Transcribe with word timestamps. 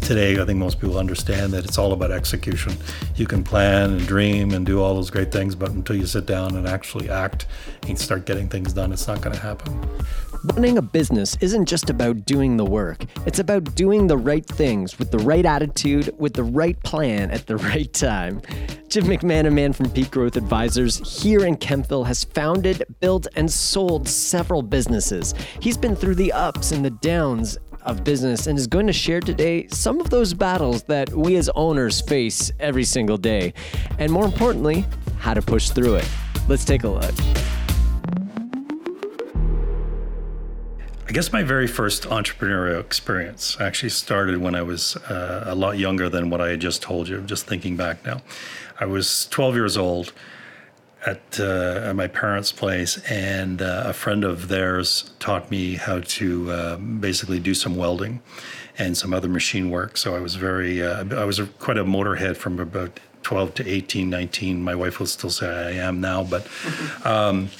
today, 0.00 0.40
I 0.40 0.44
think 0.44 0.58
most 0.58 0.80
people 0.80 0.98
understand 0.98 1.52
that 1.52 1.64
it's 1.64 1.78
all 1.78 1.92
about 1.92 2.10
execution. 2.10 2.76
You 3.16 3.26
can 3.26 3.44
plan 3.44 3.90
and 3.90 4.06
dream 4.06 4.52
and 4.52 4.64
do 4.64 4.80
all 4.80 4.94
those 4.94 5.10
great 5.10 5.32
things, 5.32 5.54
but 5.54 5.70
until 5.70 5.96
you 5.96 6.06
sit 6.06 6.26
down 6.26 6.56
and 6.56 6.66
actually 6.66 7.10
act 7.10 7.46
and 7.86 7.98
start 7.98 8.26
getting 8.26 8.48
things 8.48 8.72
done, 8.72 8.92
it's 8.92 9.06
not 9.06 9.20
going 9.20 9.34
to 9.34 9.42
happen. 9.42 9.80
Running 10.54 10.78
a 10.78 10.82
business 10.82 11.36
isn't 11.40 11.66
just 11.66 11.90
about 11.90 12.24
doing 12.24 12.56
the 12.56 12.64
work, 12.64 13.04
it's 13.26 13.38
about 13.38 13.74
doing 13.74 14.06
the 14.06 14.16
right 14.16 14.46
things 14.46 14.98
with 14.98 15.10
the 15.10 15.18
right 15.18 15.44
attitude, 15.44 16.14
with 16.18 16.32
the 16.34 16.44
right 16.44 16.82
plan 16.82 17.30
at 17.30 17.46
the 17.46 17.56
right 17.70 17.92
time. 17.92 18.40
Jim 18.88 19.04
McManaman 19.04 19.46
a 19.46 19.50
man 19.50 19.72
from 19.72 19.88
Peak 19.90 20.10
Growth 20.10 20.36
Advisors 20.36 21.22
here 21.22 21.44
in 21.44 21.56
Kemptville 21.56 22.06
has 22.06 22.24
founded, 22.24 22.82
built, 22.98 23.28
and 23.36 23.50
sold 23.50 24.08
several 24.08 24.62
businesses. 24.62 25.34
He's 25.60 25.76
been 25.76 25.94
through 25.94 26.16
the 26.16 26.32
ups 26.32 26.72
and 26.72 26.84
the 26.84 26.90
downs 26.90 27.56
of 27.82 28.04
business 28.04 28.46
and 28.46 28.58
is 28.58 28.66
going 28.66 28.86
to 28.86 28.92
share 28.92 29.20
today 29.20 29.66
some 29.68 30.00
of 30.00 30.10
those 30.10 30.34
battles 30.34 30.82
that 30.84 31.10
we 31.10 31.36
as 31.36 31.48
owners 31.54 32.00
face 32.00 32.52
every 32.60 32.84
single 32.84 33.16
day, 33.16 33.52
and 33.98 34.12
more 34.12 34.24
importantly, 34.24 34.84
how 35.18 35.34
to 35.34 35.42
push 35.42 35.70
through 35.70 35.96
it. 35.96 36.08
Let's 36.48 36.64
take 36.64 36.84
a 36.84 36.88
look. 36.88 37.14
I 41.10 41.12
guess 41.12 41.32
my 41.32 41.42
very 41.42 41.66
first 41.66 42.04
entrepreneurial 42.04 42.78
experience 42.78 43.56
actually 43.60 43.88
started 43.88 44.38
when 44.38 44.54
I 44.54 44.62
was 44.62 44.94
uh, 44.96 45.42
a 45.48 45.56
lot 45.56 45.76
younger 45.76 46.08
than 46.08 46.30
what 46.30 46.40
I 46.40 46.50
had 46.50 46.60
just 46.60 46.82
told 46.82 47.08
you. 47.08 47.20
Just 47.22 47.46
thinking 47.46 47.76
back 47.76 48.06
now, 48.06 48.22
I 48.78 48.86
was 48.86 49.26
12 49.30 49.56
years 49.56 49.76
old 49.76 50.12
at, 51.06 51.40
uh, 51.40 51.80
at 51.84 51.96
my 51.96 52.06
parents' 52.06 52.52
place, 52.52 52.98
and 53.10 53.62
uh, 53.62 53.84
a 53.86 53.92
friend 53.92 54.24
of 54.24 54.48
theirs 54.48 55.12
taught 55.18 55.50
me 55.50 55.76
how 55.76 56.00
to 56.00 56.50
uh, 56.50 56.76
basically 56.76 57.40
do 57.40 57.54
some 57.54 57.76
welding 57.76 58.20
and 58.78 58.96
some 58.96 59.14
other 59.14 59.28
machine 59.28 59.70
work. 59.70 59.96
So 59.96 60.14
I 60.14 60.20
was 60.20 60.34
very, 60.34 60.82
uh, 60.82 61.04
I 61.16 61.24
was 61.24 61.40
quite 61.58 61.78
a 61.78 61.84
motorhead 61.84 62.36
from 62.36 62.58
about 62.58 63.00
12 63.22 63.54
to 63.54 63.68
18, 63.68 64.08
19. 64.08 64.62
My 64.62 64.74
wife 64.74 64.98
will 64.98 65.06
still 65.06 65.30
say 65.30 65.48
I 65.48 65.86
am 65.86 66.00
now, 66.00 66.24
but. 66.24 66.46
Um, 67.04 67.50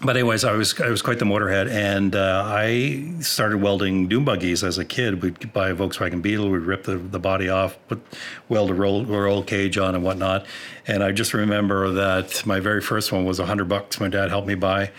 but 0.00 0.16
anyways, 0.16 0.44
I 0.44 0.52
was 0.52 0.80
I 0.80 0.90
was 0.90 1.02
quite 1.02 1.18
the 1.18 1.24
motorhead, 1.24 1.68
and 1.68 2.14
uh, 2.14 2.44
I 2.46 3.04
started 3.20 3.58
welding 3.58 4.06
dune 4.06 4.24
buggies 4.24 4.62
as 4.62 4.78
a 4.78 4.84
kid. 4.84 5.22
We'd 5.22 5.52
buy 5.52 5.70
a 5.70 5.74
Volkswagen 5.74 6.22
Beetle, 6.22 6.50
we'd 6.50 6.62
rip 6.62 6.84
the, 6.84 6.98
the 6.98 7.18
body 7.18 7.48
off, 7.48 7.76
put 7.88 8.00
weld 8.48 8.70
a 8.70 8.74
roll, 8.74 9.04
roll 9.04 9.42
cage 9.42 9.76
on 9.76 9.96
and 9.96 10.04
whatnot. 10.04 10.46
And 10.86 11.02
I 11.02 11.10
just 11.10 11.34
remember 11.34 11.90
that 11.92 12.46
my 12.46 12.60
very 12.60 12.80
first 12.80 13.10
one 13.10 13.24
was 13.24 13.40
a 13.40 13.46
hundred 13.46 13.68
bucks. 13.68 13.98
My 13.98 14.08
dad 14.08 14.28
helped 14.28 14.46
me 14.46 14.54
buy, 14.54 14.92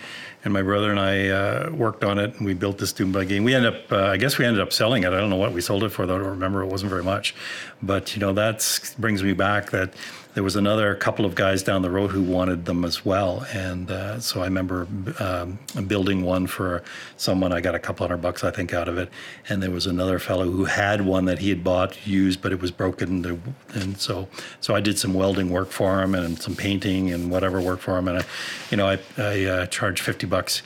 and 0.44 0.52
my 0.52 0.60
brother 0.62 0.90
and 0.90 1.00
I 1.00 1.28
uh, 1.28 1.70
worked 1.72 2.04
on 2.04 2.18
it, 2.18 2.34
and 2.36 2.44
we 2.44 2.52
built 2.52 2.76
this 2.76 2.92
dune 2.92 3.10
buggy. 3.10 3.36
And 3.36 3.44
we 3.44 3.54
ended 3.54 3.74
up, 3.74 3.92
uh, 3.92 4.04
I 4.04 4.18
guess, 4.18 4.36
we 4.36 4.44
ended 4.44 4.60
up 4.60 4.72
selling 4.72 5.04
it. 5.04 5.14
I 5.14 5.18
don't 5.18 5.30
know 5.30 5.36
what 5.36 5.52
we 5.52 5.62
sold 5.62 5.82
it 5.82 5.90
for. 5.90 6.04
Though 6.04 6.16
I 6.16 6.18
don't 6.18 6.28
remember. 6.28 6.62
It 6.62 6.66
wasn't 6.66 6.90
very 6.90 7.04
much, 7.04 7.34
but 7.82 8.14
you 8.14 8.20
know 8.20 8.34
that 8.34 8.94
brings 8.98 9.22
me 9.22 9.32
back 9.32 9.70
that 9.70 9.94
there 10.34 10.44
was 10.44 10.54
another 10.54 10.94
couple 10.94 11.24
of 11.24 11.34
guys 11.34 11.62
down 11.62 11.82
the 11.82 11.90
road 11.90 12.10
who 12.10 12.22
wanted 12.22 12.64
them 12.64 12.84
as 12.84 13.04
well. 13.04 13.44
And 13.52 13.90
uh, 13.90 14.20
so 14.20 14.40
I 14.42 14.44
remember 14.44 14.86
um, 15.18 15.58
building 15.86 16.22
one 16.22 16.46
for 16.46 16.84
someone. 17.16 17.52
I 17.52 17.60
got 17.60 17.74
a 17.74 17.78
couple 17.78 18.06
hundred 18.06 18.22
bucks, 18.22 18.44
I 18.44 18.50
think, 18.50 18.72
out 18.72 18.88
of 18.88 18.96
it. 18.96 19.10
And 19.48 19.62
there 19.62 19.70
was 19.70 19.86
another 19.86 20.18
fellow 20.18 20.44
who 20.44 20.66
had 20.66 21.00
one 21.02 21.24
that 21.24 21.40
he 21.40 21.48
had 21.48 21.64
bought 21.64 22.06
used, 22.06 22.40
but 22.40 22.52
it 22.52 22.60
was 22.60 22.70
broken. 22.70 23.40
And 23.74 23.98
so, 23.98 24.28
so 24.60 24.74
I 24.74 24.80
did 24.80 24.98
some 24.98 25.14
welding 25.14 25.50
work 25.50 25.70
for 25.70 26.00
him 26.02 26.14
and 26.14 26.40
some 26.40 26.54
painting 26.54 27.10
and 27.10 27.30
whatever 27.30 27.60
work 27.60 27.80
for 27.80 27.98
him. 27.98 28.06
And 28.06 28.18
I, 28.18 28.24
you 28.70 28.76
know, 28.76 28.88
I, 28.88 28.98
I 29.18 29.44
uh, 29.44 29.66
charged 29.66 30.02
50 30.02 30.26
bucks 30.26 30.62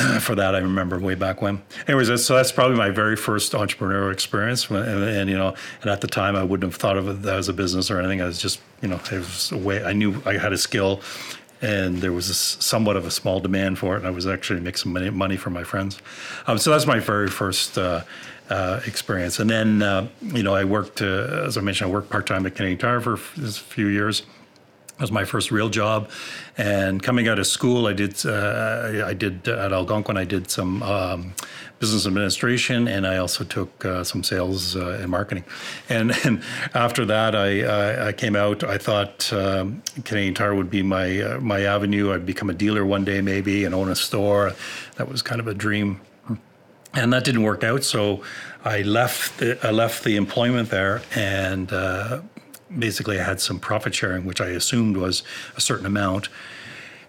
for 0.20 0.34
that. 0.34 0.54
I 0.54 0.58
remember 0.58 0.98
way 0.98 1.14
back 1.14 1.42
when. 1.42 1.62
Anyways, 1.86 2.24
so 2.24 2.36
that's 2.36 2.52
probably 2.52 2.76
my 2.76 2.90
very 2.90 3.16
first 3.16 3.52
entrepreneurial 3.52 4.12
experience. 4.12 4.70
And, 4.70 5.02
and, 5.02 5.30
you 5.30 5.36
know, 5.36 5.54
and 5.82 5.90
at 5.90 6.00
the 6.00 6.06
time 6.06 6.36
I 6.36 6.42
wouldn't 6.42 6.72
have 6.72 6.80
thought 6.80 6.96
of 6.96 7.08
it 7.08 7.28
as 7.28 7.48
a 7.48 7.52
business 7.52 7.90
or 7.90 7.98
anything. 7.98 8.20
I 8.20 8.26
was 8.26 8.38
just, 8.38 8.60
you 8.82 8.88
know, 8.88 9.00
it 9.10 9.12
was 9.12 9.52
a 9.52 9.58
way 9.58 9.84
I 9.84 9.92
knew 9.92 10.22
I 10.24 10.36
had 10.36 10.52
a 10.52 10.58
skill, 10.58 11.00
and 11.62 11.98
there 11.98 12.12
was 12.12 12.30
a, 12.30 12.34
somewhat 12.34 12.96
of 12.96 13.04
a 13.04 13.10
small 13.10 13.40
demand 13.40 13.78
for 13.78 13.94
it. 13.94 13.98
And 13.98 14.06
I 14.06 14.10
was 14.10 14.26
actually 14.26 14.60
making 14.60 14.92
money, 14.92 15.10
money 15.10 15.36
for 15.36 15.50
my 15.50 15.64
friends. 15.64 16.00
Um, 16.46 16.58
so 16.58 16.70
that's 16.70 16.86
my 16.86 16.98
very 16.98 17.28
first. 17.28 17.78
Uh, 17.78 18.02
uh, 18.50 18.80
experience, 18.84 19.38
and 19.38 19.48
then 19.48 19.80
uh, 19.80 20.08
you 20.20 20.42
know 20.42 20.52
I 20.52 20.64
worked, 20.64 21.00
uh, 21.00 21.44
as 21.46 21.56
I 21.56 21.60
mentioned, 21.60 21.88
I 21.88 21.94
worked 21.94 22.10
part 22.10 22.26
time 22.26 22.44
at 22.46 22.56
Canadian 22.56 22.80
Tire 22.80 23.00
for 23.00 23.12
a 23.12 23.16
few 23.16 23.86
years, 23.86 24.24
was 25.00 25.12
my 25.12 25.24
first 25.24 25.50
real 25.50 25.68
job. 25.68 26.10
And 26.58 27.02
coming 27.02 27.28
out 27.28 27.38
of 27.38 27.46
school, 27.46 27.86
I 27.86 27.92
did 27.92 28.24
uh, 28.26 29.04
I 29.06 29.14
did 29.14 29.48
uh, 29.48 29.64
at 29.64 29.72
Algonquin. 29.72 30.16
I 30.16 30.24
did 30.24 30.50
some 30.50 30.82
um, 30.82 31.34
business 31.80 32.06
administration, 32.06 32.86
and 32.86 33.06
I 33.06 33.16
also 33.16 33.42
took 33.42 33.84
uh, 33.84 34.04
some 34.04 34.22
sales 34.22 34.76
uh, 34.76 34.98
and 35.00 35.10
marketing. 35.10 35.44
And, 35.88 36.12
and 36.24 36.42
after 36.74 37.04
that, 37.06 37.34
I, 37.34 38.08
I 38.08 38.12
came 38.12 38.36
out. 38.36 38.62
I 38.62 38.78
thought 38.78 39.32
um, 39.32 39.82
Canadian 40.04 40.34
Tire 40.34 40.54
would 40.54 40.70
be 40.70 40.82
my 40.82 41.20
uh, 41.20 41.40
my 41.40 41.62
avenue. 41.62 42.12
I'd 42.12 42.26
become 42.26 42.50
a 42.50 42.54
dealer 42.54 42.84
one 42.84 43.04
day, 43.04 43.20
maybe, 43.20 43.64
and 43.64 43.74
own 43.74 43.88
a 43.88 43.96
store. 43.96 44.52
That 44.96 45.08
was 45.08 45.22
kind 45.22 45.40
of 45.40 45.48
a 45.48 45.54
dream. 45.54 46.00
And 46.92 47.12
that 47.12 47.22
didn't 47.22 47.44
work 47.44 47.62
out, 47.62 47.84
so 47.84 48.24
I 48.64 48.82
left. 48.82 49.38
The, 49.38 49.64
I 49.64 49.70
left 49.70 50.02
the 50.02 50.16
employment 50.16 50.70
there, 50.70 51.02
and 51.14 51.72
uh, 51.72 52.20
basically 52.78 53.18
I 53.18 53.24
had 53.24 53.40
some 53.40 53.58
profit 53.58 53.94
sharing, 53.94 54.24
which 54.24 54.40
I 54.40 54.48
assumed 54.48 54.96
was 54.96 55.22
a 55.56 55.60
certain 55.60 55.86
amount. 55.86 56.28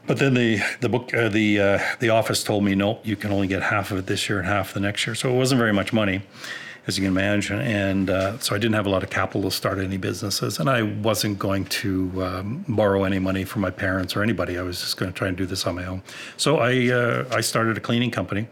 But 0.07 0.17
then 0.17 0.33
the 0.33 0.59
the 0.79 0.89
book 0.89 1.13
uh, 1.13 1.29
the 1.29 1.59
uh, 1.59 1.79
the 1.99 2.09
office 2.09 2.43
told 2.43 2.63
me 2.63 2.75
no, 2.75 2.99
you 3.03 3.15
can 3.15 3.31
only 3.31 3.47
get 3.47 3.61
half 3.61 3.91
of 3.91 3.99
it 3.99 4.05
this 4.07 4.27
year 4.27 4.39
and 4.39 4.47
half 4.47 4.73
the 4.73 4.79
next 4.79 5.05
year. 5.05 5.15
So 5.15 5.29
it 5.29 5.37
wasn't 5.37 5.59
very 5.59 5.73
much 5.73 5.93
money, 5.93 6.23
as 6.87 6.97
you 6.97 7.03
can 7.03 7.11
imagine. 7.11 7.59
And 7.61 8.09
uh, 8.09 8.39
so 8.39 8.55
I 8.55 8.57
didn't 8.57 8.73
have 8.73 8.87
a 8.87 8.89
lot 8.89 9.03
of 9.03 9.11
capital 9.11 9.43
to 9.43 9.51
start 9.51 9.77
any 9.77 9.97
businesses, 9.97 10.59
and 10.59 10.69
I 10.69 10.81
wasn't 10.81 11.37
going 11.37 11.65
to 11.65 12.11
um, 12.23 12.65
borrow 12.67 13.03
any 13.03 13.19
money 13.19 13.43
from 13.43 13.61
my 13.61 13.69
parents 13.69 14.15
or 14.15 14.23
anybody. 14.23 14.57
I 14.57 14.63
was 14.63 14.81
just 14.81 14.97
going 14.97 15.11
to 15.11 15.17
try 15.17 15.27
and 15.27 15.37
do 15.37 15.45
this 15.45 15.67
on 15.67 15.75
my 15.75 15.85
own. 15.85 16.01
So 16.35 16.57
I 16.57 16.89
uh, 16.89 17.25
I 17.31 17.41
started 17.41 17.77
a 17.77 17.81
cleaning 17.81 18.09
company 18.09 18.47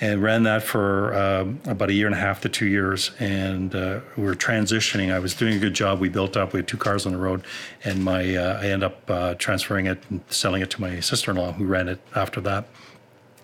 and 0.00 0.22
ran 0.22 0.42
that 0.44 0.62
for 0.62 1.14
um, 1.14 1.60
about 1.66 1.90
a 1.90 1.92
year 1.92 2.06
and 2.06 2.14
a 2.14 2.18
half 2.18 2.40
to 2.42 2.48
two 2.48 2.66
years. 2.66 3.12
And 3.18 3.74
uh, 3.74 4.00
we 4.16 4.24
were 4.24 4.34
transitioning. 4.34 5.12
I 5.12 5.18
was 5.18 5.34
doing 5.34 5.54
a 5.54 5.58
good 5.58 5.74
job. 5.74 6.00
We 6.00 6.08
built 6.08 6.36
up. 6.36 6.52
We 6.52 6.58
had 6.58 6.68
two 6.68 6.76
cars 6.76 7.06
on 7.06 7.12
the 7.12 7.18
road, 7.18 7.44
and 7.84 8.02
my 8.04 8.36
uh, 8.36 8.60
I 8.60 8.66
ended 8.66 8.84
up 8.84 9.10
uh, 9.10 9.34
transferring 9.34 9.86
it 9.86 9.98
and 10.10 10.20
selling 10.28 10.62
it 10.62 10.70
to 10.70 10.80
my 10.80 11.00
sister-in-law, 11.00 11.52
who 11.52 11.64
ran 11.64 11.88
it 11.88 12.00
after 12.14 12.40
that. 12.42 12.66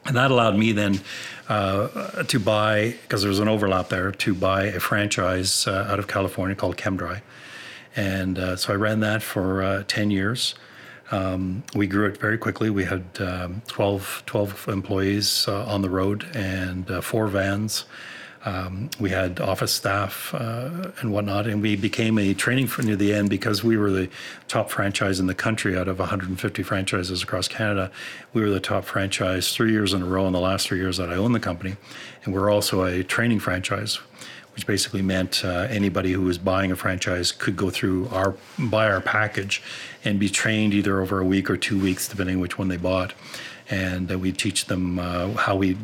And 0.05 0.17
that 0.17 0.31
allowed 0.31 0.57
me 0.57 0.73
then 0.73 1.01
uh, 1.49 2.23
to 2.23 2.41
buy, 2.41 2.95
because 3.03 3.23
there 3.23 3.29
was 3.29 3.41
an 3.41 3.49
overlap 3.49 3.91
there, 3.91 4.11
to 4.11 4.35
buy 4.35 4.65
a 4.65 4.81
franchise 4.81 5.67
uh, 5.67 5.87
out 5.91 5.99
of 5.99 6.09
California 6.09 6.57
called 6.57 6.79
Chem-Dry. 6.79 7.23
And 7.95 8.39
uh, 8.39 8.57
so 8.57 8.73
I 8.73 8.77
ran 8.77 9.01
that 9.01 9.23
for 9.23 9.85
10 9.87 10.11
years. 10.11 10.55
Um, 11.11 11.63
we 11.75 11.87
grew 11.87 12.07
it 12.07 12.19
very 12.19 12.39
quickly. 12.39 12.71
We 12.71 12.85
had 12.85 13.05
um, 13.21 13.63
12, 13.69 14.25
12 14.27 14.69
employees 14.69 15.47
uh, 15.49 15.65
on 15.65 15.83
the 15.83 15.91
road 15.91 16.27
and 16.35 16.91
uh, 16.91 17.01
four 17.01 17.29
vans. 17.29 17.85
Um, 18.45 18.89
we 19.01 19.11
had 19.11 19.41
office 19.41 19.73
staff 19.73 20.33
uh, 20.33 20.93
and 21.01 21.13
whatnot, 21.13 21.47
and 21.47 21.61
we 21.61 21.75
became 21.75 22.19
a 22.19 22.35
training 22.35 22.71
near 22.83 22.95
the 22.95 23.13
end 23.13 23.31
because 23.31 23.65
we 23.65 23.77
were 23.77 23.91
the 23.91 24.09
top 24.47 24.71
franchise 24.71 25.19
in 25.19 25.27
the 25.27 25.35
country 25.35 25.77
out 25.77 25.89
of 25.89 25.99
150 25.99 26.63
franchises 26.63 27.23
across 27.23 27.49
Canada. 27.49 27.91
We 28.33 28.43
were 28.43 28.51
the 28.51 28.61
top 28.61 28.85
franchise 28.85 29.53
three 29.53 29.73
years 29.73 29.93
in 29.93 30.03
a 30.03 30.07
row 30.07 30.27
in 30.27 30.33
the 30.33 30.41
last 30.41 30.69
three 30.69 30.79
years 30.79 30.99
that 30.99 31.11
I 31.11 31.17
owned 31.17 31.35
the 31.35 31.41
company, 31.41 31.77
and 32.25 32.33
we're 32.33 32.51
also 32.51 32.85
a 32.85 33.03
training 33.03 33.41
franchise 33.41 33.99
which 34.55 34.67
basically 34.67 35.03
meant 35.03 35.45
uh, 35.45 35.69
anybody 35.71 36.11
who 36.11 36.23
was 36.23 36.37
buying 36.37 36.73
a 36.73 36.75
franchise 36.75 37.31
could 37.31 37.55
go 37.55 37.71
through 37.71 38.09
our 38.09 38.35
buy 38.59 38.91
our 38.91 39.01
package 39.01 39.63
and 40.09 40.19
be 40.19 40.29
trained 40.29 40.73
either 40.73 41.01
over 41.01 41.21
a 41.21 41.25
week 41.25 41.51
or 41.51 41.57
two 41.57 41.79
weeks, 41.79 42.09
depending 42.09 42.41
which 42.41 42.59
one 42.59 42.69
they 42.69 42.77
bought. 42.77 43.13
And 43.71 44.11
uh, 44.11 44.19
we 44.19 44.33
teach 44.33 44.65
them 44.65 44.99
uh, 44.99 45.35
how 45.35 45.55
we 45.55 45.77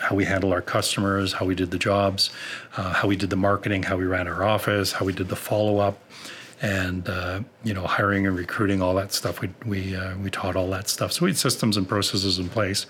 how 0.00 0.16
we 0.16 0.24
handle 0.24 0.52
our 0.52 0.60
customers, 0.60 1.32
how 1.34 1.46
we 1.46 1.54
did 1.54 1.70
the 1.70 1.78
jobs, 1.78 2.30
uh, 2.76 2.92
how 2.92 3.06
we 3.06 3.14
did 3.14 3.30
the 3.30 3.36
marketing, 3.36 3.84
how 3.84 3.96
we 3.96 4.06
ran 4.06 4.26
our 4.26 4.42
office, 4.42 4.90
how 4.90 5.06
we 5.06 5.12
did 5.12 5.28
the 5.28 5.36
follow 5.36 5.78
up, 5.78 6.02
and 6.60 7.08
uh, 7.08 7.40
you 7.62 7.72
know 7.72 7.86
hiring 7.86 8.26
and 8.26 8.36
recruiting, 8.36 8.82
all 8.82 8.94
that 8.96 9.12
stuff. 9.12 9.40
We 9.40 9.50
we 9.64 9.94
uh, 9.94 10.18
we 10.18 10.30
taught 10.30 10.56
all 10.56 10.68
that 10.70 10.88
stuff. 10.88 11.12
So 11.12 11.26
we 11.26 11.30
had 11.30 11.38
systems 11.38 11.76
and 11.76 11.88
processes 11.88 12.40
in 12.40 12.48
place. 12.48 12.86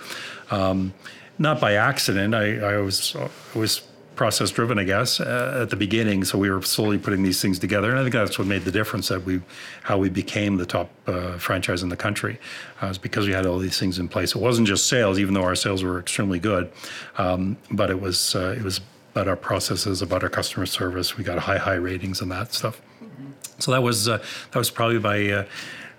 Um, 0.51 0.95
not 1.39 1.61
by 1.61 1.75
accident. 1.75 2.35
I, 2.35 2.59
I 2.59 2.77
was 2.79 3.15
was 3.55 3.83
process 4.19 4.51
driven, 4.51 4.79
I 4.79 4.85
guess, 4.85 5.21
uh, 5.21 5.61
at 5.63 5.71
the 5.71 5.77
beginning. 5.77 6.25
So 6.25 6.37
we 6.37 6.51
were 6.51 6.61
slowly 6.61 6.99
putting 6.99 7.23
these 7.23 7.41
things 7.41 7.59
together, 7.59 7.89
and 7.91 7.99
I 7.99 8.03
think 8.03 8.13
that's 8.13 8.39
what 8.39 8.49
made 8.49 8.65
the 8.65 8.73
difference 8.73 9.09
that 9.09 9.25
we, 9.25 9.41
how 9.85 9.97
we 9.97 10.11
became 10.11 10.57
the 10.59 10.67
top 10.67 10.91
uh, 11.07 11.39
franchise 11.39 11.83
in 11.83 11.89
the 11.89 11.97
country, 11.97 12.39
uh, 12.83 12.89
is 12.89 12.99
because 12.99 13.27
we 13.27 13.33
had 13.33 13.47
all 13.47 13.59
these 13.59 13.79
things 13.79 13.99
in 13.99 14.09
place. 14.09 14.35
It 14.35 14.43
wasn't 14.43 14.69
just 14.69 14.87
sales, 14.89 15.19
even 15.19 15.33
though 15.35 15.45
our 15.45 15.55
sales 15.55 15.83
were 15.83 15.99
extremely 16.01 16.41
good, 16.41 16.71
um, 17.17 17.57
but 17.71 17.89
it 17.91 18.01
was 18.01 18.35
uh, 18.35 18.57
it 18.59 18.65
was 18.65 18.81
about 19.13 19.29
our 19.29 19.37
processes, 19.37 20.03
about 20.03 20.23
our 20.23 20.29
customer 20.29 20.67
service. 20.67 21.17
We 21.17 21.25
got 21.25 21.39
high 21.39 21.59
high 21.59 21.81
ratings 21.91 22.21
and 22.21 22.31
that 22.33 22.53
stuff. 22.53 22.83
So 23.61 23.71
that 23.71 23.83
was 23.83 24.09
uh, 24.09 24.19
that 24.51 24.59
was 24.59 24.71
probably 24.71 24.99
by 24.99 25.47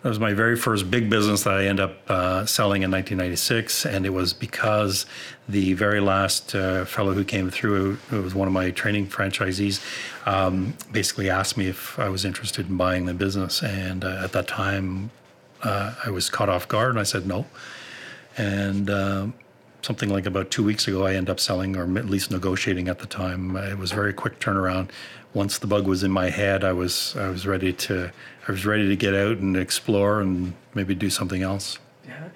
that 0.01 0.09
was 0.09 0.19
my 0.19 0.33
very 0.33 0.55
first 0.55 0.89
big 0.89 1.09
business 1.09 1.43
that 1.43 1.55
I 1.55 1.65
ended 1.65 1.89
up 1.89 2.09
uh, 2.09 2.45
selling 2.45 2.83
in 2.83 2.91
1996, 2.91 3.85
and 3.85 4.05
it 4.05 4.11
was 4.11 4.31
because 4.31 5.05
the 5.49 5.73
very 5.73 5.99
last 5.99 6.55
uh, 6.55 6.85
fellow 6.85 7.13
who 7.13 7.25
came 7.25 7.49
through, 7.49 7.95
who 8.09 8.21
was 8.21 8.33
one 8.33 8.47
of 8.47 8.53
my 8.53 8.71
training 8.71 9.07
franchisees, 9.07 9.83
um, 10.25 10.73
basically 10.91 11.29
asked 11.29 11.57
me 11.57 11.67
if 11.67 11.99
I 11.99 12.07
was 12.07 12.23
interested 12.23 12.69
in 12.69 12.77
buying 12.77 13.07
the 13.07 13.13
business, 13.13 13.61
and 13.61 14.05
uh, 14.05 14.21
at 14.23 14.31
that 14.31 14.47
time, 14.47 15.11
uh, 15.63 15.95
I 16.05 16.11
was 16.11 16.29
caught 16.29 16.47
off 16.47 16.67
guard, 16.69 16.91
and 16.91 16.99
I 16.99 17.03
said 17.03 17.27
no, 17.27 17.45
and 18.37 18.89
uh, 18.89 19.27
something 19.81 20.09
like 20.09 20.25
about 20.25 20.49
two 20.49 20.63
weeks 20.63 20.87
ago, 20.87 21.05
I 21.05 21.15
ended 21.15 21.29
up 21.29 21.41
selling 21.41 21.75
or 21.75 21.83
at 21.97 22.05
least 22.05 22.31
negotiating 22.31 22.87
at 22.87 22.99
the 22.99 23.05
time. 23.05 23.57
It 23.57 23.77
was 23.77 23.91
a 23.91 23.95
very 23.95 24.13
quick 24.13 24.39
turnaround. 24.39 24.89
Once 25.33 25.59
the 25.59 25.67
bug 25.67 25.87
was 25.87 26.03
in 26.03 26.11
my 26.11 26.29
head, 26.29 26.63
I 26.63 26.73
was 26.73 27.15
I 27.17 27.29
was 27.29 27.45
ready 27.45 27.73
to 27.73 28.11
I 28.47 28.51
was 28.51 28.65
ready 28.65 28.87
to 28.87 28.95
get 28.95 29.13
out 29.13 29.37
and 29.37 29.55
explore 29.55 30.21
and 30.21 30.53
maybe 30.73 30.95
do 30.95 31.09
something 31.09 31.43
else. 31.43 31.77
Yeah. 32.07 32.29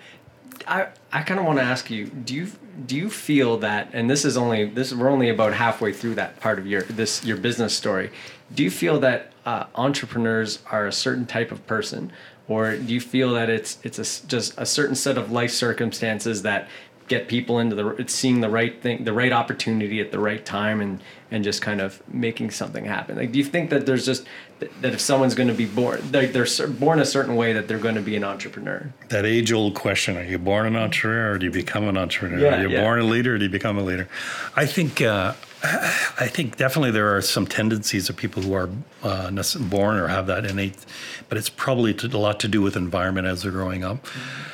I, 0.68 0.88
I 1.12 1.24
kind 1.24 1.40
of 1.40 1.46
want 1.46 1.60
to 1.60 1.64
ask 1.64 1.90
you 1.90 2.06
do 2.06 2.34
you 2.34 2.48
do 2.86 2.96
you 2.96 3.10
feel 3.10 3.58
that 3.58 3.90
and 3.94 4.10
this 4.10 4.24
is 4.24 4.38
only 4.38 4.66
this 4.66 4.94
we're 4.94 5.10
only 5.10 5.30
about 5.30 5.54
halfway 5.54 5.92
through 5.92 6.16
that 6.16 6.40
part 6.40 6.58
of 6.58 6.66
your 6.66 6.84
this 6.84 7.26
your 7.26 7.36
business 7.36 7.76
story 7.76 8.12
do 8.56 8.64
you 8.64 8.72
feel 8.72 8.98
that 9.02 9.34
uh, 9.46 9.66
entrepreneurs 9.76 10.60
are 10.72 10.88
a 10.88 10.92
certain 10.92 11.26
type 11.26 11.52
of 11.52 11.66
person 11.68 12.14
or 12.48 12.78
do 12.78 12.94
you 12.94 13.02
feel 13.02 13.34
that 13.34 13.50
it's 13.50 13.78
it's 13.84 14.00
a, 14.00 14.28
just 14.28 14.54
a 14.58 14.66
certain 14.66 14.96
set 14.96 15.18
of 15.18 15.32
life 15.34 15.52
circumstances 15.52 16.44
that 16.44 16.70
get 17.08 17.28
people 17.28 17.60
into 17.60 17.76
the 17.76 18.06
seeing 18.08 18.42
the 18.42 18.50
right 18.50 18.82
thing, 18.82 19.04
the 19.04 19.14
right 19.14 19.32
opportunity 19.32 20.00
at 20.00 20.12
the 20.12 20.20
right 20.20 20.46
time, 20.46 20.82
and 20.82 21.02
and 21.34 21.44
just 21.44 21.64
kind 21.64 21.82
of 21.82 22.02
making 22.14 22.52
something 22.52 22.86
happen. 22.86 23.18
Like, 23.18 23.32
do 23.32 23.40
you 23.40 23.44
think 23.44 23.72
that 23.72 23.88
there's 23.88 24.06
just 24.06 24.26
that 24.60 24.94
if 24.94 25.02
someone's 25.02 25.34
going 25.34 25.50
to 25.50 25.56
be 25.56 25.66
born, 25.66 26.00
they're, 26.04 26.28
they're 26.28 26.68
born 26.68 27.00
a 27.00 27.06
certain 27.06 27.36
way, 27.36 27.54
that 27.54 27.68
they're 27.68 27.80
going 27.80 27.96
to 27.96 28.02
be 28.02 28.16
an 28.16 28.24
entrepreneur? 28.24 28.94
That 29.10 29.26
age-old 29.26 29.74
question: 29.74 30.16
Are 30.16 30.24
you 30.24 30.38
born 30.38 30.68
an 30.68 30.76
entrepreneur, 30.76 31.32
or 31.32 31.40
do 31.40 31.48
you 31.48 31.52
become 31.52 31.88
an 31.88 31.98
entrepreneur? 31.98 32.40
Yeah, 32.40 32.60
are 32.60 32.62
you 32.62 32.70
yeah. 32.70 32.82
born 32.82 33.00
a 33.00 33.04
leader, 33.04 33.34
or 33.34 33.38
do 33.40 33.46
you 33.46 33.52
become 33.52 33.78
a 33.78 33.84
leader? 33.84 34.08
I 34.56 34.68
think. 34.68 35.02
Uh, 35.02 35.34
I 35.66 36.28
think 36.28 36.58
definitely 36.58 36.92
there 36.92 37.16
are 37.16 37.22
some 37.22 37.48
tendencies 37.48 38.10
of 38.10 38.18
people 38.18 38.44
who 38.44 38.54
are 38.54 38.70
uh, 39.02 39.32
born 39.62 39.96
or 39.96 40.10
have 40.10 40.28
that 40.28 40.46
innate, 40.46 40.86
but 41.30 41.38
it's 41.38 41.48
probably 41.48 41.96
a 41.96 42.18
lot 42.18 42.42
to 42.42 42.50
do 42.50 42.62
with 42.62 42.76
environment 42.76 43.28
as 43.28 43.44
they're 43.44 43.52
growing 43.52 43.82
up. 43.82 44.04
Mm-hmm 44.04 44.50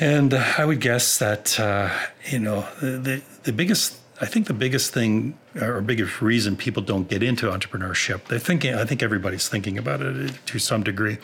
and 0.00 0.32
I 0.34 0.64
would 0.64 0.80
guess 0.80 1.18
that 1.18 1.58
uh, 1.58 1.90
you 2.30 2.38
know 2.38 2.66
the 2.80 3.22
the 3.42 3.52
biggest 3.52 3.96
I 4.20 4.26
think 4.26 4.46
the 4.46 4.54
biggest 4.54 4.92
thing 4.92 5.38
or 5.60 5.80
biggest 5.80 6.20
reason 6.20 6.56
people 6.56 6.82
don't 6.82 7.08
get 7.08 7.22
into 7.22 7.46
entrepreneurship 7.46 8.24
they're 8.24 8.38
thinking 8.38 8.74
I 8.74 8.84
think 8.84 9.02
everybody's 9.02 9.48
thinking 9.48 9.78
about 9.78 10.00
it 10.02 10.34
to 10.46 10.58
some 10.58 10.82
degree. 10.82 11.18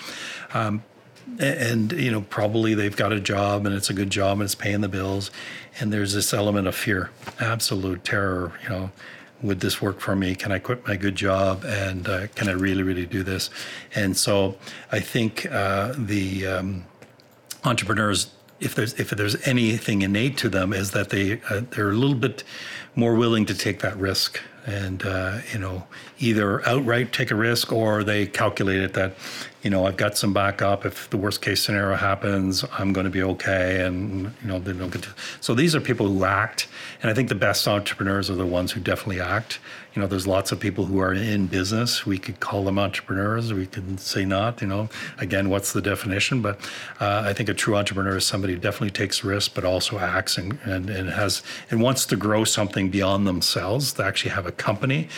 Um, 0.52 0.82
and 1.38 1.92
you 1.92 2.10
know 2.10 2.20
probably 2.22 2.74
they've 2.74 2.96
got 2.96 3.12
a 3.12 3.20
job 3.20 3.66
and 3.66 3.74
it's 3.74 3.90
a 3.90 3.94
good 3.94 4.10
job 4.10 4.38
and 4.38 4.42
it's 4.42 4.54
paying 4.54 4.80
the 4.80 4.88
bills. 4.88 5.30
And 5.80 5.92
there's 5.92 6.12
this 6.12 6.32
element 6.32 6.68
of 6.68 6.74
fear 6.74 7.10
absolute 7.40 8.04
terror 8.04 8.52
you 8.62 8.68
know 8.68 8.90
would 9.42 9.60
this 9.60 9.82
work 9.82 10.00
for 10.00 10.16
me? 10.16 10.34
Can 10.34 10.52
i 10.52 10.58
quit 10.58 10.86
my 10.86 10.96
good 10.96 11.16
job? 11.16 11.64
And 11.64 12.08
uh, 12.08 12.26
can 12.28 12.48
i 12.48 12.52
really 12.52 12.82
really 12.82 13.06
do 13.06 13.22
this? 13.22 13.50
And 13.94 14.16
so 14.16 14.56
i 14.92 15.00
think 15.00 15.46
uh, 15.50 15.94
the 15.96 16.46
um, 16.46 16.84
entrepreneurs 17.64 18.33
if 18.64 18.74
there's 18.74 18.94
if 18.94 19.10
there's 19.10 19.46
anything 19.46 20.02
innate 20.02 20.36
to 20.38 20.48
them 20.48 20.72
is 20.72 20.92
that 20.92 21.10
they 21.10 21.40
uh, 21.50 21.62
they're 21.70 21.90
a 21.90 21.94
little 21.94 22.16
bit 22.16 22.44
more 22.94 23.14
willing 23.14 23.46
to 23.46 23.54
take 23.54 23.80
that 23.80 23.96
risk 23.96 24.40
and 24.66 25.04
uh, 25.04 25.38
you 25.52 25.58
know 25.58 25.84
either 26.18 26.66
outright 26.66 27.12
take 27.12 27.30
a 27.30 27.34
risk 27.34 27.72
or 27.72 28.02
they 28.02 28.26
calculate 28.26 28.80
it 28.80 28.94
that 28.94 29.14
you 29.62 29.70
know 29.70 29.86
I've 29.86 29.96
got 29.96 30.16
some 30.16 30.32
backup. 30.32 30.86
If 30.86 31.10
the 31.10 31.16
worst 31.16 31.42
case 31.42 31.62
scenario 31.62 31.96
happens 31.96 32.64
I'm 32.72 32.92
going 32.92 33.04
to 33.04 33.10
be 33.10 33.22
okay 33.22 33.84
and 33.84 34.32
you 34.42 34.48
know 34.48 34.58
they 34.58 34.72
don't 34.72 34.92
get 34.92 35.02
to 35.02 35.10
so 35.40 35.54
these 35.54 35.74
are 35.74 35.80
people 35.80 36.08
who 36.08 36.24
act. 36.24 36.68
And 37.02 37.10
I 37.10 37.14
think 37.14 37.28
the 37.28 37.34
best 37.34 37.68
entrepreneurs 37.68 38.30
are 38.30 38.34
the 38.34 38.46
ones 38.46 38.72
who 38.72 38.80
definitely 38.80 39.20
act 39.20 39.58
you 39.94 40.02
know, 40.02 40.08
there's 40.08 40.26
lots 40.26 40.50
of 40.50 40.58
people 40.58 40.86
who 40.86 40.98
are 40.98 41.12
in 41.12 41.46
business. 41.46 42.04
We 42.04 42.18
could 42.18 42.40
call 42.40 42.64
them 42.64 42.78
entrepreneurs. 42.78 43.52
We 43.52 43.66
could 43.66 44.00
say 44.00 44.24
not. 44.24 44.60
You 44.60 44.66
know, 44.66 44.88
again, 45.18 45.50
what's 45.50 45.72
the 45.72 45.80
definition? 45.80 46.42
But 46.42 46.60
uh, 47.00 47.22
I 47.24 47.32
think 47.32 47.48
a 47.48 47.54
true 47.54 47.76
entrepreneur 47.76 48.16
is 48.16 48.26
somebody 48.26 48.54
who 48.54 48.58
definitely 48.58 48.90
takes 48.90 49.22
risks, 49.22 49.48
but 49.48 49.64
also 49.64 49.98
acts 49.98 50.36
and, 50.36 50.58
and, 50.64 50.90
and 50.90 51.10
has 51.10 51.42
and 51.70 51.80
wants 51.80 52.06
to 52.06 52.16
grow 52.16 52.42
something 52.42 52.90
beyond 52.90 53.26
themselves. 53.26 53.92
To 53.94 54.04
actually 54.04 54.32
have 54.32 54.46
a 54.46 54.52
company. 54.52 55.08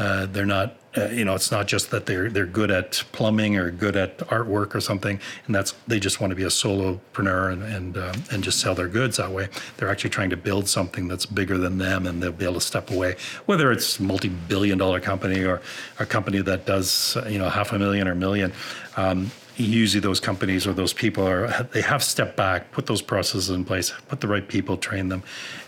Uh, 0.00 0.26
they're 0.26 0.46
not 0.46 0.80
uh, 0.96 1.06
you 1.06 1.24
know, 1.24 1.36
it's 1.36 1.52
not 1.52 1.68
just 1.68 1.92
that 1.92 2.06
they're 2.06 2.28
they're 2.28 2.46
good 2.46 2.70
at 2.70 3.04
plumbing 3.12 3.56
or 3.56 3.70
good 3.70 3.96
at 3.96 4.18
artwork 4.18 4.74
or 4.74 4.80
something, 4.80 5.20
and 5.46 5.54
that's 5.54 5.72
they 5.86 6.00
just 6.00 6.20
want 6.20 6.32
to 6.32 6.34
be 6.34 6.42
a 6.42 6.48
solopreneur 6.48 7.52
and 7.52 7.62
and 7.62 7.96
uh, 7.96 8.12
and 8.32 8.42
just 8.42 8.58
sell 8.58 8.74
their 8.74 8.88
goods 8.88 9.16
that 9.18 9.30
way. 9.30 9.48
They're 9.76 9.88
actually 9.88 10.10
trying 10.10 10.30
to 10.30 10.36
build 10.36 10.68
something 10.68 11.06
that's 11.06 11.26
bigger 11.26 11.58
than 11.58 11.78
them, 11.78 12.06
and 12.06 12.20
they'll 12.20 12.32
be 12.32 12.44
able 12.44 12.54
to 12.54 12.60
step 12.60 12.90
away. 12.90 13.14
Whether 13.46 13.70
it's 13.70 14.00
a 14.00 14.02
multi-billion-dollar 14.02 15.00
company 15.00 15.44
or 15.44 15.62
a 16.00 16.06
company 16.06 16.42
that 16.42 16.66
does 16.66 17.16
you 17.28 17.38
know 17.38 17.48
half 17.48 17.72
a 17.72 17.78
million 17.78 18.08
or 18.08 18.12
a 18.12 18.16
million. 18.16 18.52
Um, 18.96 19.30
usually 19.62 20.00
those 20.00 20.20
companies 20.20 20.66
or 20.66 20.72
those 20.72 20.92
people 20.92 21.26
are 21.26 21.48
they 21.72 21.80
have 21.80 22.02
stepped 22.02 22.36
back 22.36 22.70
put 22.72 22.86
those 22.86 23.02
processes 23.02 23.50
in 23.50 23.64
place 23.64 23.92
put 24.08 24.20
the 24.20 24.28
right 24.28 24.48
people 24.48 24.76
train 24.76 25.08
them 25.08 25.22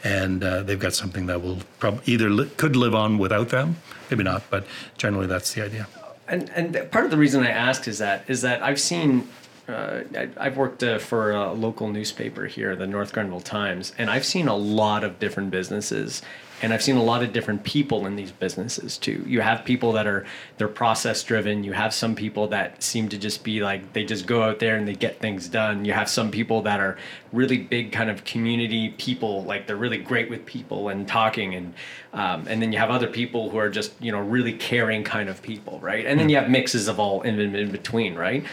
and 0.05 0.43
uh, 0.43 0.63
they've 0.63 0.81
got 0.81 0.95
something 0.95 1.27
that 1.27 1.43
will 1.43 1.59
probably 1.79 2.03
either 2.07 2.31
li- 2.31 2.51
could 2.57 2.77
live 2.77 2.95
on 2.95 3.19
without 3.19 3.49
them 3.51 3.77
maybe 4.11 4.23
not 4.23 4.43
but 4.51 4.67
generally 4.99 5.27
that's 5.27 5.53
the 5.55 5.65
idea. 5.65 5.87
And 6.29 6.51
and 6.51 6.91
part 6.91 7.05
of 7.05 7.11
the 7.11 7.19
reason 7.19 7.43
i 7.45 7.51
ask 7.51 7.87
is 7.89 7.99
that 7.99 8.25
is 8.29 8.43
that 8.43 8.63
i've 8.63 8.81
seen 8.81 9.29
uh, 9.69 10.03
I, 10.37 10.45
have 10.45 10.57
worked 10.57 10.83
uh, 10.83 10.99
for 10.99 11.31
a 11.31 11.53
local 11.53 11.89
newspaper 11.89 12.47
here, 12.47 12.75
the 12.75 12.87
North 12.87 13.13
Grenville 13.13 13.41
Times, 13.41 13.93
and 13.97 14.11
I've 14.11 14.25
seen 14.25 14.49
a 14.49 14.57
lot 14.57 15.05
of 15.05 15.21
different 15.21 15.53
businesses 15.53 16.21
and 16.63 16.73
I've 16.73 16.83
seen 16.83 16.97
a 16.97 17.03
lot 17.03 17.23
of 17.23 17.33
different 17.33 17.65
people 17.65 18.07
in 18.07 18.15
these 18.15 18.31
businesses 18.31 18.97
too. 18.97 19.25
You 19.27 19.41
have 19.41 19.65
people 19.65 19.93
that 19.93 20.07
are 20.07 20.25
they're 20.59 20.69
process 20.69 21.23
driven. 21.25 21.65
You 21.65 21.73
have 21.73 21.93
some 21.93 22.15
people 22.15 22.47
that 22.49 22.83
seem 22.83 23.09
to 23.09 23.19
just 23.19 23.43
be 23.43 23.63
like 23.63 23.93
they 23.93 24.05
just 24.05 24.27
go 24.27 24.43
out 24.43 24.61
there 24.61 24.77
and 24.77 24.87
they 24.87 24.95
get 24.95 25.19
things 25.19 25.49
done. 25.49 25.85
You 25.85 25.93
have 25.93 26.09
some 26.09 26.31
people 26.31 26.63
that 26.63 26.79
are 26.79 26.97
really 27.33 27.59
big 27.59 27.91
kind 27.91 28.09
of 28.09 28.25
community 28.25 28.91
people, 28.91 29.43
like 29.43 29.67
they're 29.67 29.77
really 29.77 29.99
great 29.99 30.31
with 30.31 30.47
people 30.47 30.89
and 30.89 31.07
talking, 31.09 31.55
and 31.55 31.75
um, 32.13 32.47
and 32.47 32.63
then 32.63 32.73
you 32.73 32.79
have 32.79 32.91
other 32.91 33.09
people 33.09 33.51
who 33.51 33.59
are 33.59 33.69
just 33.69 33.93
you 34.01 34.13
know 34.13 34.21
really 34.21 34.53
caring 34.53 35.03
kind 35.03 35.29
of 35.29 35.43
people, 35.43 35.81
right? 35.81 36.07
And 36.07 36.19
then 36.19 36.29
you 36.29 36.37
have 36.37 36.49
mixes 36.49 36.87
of 36.87 37.01
all 37.01 37.23
in, 37.23 37.41
in 37.41 37.73
between, 37.73 38.15
right? 38.15 38.45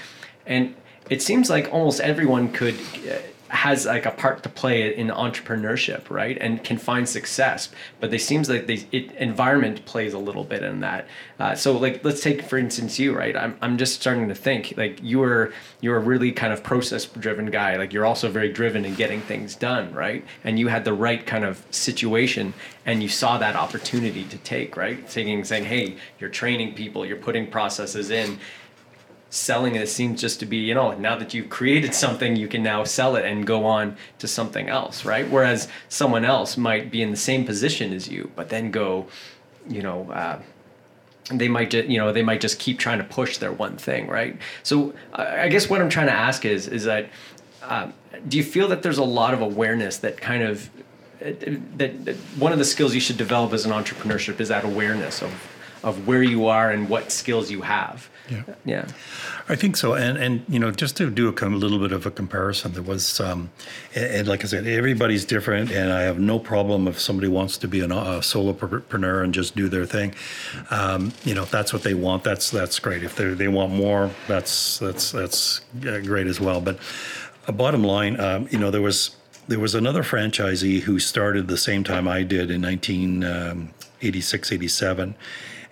And 0.47 0.75
it 1.09 1.21
seems 1.21 1.49
like 1.49 1.71
almost 1.71 1.99
everyone 1.99 2.51
could. 2.51 2.75
Uh, 3.07 3.19
has 3.49 3.85
like 3.85 4.05
a 4.05 4.11
part 4.11 4.43
to 4.43 4.49
play 4.49 4.95
in 4.95 5.07
entrepreneurship, 5.07 6.09
right? 6.09 6.37
And 6.39 6.63
can 6.63 6.77
find 6.77 7.09
success, 7.09 7.69
but 7.99 8.11
they 8.11 8.17
seems 8.17 8.49
like 8.49 8.67
the 8.67 8.85
environment 9.17 9.85
plays 9.85 10.13
a 10.13 10.19
little 10.19 10.43
bit 10.43 10.63
in 10.63 10.79
that. 10.81 11.07
Uh, 11.39 11.55
so 11.55 11.77
like 11.77 12.03
let's 12.03 12.21
take 12.21 12.43
for 12.43 12.57
instance 12.57 12.99
you, 12.99 13.15
right? 13.15 13.35
I'm 13.35 13.57
I'm 13.61 13.77
just 13.77 13.99
starting 13.99 14.27
to 14.29 14.35
think 14.35 14.75
like 14.77 15.01
you 15.01 15.19
were 15.19 15.51
you're 15.81 15.97
a 15.97 15.99
really 15.99 16.31
kind 16.31 16.53
of 16.53 16.63
process 16.63 17.05
driven 17.05 17.47
guy. 17.47 17.75
Like 17.77 17.91
you're 17.91 18.05
also 18.05 18.29
very 18.29 18.51
driven 18.51 18.85
in 18.85 18.95
getting 18.95 19.21
things 19.21 19.55
done, 19.55 19.93
right? 19.93 20.23
And 20.43 20.59
you 20.59 20.67
had 20.67 20.85
the 20.85 20.93
right 20.93 21.25
kind 21.25 21.43
of 21.43 21.65
situation 21.71 22.53
and 22.85 23.01
you 23.01 23.09
saw 23.09 23.37
that 23.37 23.55
opportunity 23.55 24.25
to 24.25 24.37
take, 24.37 24.77
right? 24.77 25.07
Taking 25.09 25.43
saying, 25.43 25.65
hey, 25.65 25.97
you're 26.19 26.29
training 26.29 26.75
people, 26.75 27.05
you're 27.05 27.17
putting 27.17 27.49
processes 27.49 28.11
in 28.11 28.39
selling 29.29 29.75
it 29.75 29.87
seems 29.87 30.19
just 30.19 30.39
to 30.39 30.45
be 30.45 30.57
you 30.57 30.73
know 30.73 30.91
now 30.97 31.15
that 31.15 31.33
you've 31.33 31.49
created 31.49 31.93
something 31.93 32.35
you 32.35 32.47
can 32.47 32.63
now 32.63 32.83
sell 32.83 33.15
it 33.15 33.25
and 33.25 33.45
go 33.45 33.65
on 33.65 33.95
to 34.17 34.27
something 34.27 34.67
else 34.69 35.05
right? 35.05 35.29
Whereas 35.29 35.67
someone 35.87 36.25
else 36.25 36.57
might 36.57 36.89
be 36.89 37.01
in 37.01 37.11
the 37.11 37.17
same 37.17 37.45
position 37.45 37.93
as 37.93 38.07
you 38.07 38.31
but 38.35 38.49
then 38.49 38.71
go 38.71 39.07
you 39.67 39.81
know 39.83 40.09
uh, 40.11 40.39
they 41.31 41.47
might 41.47 41.69
just 41.69 41.87
you 41.87 41.99
know 41.99 42.11
they 42.11 42.23
might 42.23 42.41
just 42.41 42.57
keep 42.57 42.79
trying 42.79 42.97
to 42.97 43.03
push 43.03 43.37
their 43.37 43.51
one 43.51 43.77
thing 43.77 44.07
right? 44.07 44.37
So 44.63 44.93
i 45.13 45.47
guess 45.47 45.69
what 45.69 45.81
i'm 45.81 45.89
trying 45.89 46.07
to 46.07 46.13
ask 46.13 46.43
is 46.45 46.67
is 46.67 46.85
that 46.85 47.09
um, 47.61 47.93
do 48.27 48.37
you 48.37 48.43
feel 48.43 48.67
that 48.69 48.81
there's 48.81 48.97
a 48.97 49.03
lot 49.03 49.33
of 49.33 49.41
awareness 49.41 49.97
that 49.97 50.17
kind 50.17 50.43
of 50.43 50.69
that, 51.19 52.05
that 52.05 52.15
one 52.37 52.51
of 52.51 52.57
the 52.57 52.65
skills 52.65 52.95
you 52.95 53.01
should 53.01 53.17
develop 53.17 53.53
as 53.53 53.65
an 53.65 53.71
entrepreneurship 53.71 54.39
is 54.39 54.47
that 54.47 54.63
awareness 54.63 55.21
of 55.21 55.31
of 55.83 56.07
where 56.07 56.23
you 56.23 56.47
are 56.47 56.71
and 56.71 56.89
what 56.89 57.11
skills 57.11 57.49
you 57.49 57.61
have 57.61 58.09
yeah. 58.29 58.43
Yeah. 58.65 58.87
I 59.47 59.55
think 59.55 59.77
so. 59.77 59.93
And, 59.93 60.17
and 60.17 60.43
you 60.47 60.59
know, 60.59 60.71
just 60.71 60.95
to 60.97 61.09
do 61.09 61.27
a, 61.29 61.45
a 61.45 61.49
little 61.49 61.79
bit 61.79 61.91
of 61.91 62.05
a 62.05 62.11
comparison, 62.11 62.73
there 62.73 62.83
was, 62.83 63.19
um, 63.19 63.49
and, 63.95 64.05
and, 64.05 64.27
like 64.27 64.43
I 64.43 64.47
said, 64.47 64.67
everybody's 64.67 65.25
different. 65.25 65.71
And 65.71 65.91
I 65.91 66.01
have 66.01 66.19
no 66.19 66.37
problem 66.37 66.87
if 66.87 66.99
somebody 66.99 67.27
wants 67.27 67.57
to 67.59 67.67
be 67.67 67.81
an, 67.81 67.91
a 67.91 68.19
solopreneur 68.19 69.23
and 69.23 69.33
just 69.33 69.55
do 69.55 69.67
their 69.69 69.85
thing. 69.85 70.13
Um, 70.69 71.11
you 71.23 71.33
know, 71.33 71.43
if 71.43 71.51
that's 71.51 71.73
what 71.73 71.83
they 71.83 71.93
want, 71.95 72.23
that's, 72.23 72.51
that's 72.51 72.79
great. 72.79 73.03
If 73.03 73.15
they, 73.15 73.33
they 73.33 73.47
want 73.47 73.73
more, 73.73 74.11
that's, 74.27 74.79
that's, 74.79 75.11
that's 75.11 75.61
great 75.81 76.27
as 76.27 76.39
well. 76.39 76.61
But 76.61 76.77
a 77.47 77.51
bottom 77.51 77.83
line, 77.83 78.19
um, 78.19 78.47
you 78.51 78.59
know, 78.59 78.69
there 78.69 78.81
was, 78.81 79.15
there 79.47 79.59
was 79.59 79.73
another 79.73 80.03
franchisee 80.03 80.81
who 80.81 80.99
started 80.99 81.47
the 81.47 81.57
same 81.57 81.83
time 81.83 82.07
I 82.07 82.21
did 82.21 82.51
in 82.51 82.61
1986, 82.61 84.51
um, 84.51 84.55
87 84.55 85.15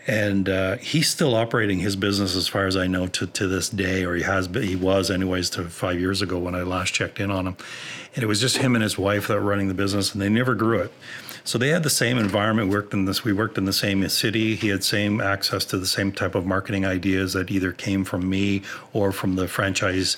and 0.08 0.48
uh, 0.48 0.78
he's 0.78 1.10
still 1.10 1.36
operating 1.36 1.80
his 1.80 1.98
business 1.98 2.36
as 2.36 2.48
far 2.48 2.66
as 2.66 2.78
I 2.78 2.88
know 2.88 3.08
to, 3.08 3.28
to 3.28 3.48
this 3.48 3.70
day, 3.70 4.06
or 4.06 4.16
he 4.16 4.24
has 4.24 4.48
he 4.48 4.76
was 4.76 5.12
anyways 5.12 5.50
to 5.52 5.66
five 5.66 6.00
years 6.00 6.22
ago 6.22 6.40
when 6.40 6.56
I 6.56 6.64
last 6.64 6.94
checked 6.94 7.20
in 7.20 7.30
on 7.30 7.46
him, 7.46 7.58
and 8.16 8.24
it 8.24 8.28
was 8.28 8.40
just 8.40 8.58
him 8.58 8.74
and 8.74 8.82
his 8.82 8.98
wife 8.98 9.28
that 9.28 9.36
were 9.36 9.42
running 9.42 9.68
the 9.68 9.74
business, 9.74 10.14
and 10.14 10.22
they 10.22 10.30
never 10.30 10.56
grew 10.56 10.80
it. 10.80 10.94
So 11.44 11.58
they 11.58 11.70
had 11.70 11.84
the 11.84 11.90
same 11.90 12.18
environment. 12.18 12.70
Worked 12.70 12.94
in 12.94 13.06
this. 13.06 13.24
We 13.24 13.32
worked 13.32 13.58
in 13.58 13.64
the 13.64 13.72
same 13.72 14.08
city. 14.10 14.56
He 14.56 14.68
had 14.68 14.84
same 14.84 15.22
access 15.22 15.64
to 15.66 15.78
the 15.78 15.88
same 15.88 16.12
type 16.12 16.36
of 16.36 16.46
marketing 16.46 16.86
ideas 16.86 17.32
that 17.34 17.50
either 17.50 17.72
came 17.72 18.04
from 18.04 18.30
me 18.30 18.64
or 18.92 19.14
from 19.14 19.36
the 19.36 19.48
franchise 19.48 20.18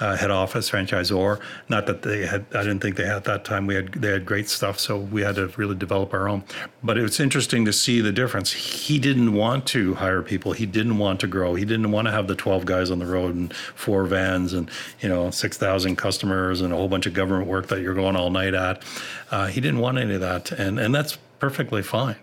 uh, 0.00 0.16
head 0.16 0.30
office 0.30 0.70
franchisor. 0.70 1.38
Not 1.68 1.86
that 1.86 2.02
they 2.02 2.26
had, 2.26 2.44
I 2.54 2.62
didn't 2.62 2.80
think 2.80 2.96
they 2.96 3.06
had 3.06 3.16
at 3.16 3.24
that 3.24 3.44
time. 3.44 3.66
We 3.66 3.74
had 3.74 3.92
they 3.92 4.10
had 4.10 4.26
great 4.26 4.48
stuff, 4.48 4.80
so 4.80 4.98
we 4.98 5.22
had 5.22 5.36
to 5.36 5.48
really 5.56 5.74
develop 5.74 6.12
our 6.12 6.28
own. 6.28 6.42
But 6.82 6.98
it 6.98 7.02
was 7.02 7.20
interesting 7.20 7.64
to 7.66 7.72
see 7.72 8.00
the 8.00 8.12
difference. 8.12 8.52
He 8.52 8.98
didn't 8.98 9.34
want 9.34 9.66
to 9.68 9.94
hire 9.94 10.22
people. 10.22 10.52
He 10.52 10.66
didn't 10.66 10.98
want 10.98 11.20
to 11.20 11.26
grow. 11.26 11.54
He 11.54 11.64
didn't 11.64 11.90
want 11.90 12.08
to 12.08 12.12
have 12.12 12.26
the 12.26 12.34
12 12.34 12.64
guys 12.64 12.90
on 12.90 12.98
the 12.98 13.06
road 13.06 13.34
and 13.34 13.54
four 13.54 14.04
vans 14.06 14.52
and 14.52 14.70
you 15.00 15.08
know 15.08 15.30
6,000 15.30 15.96
customers 15.96 16.60
and 16.60 16.72
a 16.72 16.76
whole 16.76 16.88
bunch 16.88 17.06
of 17.06 17.14
government 17.14 17.46
work 17.48 17.68
that 17.68 17.80
you're 17.80 17.94
going 17.94 18.16
all 18.16 18.30
night 18.30 18.54
at. 18.54 18.82
Uh, 19.30 19.46
he 19.46 19.60
didn't 19.60 19.80
want 19.80 19.98
any 19.98 20.14
of 20.14 20.20
that, 20.20 20.50
and 20.52 20.78
and 20.78 20.94
that's 20.94 21.18
perfectly 21.38 21.82
fine. 21.82 22.16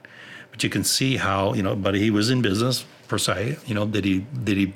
But 0.52 0.64
you 0.64 0.70
can 0.70 0.84
see 0.84 1.18
how 1.18 1.54
you 1.54 1.64
know. 1.64 1.76
But 1.76 1.96
he 1.96 2.10
was 2.10 2.30
in 2.30 2.42
business 2.42 2.86
per 3.08 3.18
se. 3.18 3.58
You 3.66 3.76
know, 3.76 3.86
did 3.86 4.04
he 4.04 4.26
did 4.44 4.58
he 4.58 4.74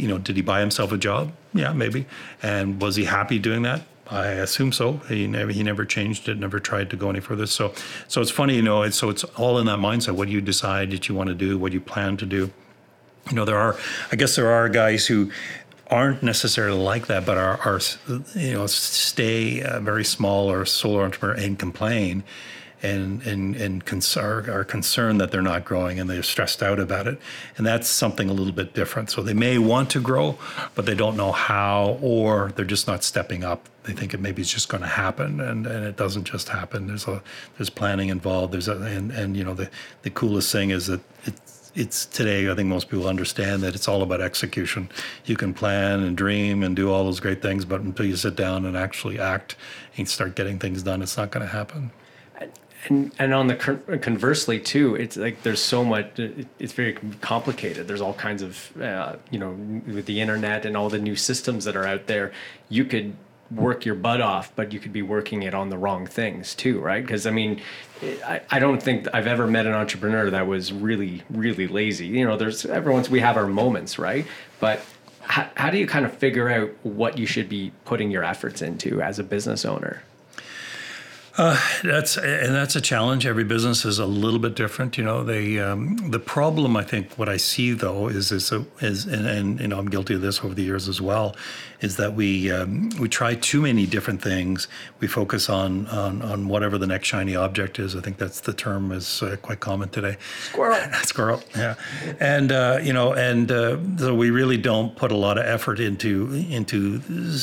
you 0.00 0.08
know, 0.08 0.18
did 0.18 0.36
he 0.36 0.42
buy 0.42 0.60
himself 0.60 0.92
a 0.92 0.98
job? 0.98 1.32
Yeah, 1.52 1.72
maybe. 1.72 2.06
And 2.42 2.80
was 2.80 2.96
he 2.96 3.04
happy 3.04 3.38
doing 3.38 3.62
that? 3.62 3.82
I 4.10 4.26
assume 4.26 4.72
so. 4.72 4.94
He 5.08 5.26
never 5.28 5.52
he 5.52 5.62
never 5.62 5.84
changed 5.84 6.28
it, 6.28 6.38
never 6.38 6.58
tried 6.58 6.90
to 6.90 6.96
go 6.96 7.10
any 7.10 7.20
further. 7.20 7.46
So 7.46 7.72
so 8.08 8.20
it's 8.20 8.30
funny, 8.30 8.56
you 8.56 8.62
know. 8.62 8.82
It's, 8.82 8.96
so 8.96 9.08
it's 9.08 9.22
all 9.24 9.58
in 9.58 9.66
that 9.66 9.78
mindset. 9.78 10.16
What 10.16 10.26
do 10.26 10.32
you 10.34 10.40
decide 10.40 10.90
that 10.90 11.08
you 11.08 11.14
want 11.14 11.28
to 11.28 11.34
do? 11.34 11.58
What 11.58 11.72
you 11.72 11.80
plan 11.80 12.16
to 12.16 12.26
do? 12.26 12.50
You 13.28 13.36
know, 13.36 13.44
there 13.44 13.58
are. 13.58 13.76
I 14.10 14.16
guess 14.16 14.34
there 14.34 14.50
are 14.50 14.68
guys 14.68 15.06
who 15.06 15.30
aren't 15.86 16.22
necessarily 16.22 16.78
like 16.78 17.06
that, 17.06 17.24
but 17.24 17.36
are, 17.36 17.60
are 17.60 17.80
you 18.34 18.54
know 18.54 18.66
stay 18.66 19.62
uh, 19.62 19.80
very 19.80 20.04
small 20.04 20.50
or 20.50 20.64
solo 20.64 21.04
entrepreneur 21.04 21.36
and 21.36 21.58
complain 21.58 22.24
and 22.82 23.22
and 23.22 23.54
and 23.56 23.84
concern, 23.84 24.48
are 24.48 24.64
concerned 24.64 25.20
that 25.20 25.30
they're 25.30 25.42
not 25.42 25.64
growing 25.64 26.00
and 26.00 26.08
they're 26.08 26.22
stressed 26.22 26.62
out 26.62 26.78
about 26.78 27.06
it. 27.06 27.18
And 27.56 27.66
that's 27.66 27.88
something 27.88 28.30
a 28.30 28.32
little 28.32 28.52
bit 28.52 28.74
different. 28.74 29.10
So 29.10 29.22
they 29.22 29.34
may 29.34 29.58
want 29.58 29.90
to 29.90 30.00
grow, 30.00 30.38
but 30.74 30.86
they 30.86 30.94
don't 30.94 31.16
know 31.16 31.32
how, 31.32 31.98
or 32.00 32.52
they're 32.56 32.64
just 32.64 32.86
not 32.86 33.04
stepping 33.04 33.44
up. 33.44 33.68
They 33.84 33.92
think 33.92 34.14
it 34.14 34.20
maybe 34.20 34.42
it's 34.42 34.52
just 34.52 34.68
going 34.68 34.82
to 34.82 34.88
happen, 34.88 35.40
and, 35.40 35.66
and 35.66 35.84
it 35.84 35.96
doesn't 35.96 36.24
just 36.24 36.48
happen. 36.48 36.86
There's 36.86 37.06
a 37.06 37.22
there's 37.56 37.70
planning 37.70 38.08
involved. 38.08 38.52
There's 38.52 38.68
a, 38.68 38.76
and 38.76 39.10
and 39.10 39.36
you 39.36 39.44
know 39.44 39.54
the 39.54 39.70
the 40.02 40.10
coolest 40.10 40.50
thing 40.50 40.70
is 40.70 40.86
that 40.86 41.00
it's 41.24 41.72
it's 41.74 42.06
today. 42.06 42.50
I 42.50 42.54
think 42.54 42.68
most 42.68 42.88
people 42.88 43.06
understand 43.06 43.62
that 43.62 43.74
it's 43.74 43.88
all 43.88 44.02
about 44.02 44.20
execution. 44.20 44.88
You 45.26 45.36
can 45.36 45.52
plan 45.54 46.00
and 46.00 46.16
dream 46.16 46.62
and 46.62 46.74
do 46.74 46.90
all 46.90 47.04
those 47.04 47.20
great 47.20 47.42
things, 47.42 47.64
but 47.64 47.80
until 47.82 48.06
you 48.06 48.16
sit 48.16 48.36
down 48.36 48.64
and 48.64 48.76
actually 48.76 49.18
act 49.18 49.56
and 49.96 50.08
start 50.08 50.34
getting 50.34 50.58
things 50.58 50.82
done, 50.82 51.02
it's 51.02 51.16
not 51.16 51.30
going 51.30 51.46
to 51.46 51.52
happen 51.52 51.92
and 52.88 53.12
and 53.18 53.34
on 53.34 53.46
the 53.46 53.56
conversely 54.00 54.58
too 54.58 54.94
it's 54.94 55.16
like 55.16 55.42
there's 55.42 55.62
so 55.62 55.84
much 55.84 56.18
it's 56.18 56.72
very 56.72 56.94
complicated. 57.20 57.86
There's 57.86 58.00
all 58.00 58.14
kinds 58.14 58.42
of 58.42 58.80
uh, 58.80 59.16
you 59.30 59.38
know 59.38 59.50
with 59.50 60.06
the 60.06 60.20
internet 60.20 60.64
and 60.64 60.76
all 60.76 60.88
the 60.88 60.98
new 60.98 61.16
systems 61.16 61.64
that 61.64 61.76
are 61.76 61.86
out 61.86 62.06
there 62.06 62.32
you 62.68 62.84
could 62.84 63.14
work 63.50 63.84
your 63.84 63.96
butt 63.96 64.20
off 64.20 64.52
but 64.54 64.72
you 64.72 64.78
could 64.78 64.92
be 64.92 65.02
working 65.02 65.42
it 65.42 65.54
on 65.54 65.70
the 65.70 65.78
wrong 65.78 66.06
things 66.06 66.54
too 66.54 66.80
right? 66.80 67.04
Because 67.04 67.26
i 67.26 67.30
mean 67.30 67.60
I, 68.24 68.40
I 68.50 68.58
don't 68.58 68.82
think 68.82 69.06
i've 69.12 69.26
ever 69.26 69.46
met 69.46 69.66
an 69.66 69.74
entrepreneur 69.74 70.30
that 70.30 70.46
was 70.46 70.72
really 70.72 71.22
really 71.30 71.66
lazy. 71.66 72.06
You 72.06 72.26
know 72.26 72.36
there's 72.36 72.64
everyone's 72.64 73.10
we 73.10 73.20
have 73.20 73.36
our 73.36 73.46
moments 73.46 73.98
right? 73.98 74.26
But 74.58 74.80
how, 75.20 75.48
how 75.54 75.70
do 75.70 75.78
you 75.78 75.86
kind 75.86 76.04
of 76.06 76.14
figure 76.14 76.48
out 76.48 76.70
what 76.82 77.18
you 77.18 77.26
should 77.26 77.48
be 77.48 77.72
putting 77.84 78.10
your 78.10 78.24
efforts 78.24 78.62
into 78.62 79.02
as 79.02 79.18
a 79.18 79.24
business 79.24 79.64
owner 79.64 80.02
uh, 81.36 81.60
that's 81.84 82.16
and 82.16 82.54
that's 82.54 82.76
a 82.76 82.80
challenge. 82.80 83.26
Every 83.26 83.44
business 83.44 83.84
is 83.84 83.98
a 83.98 84.06
little 84.06 84.40
bit 84.40 84.56
different. 84.56 84.98
You 84.98 85.04
know, 85.04 85.22
they 85.22 85.58
um, 85.58 86.10
the 86.10 86.18
problem 86.18 86.76
I 86.76 86.82
think 86.82 87.12
what 87.18 87.28
I 87.28 87.36
see 87.36 87.72
though 87.72 88.08
is 88.08 88.32
is 88.32 88.52
is 88.80 89.06
and, 89.06 89.26
and, 89.26 89.60
you 89.60 89.68
know 89.68 89.78
I'm 89.78 89.88
guilty 89.88 90.14
of 90.14 90.22
this 90.22 90.44
over 90.44 90.54
the 90.54 90.62
years 90.62 90.88
as 90.88 91.00
well, 91.00 91.36
is 91.80 91.96
that 91.96 92.14
we 92.14 92.50
um, 92.50 92.90
we 92.98 93.08
try 93.08 93.34
too 93.34 93.62
many 93.62 93.86
different 93.86 94.22
things. 94.22 94.68
We 95.00 95.06
focus 95.06 95.48
on, 95.48 95.86
on 95.88 96.22
on 96.22 96.48
whatever 96.48 96.78
the 96.78 96.86
next 96.86 97.08
shiny 97.08 97.34
object 97.34 97.78
is. 97.78 97.96
I 97.96 98.00
think 98.00 98.18
that's 98.18 98.40
the 98.40 98.52
term 98.52 98.92
is 98.92 99.22
uh, 99.22 99.36
quite 99.42 99.60
common 99.60 99.88
today. 99.88 100.16
Squirrel. 100.44 100.78
Squirrel. 101.02 101.42
Yeah, 101.56 101.74
and 102.20 102.52
uh, 102.52 102.80
you 102.82 102.92
know, 102.92 103.12
and 103.12 103.50
uh, 103.50 103.78
so 103.98 104.14
we 104.14 104.30
really 104.30 104.56
don't 104.56 104.94
put 104.96 105.10
a 105.10 105.16
lot 105.16 105.38
of 105.38 105.44
effort 105.44 105.80
into 105.80 106.32
into 106.50 107.00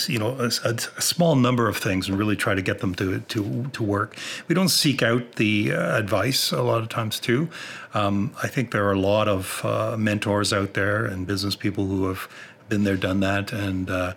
you 0.07 0.19
know 0.19 0.37
a, 0.39 0.49
a, 0.65 0.79
small 1.01 1.35
number 1.35 1.67
of 1.67 1.77
things 1.77 2.07
and 2.07 2.17
really 2.17 2.35
try 2.35 2.53
to 2.53 2.61
get 2.61 2.79
them 2.79 2.93
to 2.95 3.19
to 3.19 3.67
to 3.73 3.83
work. 3.83 4.17
We 4.47 4.55
don't 4.55 4.69
seek 4.69 5.01
out 5.01 5.33
the 5.33 5.73
uh, 5.73 5.97
advice 5.97 6.51
a 6.51 6.61
lot 6.61 6.81
of 6.81 6.89
times 6.89 7.19
too. 7.19 7.49
Um, 7.93 8.35
I 8.43 8.47
think 8.47 8.71
there 8.71 8.85
are 8.87 8.93
a 8.93 8.99
lot 8.99 9.27
of 9.27 9.61
uh, 9.63 9.95
mentors 9.97 10.53
out 10.53 10.73
there 10.73 11.05
and 11.05 11.25
business 11.25 11.55
people 11.55 11.87
who 11.87 12.07
have 12.07 12.27
been 12.69 12.83
there, 12.83 12.97
done 12.97 13.19
that, 13.21 13.51
and 13.51 13.89
uh, 13.89 14.13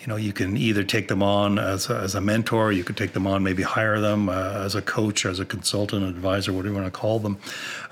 you 0.00 0.06
know 0.06 0.16
you 0.16 0.32
can 0.32 0.56
either 0.56 0.82
take 0.82 1.08
them 1.08 1.22
on 1.22 1.58
as 1.58 1.90
a, 1.90 1.96
as 1.96 2.14
a 2.14 2.20
mentor, 2.20 2.72
you 2.72 2.84
could 2.84 2.96
take 2.96 3.12
them 3.12 3.26
on, 3.26 3.42
maybe 3.42 3.62
hire 3.62 4.00
them 4.00 4.28
uh, 4.28 4.64
as 4.64 4.74
a 4.74 4.82
coach, 4.82 5.26
as 5.26 5.40
a 5.40 5.44
consultant, 5.44 6.04
advisor, 6.04 6.52
whatever 6.52 6.74
you 6.74 6.80
want 6.80 6.92
to 6.92 6.98
call 6.98 7.18
them. 7.18 7.38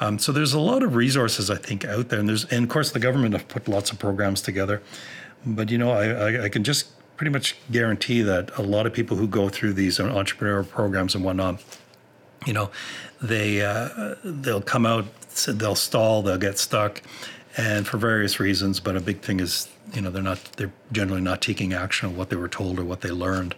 Um, 0.01 0.19
so 0.19 0.33
there's 0.33 0.55
a 0.55 0.61
lot 0.61 0.83
of 0.83 0.95
resources 0.95 1.51
I 1.51 1.57
think 1.57 1.85
out 1.85 2.09
there, 2.09 2.21
and 2.21 2.29
there's 2.29 2.45
and 2.47 2.65
of 2.65 2.71
course 2.71 2.93
the 2.93 3.01
government 3.01 3.35
have 3.35 3.49
put 3.49 3.69
lots 3.69 3.91
of 3.91 3.99
programs 3.99 4.41
together. 4.41 4.83
But 5.45 5.71
you 5.71 5.79
know, 5.79 5.93
I, 5.93 6.07
I, 6.07 6.45
I 6.45 6.49
can 6.49 6.65
just 6.65 6.91
pretty 7.17 7.31
much 7.31 7.57
guarantee 7.71 8.23
that 8.23 8.57
a 8.57 8.63
lot 8.63 8.87
of 8.87 8.93
people 8.93 9.17
who 9.17 9.27
go 9.27 9.49
through 9.49 9.73
these 9.75 9.99
entrepreneurial 9.99 10.69
programs 10.69 11.15
and 11.15 11.25
whatnot, 11.25 11.63
you 12.47 12.53
know, 12.53 12.71
they 13.21 13.61
uh, 13.61 14.15
they'll 14.25 14.63
come 14.63 14.87
out, 14.87 15.05
they'll 15.47 15.75
stall, 15.75 16.23
they'll 16.23 16.39
get 16.39 16.59
stuck, 16.59 17.03
and 17.57 17.87
for 17.87 17.99
various 17.99 18.41
reasons. 18.41 18.81
But 18.81 18.97
a 18.97 19.01
big 19.01 19.21
thing 19.21 19.41
is 19.41 19.69
you 19.95 20.03
know 20.03 20.11
they're 20.11 20.23
not 20.23 20.39
they're 20.57 20.73
generally 20.91 21.21
not 21.21 21.43
taking 21.43 21.73
action 21.73 22.09
on 22.09 22.17
what 22.17 22.31
they 22.31 22.37
were 22.37 22.49
told 22.49 22.79
or 22.79 22.85
what 22.85 23.01
they 23.03 23.11
learned. 23.11 23.55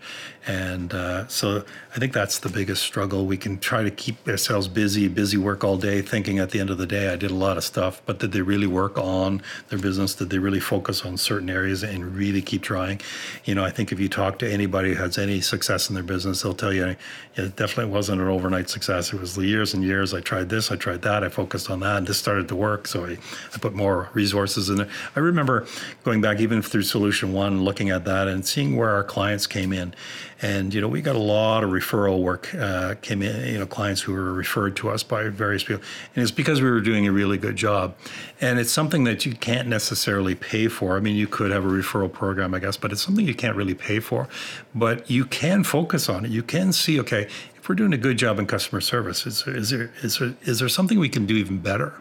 And 0.46 0.94
uh, 0.94 1.28
so 1.28 1.64
i 1.94 1.98
think 1.98 2.12
that's 2.12 2.38
the 2.38 2.48
biggest 2.48 2.82
struggle. 2.82 3.26
We 3.26 3.36
can 3.36 3.58
try 3.58 3.82
to 3.82 3.90
keep 3.90 4.26
ourselves 4.26 4.68
busy 4.68 5.06
busy 5.06 5.36
work 5.36 5.64
all 5.64 5.76
day 5.76 6.00
thinking 6.00 6.38
at 6.38 6.50
the 6.50 6.60
end 6.60 6.70
of 6.70 6.78
the 6.78 6.86
day 6.86 7.12
i 7.12 7.16
did 7.16 7.30
a 7.30 7.34
lot 7.34 7.56
of 7.56 7.64
stuff 7.64 8.00
but 8.06 8.18
did 8.18 8.32
they 8.32 8.40
really 8.40 8.66
work 8.66 8.96
on 8.96 9.42
their 9.68 9.78
business? 9.78 10.14
Did 10.14 10.30
they 10.30 10.38
really 10.38 10.60
focus 10.60 11.04
on 11.04 11.16
certain 11.18 11.50
areas 11.50 11.82
and 11.82 12.16
really 12.16 12.42
keep 12.42 12.62
trying? 12.62 13.00
You 13.44 13.54
know 13.54 13.64
i 13.64 13.70
think 13.70 13.92
if 13.92 14.00
you 14.00 14.08
talk 14.08 14.38
to 14.38 14.50
anybody 14.50 14.94
who 14.94 15.02
has 15.02 15.18
any 15.18 15.40
success 15.40 15.88
in 15.88 15.94
their 15.94 16.04
business 16.04 16.42
they'll 16.42 16.54
tell 16.54 16.72
you 16.72 16.96
it 17.36 17.56
definitely 17.56 17.92
wasn't 17.92 18.20
an 18.20 18.28
overnight 18.28 18.68
success. 18.68 19.12
It 19.12 19.20
was 19.20 19.36
years 19.38 19.72
and 19.72 19.84
years. 19.84 20.12
I 20.14 20.20
tried 20.20 20.48
this 20.48 20.70
i 20.72 20.76
tried 20.76 21.02
that 21.02 21.22
i 21.22 21.28
focused 21.28 21.70
on 21.70 21.80
that 21.80 21.98
and 21.98 22.06
this 22.06 22.18
started 22.18 22.48
to 22.48 22.56
work 22.56 22.86
so 22.86 23.04
i, 23.04 23.12
I 23.54 23.58
put 23.58 23.74
more 23.74 24.08
resources 24.14 24.68
in 24.70 24.80
it 24.80 24.88
i 25.16 25.20
remember 25.20 25.66
going 26.04 26.20
back 26.20 26.40
even 26.40 26.62
through 26.62 26.82
Solution 27.20 27.36
One, 27.36 27.64
looking 27.64 27.90
at 27.90 28.04
that 28.06 28.28
and 28.28 28.46
seeing 28.46 28.76
where 28.76 28.90
our 28.90 29.04
clients 29.04 29.46
came 29.46 29.72
in, 29.74 29.94
and 30.40 30.72
you 30.72 30.80
know 30.80 30.88
we 30.88 31.02
got 31.02 31.16
a 31.16 31.18
lot 31.18 31.62
of 31.62 31.70
referral 31.70 32.22
work 32.22 32.54
uh, 32.54 32.94
came 33.02 33.20
in. 33.20 33.52
You 33.52 33.58
know, 33.58 33.66
clients 33.66 34.00
who 34.00 34.12
were 34.12 34.32
referred 34.32 34.74
to 34.76 34.88
us 34.88 35.02
by 35.02 35.24
various 35.24 35.62
people, 35.62 35.82
and 36.14 36.22
it's 36.22 36.32
because 36.32 36.62
we 36.62 36.70
were 36.70 36.80
doing 36.80 37.06
a 37.06 37.12
really 37.12 37.36
good 37.36 37.56
job. 37.56 37.94
And 38.40 38.58
it's 38.58 38.70
something 38.70 39.04
that 39.04 39.26
you 39.26 39.34
can't 39.34 39.68
necessarily 39.68 40.34
pay 40.34 40.68
for. 40.68 40.96
I 40.96 41.00
mean, 41.00 41.16
you 41.16 41.26
could 41.26 41.50
have 41.50 41.64
a 41.64 41.68
referral 41.68 42.10
program, 42.10 42.54
I 42.54 42.58
guess, 42.58 42.78
but 42.78 42.90
it's 42.90 43.02
something 43.02 43.26
you 43.26 43.34
can't 43.34 43.56
really 43.56 43.74
pay 43.74 44.00
for. 44.00 44.28
But 44.74 45.10
you 45.10 45.26
can 45.26 45.62
focus 45.62 46.08
on 46.08 46.24
it. 46.24 46.30
You 46.30 46.42
can 46.42 46.72
see, 46.72 46.98
okay, 47.00 47.28
if 47.56 47.68
we're 47.68 47.74
doing 47.74 47.92
a 47.92 47.98
good 47.98 48.16
job 48.16 48.38
in 48.38 48.46
customer 48.46 48.80
service, 48.80 49.26
is, 49.26 49.46
is 49.46 49.68
there 49.70 49.92
is 50.02 50.18
there 50.18 50.34
is 50.42 50.58
there 50.58 50.70
something 50.70 50.98
we 50.98 51.10
can 51.10 51.26
do 51.26 51.34
even 51.34 51.58
better? 51.58 51.94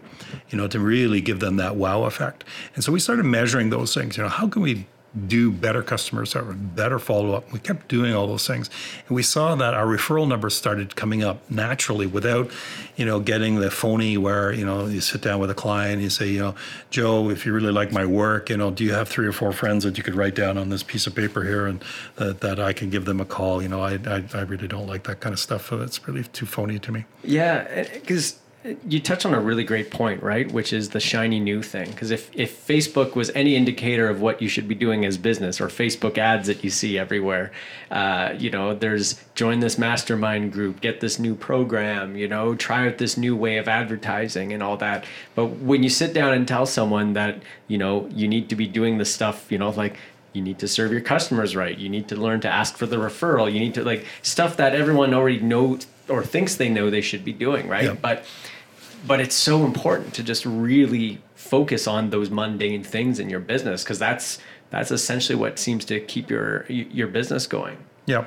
you 0.50 0.58
know, 0.58 0.68
to 0.68 0.80
really 0.80 1.22
give 1.22 1.40
them 1.40 1.56
that 1.58 1.76
wow 1.76 2.04
effect. 2.04 2.44
And 2.76 2.84
so 2.84 2.92
we 2.92 3.00
started 3.00 3.24
measuring 3.24 3.70
those 3.70 3.94
things. 3.94 4.18
You 4.18 4.24
know, 4.24 4.30
how 4.30 4.48
can 4.48 4.62
we 4.62 4.88
do 5.28 5.52
better 5.52 5.82
customer 5.82 6.26
service, 6.26 6.56
better 6.56 7.00
follow 7.00 7.34
up. 7.34 7.52
We 7.52 7.60
kept 7.60 7.88
doing 7.88 8.14
all 8.14 8.28
those 8.28 8.46
things, 8.46 8.70
and 9.08 9.16
we 9.16 9.24
saw 9.24 9.56
that 9.56 9.74
our 9.74 9.86
referral 9.86 10.28
numbers 10.28 10.56
started 10.56 10.96
coming 10.96 11.24
up 11.24 11.50
naturally 11.50 12.06
without, 12.06 12.52
you 12.96 13.06
know, 13.06 13.20
getting 13.20 13.56
the 13.56 13.72
phony 13.72 14.18
where 14.18 14.52
you 14.52 14.66
know 14.66 14.86
you 14.86 15.02
sit 15.02 15.22
down 15.22 15.40
with 15.40 15.50
a 15.50 15.56
client, 15.56 15.94
and 15.94 16.02
you 16.04 16.10
say, 16.10 16.28
you 16.28 16.40
know, 16.40 16.56
Joe, 16.90 17.30
if 17.30 17.46
you 17.46 17.54
really 17.54 17.72
like 17.72 17.92
my 17.92 18.06
work, 18.06 18.50
you 18.50 18.58
know, 18.58 18.72
do 18.72 18.84
you 18.84 18.94
have 18.94 19.08
three 19.08 19.28
or 19.28 19.34
four 19.34 19.52
friends 19.52 19.84
that 19.84 19.98
you 19.98 20.04
could 20.04 20.16
write 20.16 20.36
down 20.36 20.58
on 20.58 20.70
this 20.70 20.84
piece 20.84 21.08
of 21.08 21.16
paper 21.16 21.44
here, 21.44 21.66
and 21.66 21.84
that, 22.16 22.42
that 22.42 22.60
I 22.60 22.74
can 22.74 22.90
give 22.90 23.06
them 23.06 23.20
a 23.20 23.26
call. 23.26 23.62
You 23.62 23.70
know, 23.70 23.82
I, 23.82 24.00
I 24.06 24.24
I 24.34 24.42
really 24.42 24.68
don't 24.68 24.88
like 24.88 25.04
that 25.04 25.20
kind 25.20 25.34
of 25.34 25.40
stuff. 25.40 25.72
It's 25.72 26.08
really 26.08 26.24
too 26.24 26.46
phony 26.46 26.80
to 26.80 26.92
me. 26.92 27.06
Yeah, 27.24 27.88
because 27.94 28.40
you 28.86 29.00
touch 29.00 29.26
on 29.26 29.34
a 29.34 29.40
really 29.40 29.64
great 29.64 29.90
point, 29.90 30.22
right? 30.22 30.52
Which 30.52 30.74
is 30.74 30.90
the 30.90 31.00
shiny 31.00 31.40
new 31.40 31.64
thing. 31.64 31.90
Because 31.92 32.12
if, 32.12 32.30
if 32.34 32.68
Facebook 32.68 33.16
was 33.16 33.30
any 33.30 33.56
indicator 33.56 34.10
of 34.10 34.20
what 34.20 34.42
you 34.42 34.50
should 34.50 34.68
be 34.68 34.76
doing 34.76 35.06
as 35.06 35.18
business, 35.18 35.62
or 35.62 35.68
Facebook 35.68 36.18
ads 36.18 36.48
that 36.48 36.62
you 36.62 36.70
see 36.70 36.98
everywhere, 36.98 37.54
uh, 37.90 38.34
you 38.38 38.50
know, 38.50 38.74
there's 38.74 39.24
join 39.34 39.62
this 39.62 39.78
mastermind 39.78 40.52
group, 40.52 40.82
get 40.82 41.00
this 41.00 41.20
new 41.20 41.36
program, 41.36 42.18
you 42.18 42.28
know, 42.28 42.54
try 42.54 42.86
out 42.86 42.98
this 42.98 43.18
new 43.18 43.34
way 43.34 43.58
of 43.58 43.70
advertising 43.70 44.52
and 44.52 44.62
all 44.62 44.76
that. 44.76 45.06
But 45.36 45.46
when 45.46 45.82
you 45.82 45.90
sit 45.90 46.14
down 46.14 46.34
and 46.34 46.46
tell 46.46 46.66
someone 46.66 47.14
that, 47.14 47.42
you 47.70 47.78
know, 47.78 48.10
you 48.12 48.28
need 48.28 48.50
to 48.50 48.56
be 48.56 48.68
doing 48.68 48.98
the 48.98 49.06
stuff, 49.06 49.50
you 49.50 49.58
know, 49.58 49.70
like 49.70 49.96
you 50.34 50.42
need 50.42 50.60
to 50.60 50.68
serve 50.68 50.92
your 50.92 51.02
customers 51.02 51.56
right, 51.56 51.78
you 51.78 51.88
need 51.88 52.10
to 52.10 52.18
learn 52.18 52.42
to 52.42 52.50
ask 52.50 52.78
for 52.78 52.86
the 52.86 52.98
referral, 52.98 53.52
you 53.52 53.60
need 53.60 53.74
to 53.76 53.86
like 53.86 54.06
stuff 54.22 54.58
that 54.58 54.76
everyone 54.76 55.14
already 55.14 55.40
knows 55.40 55.88
or 56.10 56.24
thinks 56.24 56.56
they 56.56 56.70
know 56.70 56.90
they 56.90 57.02
should 57.02 57.24
be 57.24 57.34
doing, 57.34 57.68
right? 57.68 57.86
Yeah. 57.86 57.94
But 57.94 58.26
but 59.06 59.20
it's 59.20 59.36
so 59.36 59.66
important 59.66 60.14
to 60.16 60.24
just 60.24 60.46
really 60.46 61.22
focus 61.36 61.88
on 61.88 62.10
those 62.10 62.30
mundane 62.30 62.84
things 62.84 63.20
in 63.20 63.30
your 63.30 63.40
business 63.40 63.84
because 63.84 64.00
that's 64.00 64.40
that's 64.70 64.92
essentially 64.92 65.36
what 65.36 65.58
seems 65.58 65.86
to 65.86 66.00
keep 66.00 66.30
your 66.30 66.66
your 66.68 67.08
business 67.08 67.48
going. 67.48 67.78
Yeah, 68.06 68.26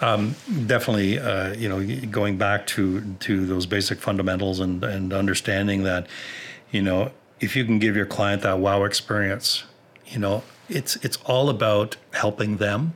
um, 0.00 0.36
definitely. 0.66 1.18
Uh, 1.18 1.54
you 1.54 1.68
know, 1.68 1.84
going 2.06 2.38
back 2.38 2.66
to 2.68 3.14
to 3.20 3.46
those 3.46 3.66
basic 3.66 3.98
fundamentals 3.98 4.60
and 4.60 4.82
and 4.84 5.12
understanding 5.12 5.82
that, 5.82 6.06
you 6.70 6.82
know, 6.82 7.10
if 7.40 7.54
you 7.54 7.64
can 7.64 7.78
give 7.78 7.94
your 7.94 8.06
client 8.06 8.42
that 8.42 8.58
wow 8.58 8.84
experience, 8.84 9.64
you 10.06 10.18
know, 10.18 10.42
it's 10.68 10.96
it's 10.96 11.18
all 11.26 11.48
about 11.48 11.96
helping 12.12 12.56
them 12.56 12.94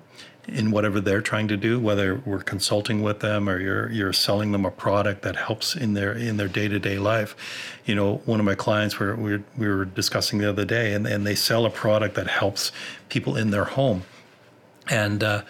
in 0.49 0.71
whatever 0.71 1.01
they're 1.01 1.21
trying 1.21 1.49
to 1.49 1.57
do, 1.57 1.79
whether 1.79 2.17
we're 2.25 2.43
consulting 2.43 3.03
with 3.03 3.21
them 3.21 3.49
or 3.49 3.61
you're 3.61 3.91
you're 3.91 4.13
selling 4.13 4.53
them 4.53 4.65
a 4.65 4.71
product 4.71 5.23
that 5.23 5.37
helps 5.37 5.77
in 5.77 5.95
their 5.95 6.13
in 6.13 6.37
their 6.37 6.49
day 6.49 6.69
to 6.69 6.79
day 6.79 6.99
life. 6.99 7.37
You 7.85 7.95
know, 7.95 8.17
one 8.25 8.41
of 8.41 8.47
my 8.47 8.55
clients 8.55 8.99
were 8.99 9.15
we 9.15 9.33
were, 9.33 9.43
we 9.57 9.69
were 9.69 9.85
discussing 9.85 10.39
the 10.39 10.49
other 10.49 10.65
day, 10.65 10.95
and, 10.95 11.07
and 11.07 11.27
they 11.27 11.35
sell 11.35 11.65
a 11.65 11.71
product 11.71 12.17
that 12.17 12.27
helps 12.27 12.73
people 13.09 13.37
in 13.37 13.51
their 13.51 13.65
home, 13.65 14.03
and 14.89 15.23
uh, 15.23 15.43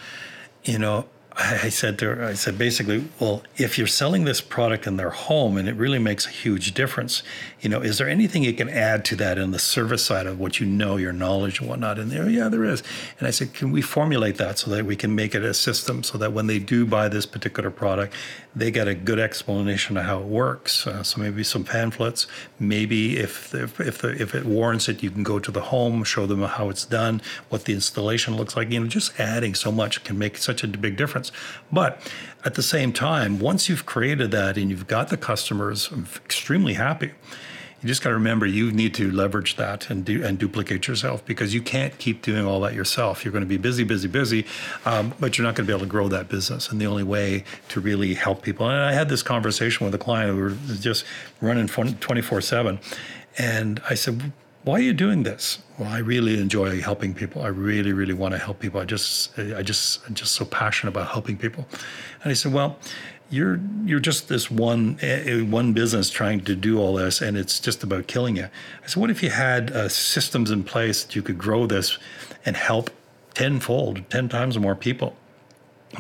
you 0.65 0.79
know 0.79 1.07
I 1.35 1.71
said 1.71 1.99
to 2.01 2.15
her, 2.15 2.25
I 2.25 2.35
said 2.35 2.59
basically, 2.59 3.05
well, 3.19 3.43
if 3.57 3.79
you're 3.79 3.87
selling 3.87 4.25
this 4.25 4.43
product 4.43 4.87
in 4.87 4.99
their 4.99 5.11
home 5.11 5.57
and 5.57 5.67
it 5.67 5.75
really 5.77 5.99
makes 5.99 6.27
a 6.27 6.29
huge 6.29 6.75
difference, 6.75 7.23
you 7.61 7.71
know, 7.71 7.81
is 7.81 7.97
there 7.97 8.09
anything 8.09 8.45
you 8.45 8.53
can 8.53 8.69
add 8.69 9.05
to 9.07 9.17
that 9.17 9.39
in 9.39 9.51
the 9.51 9.59
service 9.59 10.05
side 10.05 10.27
of 10.27 10.39
what 10.39 10.61
you 10.61 10.67
know, 10.67 10.99
your 10.99 11.13
knowledge 11.13 11.61
and 11.61 11.71
whatnot 11.71 11.99
in 11.99 12.11
there? 12.11 12.29
Yeah, 12.29 12.49
there 12.49 12.65
is. 12.65 12.83
And 13.19 13.27
I 13.27 13.31
said, 13.31 13.55
can 13.55 13.73
we 13.73 13.81
formulate 13.81 14.37
that 14.37 14.59
so 14.59 14.71
that 14.73 14.85
we 14.85 14.95
can 14.95 15.15
make 15.15 15.35
it 15.35 15.43
a 15.43 15.55
system 15.55 16.03
so 16.03 16.19
that 16.19 16.35
when 16.35 16.49
they 16.49 16.59
do 16.59 16.85
buy 16.85 17.09
this 17.09 17.25
particular 17.25 17.71
product, 17.71 18.13
they 18.55 18.71
get 18.71 18.87
a 18.87 18.95
good 18.95 19.19
explanation 19.19 19.97
of 19.97 20.05
how 20.05 20.21
it 20.21 20.27
works. 20.27 20.87
Uh, 20.87 21.03
so 21.03 21.21
maybe 21.21 21.43
some 21.43 21.65
pamphlets. 21.65 22.27
Maybe 22.59 23.17
if 23.19 23.55
if 23.55 23.81
if, 23.81 23.99
the, 23.99 24.11
if 24.21 24.35
it 24.35 24.45
warrants 24.45 24.89
it, 24.89 25.03
you 25.03 25.11
can 25.11 25.23
go 25.23 25.39
to 25.39 25.51
the 25.51 25.63
home, 25.63 26.05
show 26.05 26.27
them 26.27 26.43
how 26.43 26.69
it's 26.69 26.85
done, 26.85 27.23
what 27.49 27.65
the 27.65 27.73
installation 27.73 28.37
looks 28.37 28.57
like. 28.57 28.71
You 28.71 28.81
know, 28.81 28.87
just 28.87 29.19
adding 29.19 29.55
so 29.55 29.73
much 29.73 30.05
can 30.05 30.19
make 30.19 30.37
such 30.37 30.63
a 30.63 30.69
big 30.69 30.97
difference. 30.97 31.33
But 31.71 32.01
at 32.45 32.55
the 32.55 32.63
same 32.63 32.93
time, 32.93 33.39
once 33.39 33.69
you've 33.69 33.87
created 33.87 34.31
that 34.33 34.57
and 34.57 34.71
you've 34.71 34.87
got 34.87 35.09
the 35.09 35.17
customers 35.17 35.91
extremely 36.25 36.75
happy, 36.75 37.13
you 37.83 37.89
just 37.89 38.01
got 38.01 38.11
to 38.11 38.15
remember 38.15 38.47
you 38.47 38.71
need 38.71 38.95
to 38.95 39.11
leverage 39.11 39.57
that 39.57 39.91
and 39.91 40.05
do 40.05 40.25
and 40.25 40.39
duplicate 40.39 40.87
yourself 40.87 41.25
because 41.25 41.53
you 41.53 41.61
can't 41.61 41.99
keep 41.99 42.23
doing 42.23 42.47
all 42.47 42.61
that 42.61 42.75
yourself. 42.75 43.25
You're 43.25 43.33
going 43.33 43.43
to 43.43 43.49
be 43.49 43.57
busy, 43.57 43.83
busy, 43.83 44.07
busy, 44.07 44.47
um, 44.87 45.13
but 45.19 45.37
you're 45.37 45.45
not 45.45 45.57
going 45.57 45.67
to 45.67 45.71
be 45.71 45.77
able 45.77 45.85
to 45.85 45.91
grow 45.91 46.07
that 46.09 46.29
business. 46.29 46.71
And 46.71 46.81
the 46.81 46.87
only 46.87 47.03
way 47.03 47.43
to 47.71 47.81
really 47.81 48.15
help 48.15 48.43
people. 48.43 48.69
And 48.69 48.81
I 48.81 48.93
had 48.93 49.09
this 49.09 49.25
conversation 49.25 49.85
with 49.85 49.95
a 49.95 49.99
client 49.99 50.31
who 50.31 50.45
was 50.45 50.79
just 50.79 51.05
running 51.41 51.67
24 51.67 52.41
seven, 52.41 52.79
and 53.37 53.83
I 53.91 53.95
said, 53.95 54.33
"Why 54.63 54.75
are 54.75 54.83
you 54.83 54.93
doing 54.93 55.25
this?" 55.25 55.59
Well, 55.77 55.89
I 55.89 55.99
really 55.99 56.39
enjoy 56.39 56.81
helping 56.81 57.15
people. 57.15 57.43
I 57.43 57.49
really, 57.49 57.93
really 57.93 58.15
want 58.15 58.33
to 58.33 58.39
help 58.39 58.61
people. 58.61 58.81
I 58.81 58.85
just, 58.85 59.37
I 59.39 59.63
just, 59.63 60.07
I'm 60.07 60.15
just 60.15 60.33
so 60.33 60.45
passionate 60.45 60.91
about 60.93 61.09
helping 61.09 61.37
people. 61.37 61.67
And 62.23 62.31
he 62.31 62.37
said, 62.37 62.53
"Well." 62.53 62.79
You're 63.33 63.61
you're 63.85 64.01
just 64.01 64.29
this 64.29 64.51
one 64.51 64.99
one 65.51 65.73
business 65.73 66.11
trying 66.11 66.43
to 66.43 66.55
do 66.55 66.79
all 66.79 66.95
this, 66.95 67.21
and 67.21 67.37
it's 67.37 67.59
just 67.59 67.83
about 67.83 68.07
killing 68.07 68.37
you. 68.37 68.45
I 68.45 68.87
said, 68.87 69.01
what 69.01 69.11
if 69.11 69.23
you 69.23 69.31
had 69.31 69.71
uh, 69.71 69.89
systems 69.89 70.51
in 70.51 70.65
place 70.65 71.03
that 71.05 71.17
you 71.17 71.23
could 71.23 71.39
grow 71.39 71.67
this 71.67 71.99
and 72.45 72.57
help 72.57 72.91
tenfold, 73.35 74.09
ten 74.11 74.29
times 74.29 74.59
more 74.59 74.77
people? 74.77 75.17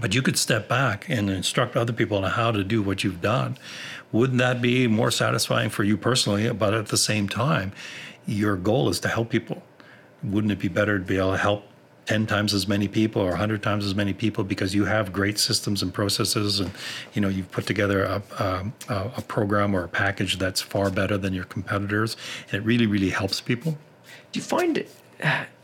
But 0.00 0.14
you 0.14 0.22
could 0.22 0.38
step 0.38 0.68
back 0.68 1.08
and 1.08 1.28
instruct 1.28 1.76
other 1.76 1.92
people 1.92 2.18
on 2.18 2.30
how 2.30 2.50
to 2.50 2.64
do 2.64 2.82
what 2.82 3.04
you've 3.04 3.20
done. 3.20 3.58
Wouldn't 4.10 4.38
that 4.38 4.62
be 4.62 4.86
more 4.86 5.10
satisfying 5.10 5.70
for 5.70 5.84
you 5.84 5.96
personally? 5.96 6.50
But 6.52 6.74
at 6.74 6.88
the 6.88 6.96
same 6.96 7.28
time, 7.28 7.72
your 8.26 8.56
goal 8.56 8.88
is 8.88 9.00
to 9.00 9.08
help 9.08 9.30
people. 9.30 9.62
Wouldn't 10.22 10.52
it 10.52 10.58
be 10.58 10.68
better 10.68 10.98
to 10.98 11.04
be 11.04 11.18
able 11.18 11.32
to 11.32 11.38
help 11.38 11.64
10 12.06 12.26
times 12.26 12.52
as 12.52 12.66
many 12.66 12.88
people 12.88 13.22
or 13.22 13.30
100 13.30 13.62
times 13.62 13.84
as 13.84 13.94
many 13.94 14.12
people 14.12 14.42
because 14.42 14.74
you 14.74 14.84
have 14.84 15.12
great 15.12 15.38
systems 15.38 15.82
and 15.82 15.94
processes 15.94 16.58
and 16.58 16.70
you 17.14 17.20
know 17.20 17.28
you've 17.28 17.50
put 17.50 17.66
together 17.66 18.04
a, 18.04 18.22
a, 18.38 19.12
a, 19.16 19.22
program 19.22 19.74
or 19.74 19.84
a 19.84 19.88
package 19.88 20.38
that's 20.38 20.60
far 20.60 20.90
better 20.90 21.16
than 21.16 21.32
your 21.32 21.44
competitors. 21.44 22.16
And 22.50 22.60
it 22.60 22.64
really 22.64 22.86
really 22.86 23.10
helps 23.10 23.40
people. 23.40 23.78
Do 24.32 24.40
you 24.40 24.42
find 24.42 24.84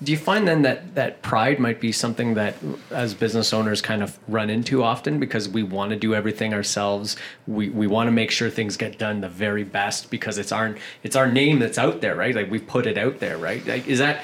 do 0.02 0.12
you 0.12 0.18
find 0.18 0.46
then 0.46 0.62
that 0.62 0.94
that 0.94 1.22
pride 1.22 1.58
might 1.58 1.80
be 1.80 1.90
something 1.90 2.34
that 2.34 2.54
as 2.92 3.14
business 3.14 3.52
owners 3.52 3.82
kind 3.82 4.02
of 4.02 4.16
run 4.28 4.50
into 4.50 4.84
often? 4.84 5.18
Because 5.18 5.48
we 5.48 5.64
want 5.64 5.90
to 5.90 5.96
do 5.96 6.14
everything 6.14 6.54
ourselves. 6.54 7.16
We 7.48 7.68
we 7.70 7.88
want 7.88 8.06
to 8.06 8.12
make 8.12 8.30
sure 8.30 8.48
things 8.48 8.76
get 8.76 8.98
done 8.98 9.20
the 9.20 9.28
very 9.28 9.64
best 9.64 10.10
because 10.10 10.38
it's 10.38 10.52
our 10.52 10.76
it's 11.02 11.16
our 11.16 11.30
name 11.30 11.58
that's 11.58 11.78
out 11.78 12.00
there 12.00 12.14
right? 12.14 12.34
Like 12.34 12.50
we 12.50 12.60
put 12.60 12.86
it 12.86 12.96
out 12.96 13.18
there 13.18 13.36
right? 13.36 13.66
Like 13.66 13.88
is 13.88 13.98
that 13.98 14.22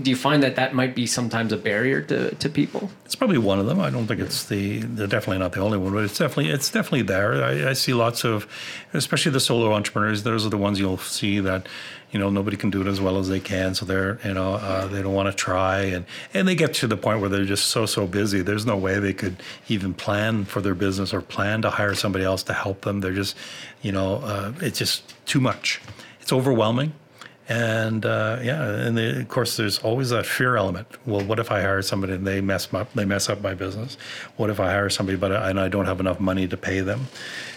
do 0.00 0.10
you 0.10 0.16
find 0.16 0.42
that 0.42 0.56
that 0.56 0.74
might 0.74 0.94
be 0.94 1.06
sometimes 1.06 1.52
a 1.52 1.56
barrier 1.56 2.00
to, 2.02 2.34
to 2.36 2.48
people? 2.48 2.90
It's 3.04 3.14
probably 3.14 3.36
one 3.36 3.58
of 3.58 3.66
them. 3.66 3.78
I 3.78 3.90
don't 3.90 4.06
think 4.06 4.20
it's 4.20 4.44
the 4.44 4.80
definitely 4.80 5.38
not 5.38 5.52
the 5.52 5.60
only 5.60 5.76
one, 5.76 5.92
but 5.92 6.04
it's 6.04 6.16
definitely 6.16 6.50
it's 6.50 6.70
definitely 6.70 7.02
there. 7.02 7.44
I, 7.44 7.70
I, 7.70 7.72
see 7.74 7.92
lots 7.92 8.24
of, 8.24 8.46
especially 8.94 9.32
the 9.32 9.40
solo 9.40 9.74
entrepreneurs. 9.74 10.22
Those 10.22 10.46
are 10.46 10.48
the 10.48 10.56
ones 10.56 10.80
you'll 10.80 10.96
see 10.96 11.40
that, 11.40 11.66
you 12.10 12.18
know, 12.18 12.30
nobody 12.30 12.56
can 12.56 12.70
do 12.70 12.80
it 12.80 12.86
as 12.86 13.02
well 13.02 13.18
as 13.18 13.28
they 13.28 13.40
can, 13.40 13.74
so 13.74 13.84
they're 13.84 14.18
you 14.24 14.32
know 14.32 14.54
uh, 14.54 14.86
they 14.86 15.02
don't 15.02 15.14
want 15.14 15.28
to 15.28 15.34
try, 15.34 15.80
and 15.80 16.06
and 16.32 16.48
they 16.48 16.54
get 16.54 16.72
to 16.74 16.86
the 16.86 16.96
point 16.96 17.20
where 17.20 17.28
they're 17.28 17.44
just 17.44 17.66
so 17.66 17.84
so 17.84 18.06
busy. 18.06 18.40
There's 18.40 18.64
no 18.64 18.78
way 18.78 18.98
they 18.98 19.12
could 19.12 19.42
even 19.68 19.92
plan 19.92 20.46
for 20.46 20.62
their 20.62 20.74
business 20.74 21.12
or 21.12 21.20
plan 21.20 21.60
to 21.62 21.70
hire 21.70 21.94
somebody 21.94 22.24
else 22.24 22.42
to 22.44 22.54
help 22.54 22.82
them. 22.82 23.00
They're 23.00 23.12
just, 23.12 23.36
you 23.82 23.92
know, 23.92 24.16
uh, 24.16 24.52
it's 24.62 24.78
just 24.78 25.14
too 25.26 25.40
much. 25.40 25.82
It's 26.22 26.32
overwhelming 26.32 26.94
and 27.48 28.06
uh, 28.06 28.38
yeah, 28.42 28.62
and 28.62 28.96
the, 28.96 29.20
of 29.20 29.28
course, 29.28 29.56
there's 29.56 29.78
always 29.80 30.10
that 30.10 30.26
fear 30.26 30.56
element. 30.56 30.86
Well, 31.06 31.24
what 31.24 31.38
if 31.38 31.50
I 31.50 31.60
hire 31.60 31.82
somebody 31.82 32.12
and 32.12 32.26
they 32.26 32.40
mess 32.40 32.72
up? 32.72 32.92
They 32.94 33.04
mess 33.04 33.28
up 33.28 33.42
my 33.42 33.54
business. 33.54 33.96
What 34.36 34.48
if 34.48 34.60
I 34.60 34.70
hire 34.70 34.88
somebody 34.88 35.18
but 35.18 35.32
I, 35.32 35.50
and 35.50 35.58
I 35.58 35.68
don't 35.68 35.86
have 35.86 36.00
enough 36.00 36.20
money 36.20 36.46
to 36.48 36.56
pay 36.56 36.80
them? 36.80 37.08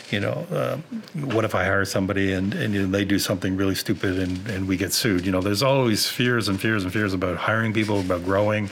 You 0.09 0.19
know, 0.19 0.45
uh, 0.51 0.77
what 1.25 1.45
if 1.45 1.55
I 1.55 1.65
hire 1.65 1.85
somebody 1.85 2.33
and, 2.33 2.53
and 2.53 2.73
you 2.73 2.83
know, 2.83 2.87
they 2.87 3.05
do 3.05 3.19
something 3.19 3.55
really 3.55 3.75
stupid 3.75 4.19
and, 4.19 4.47
and 4.47 4.67
we 4.67 4.77
get 4.77 4.93
sued? 4.93 5.25
You 5.25 5.31
know, 5.31 5.41
there's 5.41 5.63
always 5.63 6.07
fears 6.07 6.47
and 6.47 6.59
fears 6.59 6.83
and 6.83 6.91
fears 6.91 7.13
about 7.13 7.37
hiring 7.37 7.73
people, 7.73 7.99
about 7.99 8.23
growing. 8.23 8.69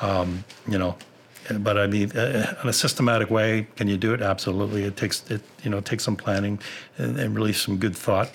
Um, 0.00 0.44
you 0.68 0.78
know, 0.78 0.96
but 1.58 1.78
I 1.78 1.86
mean, 1.86 2.16
uh, 2.16 2.56
in 2.62 2.68
a 2.68 2.72
systematic 2.72 3.30
way, 3.30 3.66
can 3.76 3.88
you 3.88 3.96
do 3.96 4.14
it? 4.14 4.22
Absolutely. 4.22 4.84
It 4.84 4.96
takes 4.96 5.28
it, 5.30 5.42
you 5.62 5.70
know, 5.70 5.78
it 5.78 5.84
takes 5.84 6.04
some 6.04 6.16
planning 6.16 6.58
and, 6.98 7.18
and 7.18 7.34
really 7.34 7.52
some 7.52 7.78
good 7.78 7.96
thought 7.96 8.30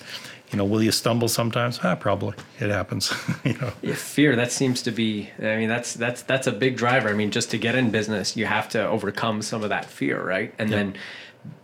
you 0.52 0.58
know, 0.58 0.66
will 0.66 0.82
you 0.82 0.92
stumble 0.92 1.28
sometimes? 1.28 1.80
Ah, 1.82 1.94
probably. 1.94 2.34
It 2.60 2.68
happens. 2.68 3.12
you 3.44 3.54
know. 3.54 3.72
Yeah, 3.80 3.94
fear. 3.94 4.36
That 4.36 4.52
seems 4.52 4.82
to 4.82 4.90
be. 4.90 5.30
I 5.38 5.56
mean, 5.56 5.68
that's 5.68 5.94
that's 5.94 6.22
that's 6.22 6.46
a 6.46 6.52
big 6.52 6.76
driver. 6.76 7.08
I 7.08 7.14
mean, 7.14 7.30
just 7.30 7.50
to 7.52 7.58
get 7.58 7.74
in 7.74 7.90
business, 7.90 8.36
you 8.36 8.44
have 8.44 8.68
to 8.70 8.86
overcome 8.86 9.40
some 9.40 9.62
of 9.62 9.70
that 9.70 9.86
fear, 9.86 10.22
right? 10.22 10.54
And 10.58 10.70
then 10.70 10.94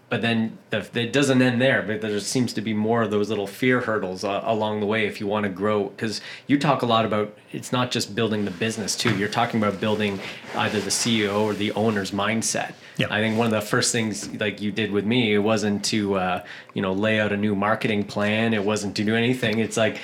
but 0.08 0.22
then 0.22 0.56
the, 0.70 0.78
it 0.94 1.12
doesn't 1.12 1.40
end 1.42 1.60
there 1.60 1.82
but 1.82 2.00
there 2.00 2.18
seems 2.20 2.52
to 2.52 2.60
be 2.60 2.72
more 2.72 3.02
of 3.02 3.10
those 3.10 3.28
little 3.28 3.46
fear 3.46 3.80
hurdles 3.80 4.24
uh, 4.24 4.40
along 4.44 4.80
the 4.80 4.86
way 4.86 5.06
if 5.06 5.20
you 5.20 5.26
want 5.26 5.44
to 5.44 5.50
grow 5.50 5.84
because 5.88 6.20
you 6.46 6.58
talk 6.58 6.82
a 6.82 6.86
lot 6.86 7.04
about 7.04 7.36
it's 7.52 7.72
not 7.72 7.90
just 7.90 8.14
building 8.14 8.44
the 8.44 8.50
business 8.52 8.96
too 8.96 9.16
you're 9.16 9.28
talking 9.28 9.60
about 9.62 9.80
building 9.80 10.18
either 10.56 10.80
the 10.80 10.90
ceo 10.90 11.40
or 11.42 11.54
the 11.54 11.70
owner's 11.72 12.10
mindset 12.10 12.72
yeah. 12.96 13.06
i 13.10 13.20
think 13.20 13.36
one 13.36 13.46
of 13.46 13.52
the 13.52 13.60
first 13.60 13.92
things 13.92 14.34
like 14.40 14.60
you 14.60 14.72
did 14.72 14.90
with 14.90 15.04
me 15.04 15.34
it 15.34 15.38
wasn't 15.38 15.84
to 15.84 16.14
uh, 16.14 16.44
you 16.74 16.82
know 16.82 16.92
lay 16.92 17.20
out 17.20 17.32
a 17.32 17.36
new 17.36 17.54
marketing 17.54 18.04
plan 18.04 18.54
it 18.54 18.64
wasn't 18.64 18.96
to 18.96 19.04
do 19.04 19.14
anything 19.14 19.58
it's 19.58 19.76
like 19.76 20.00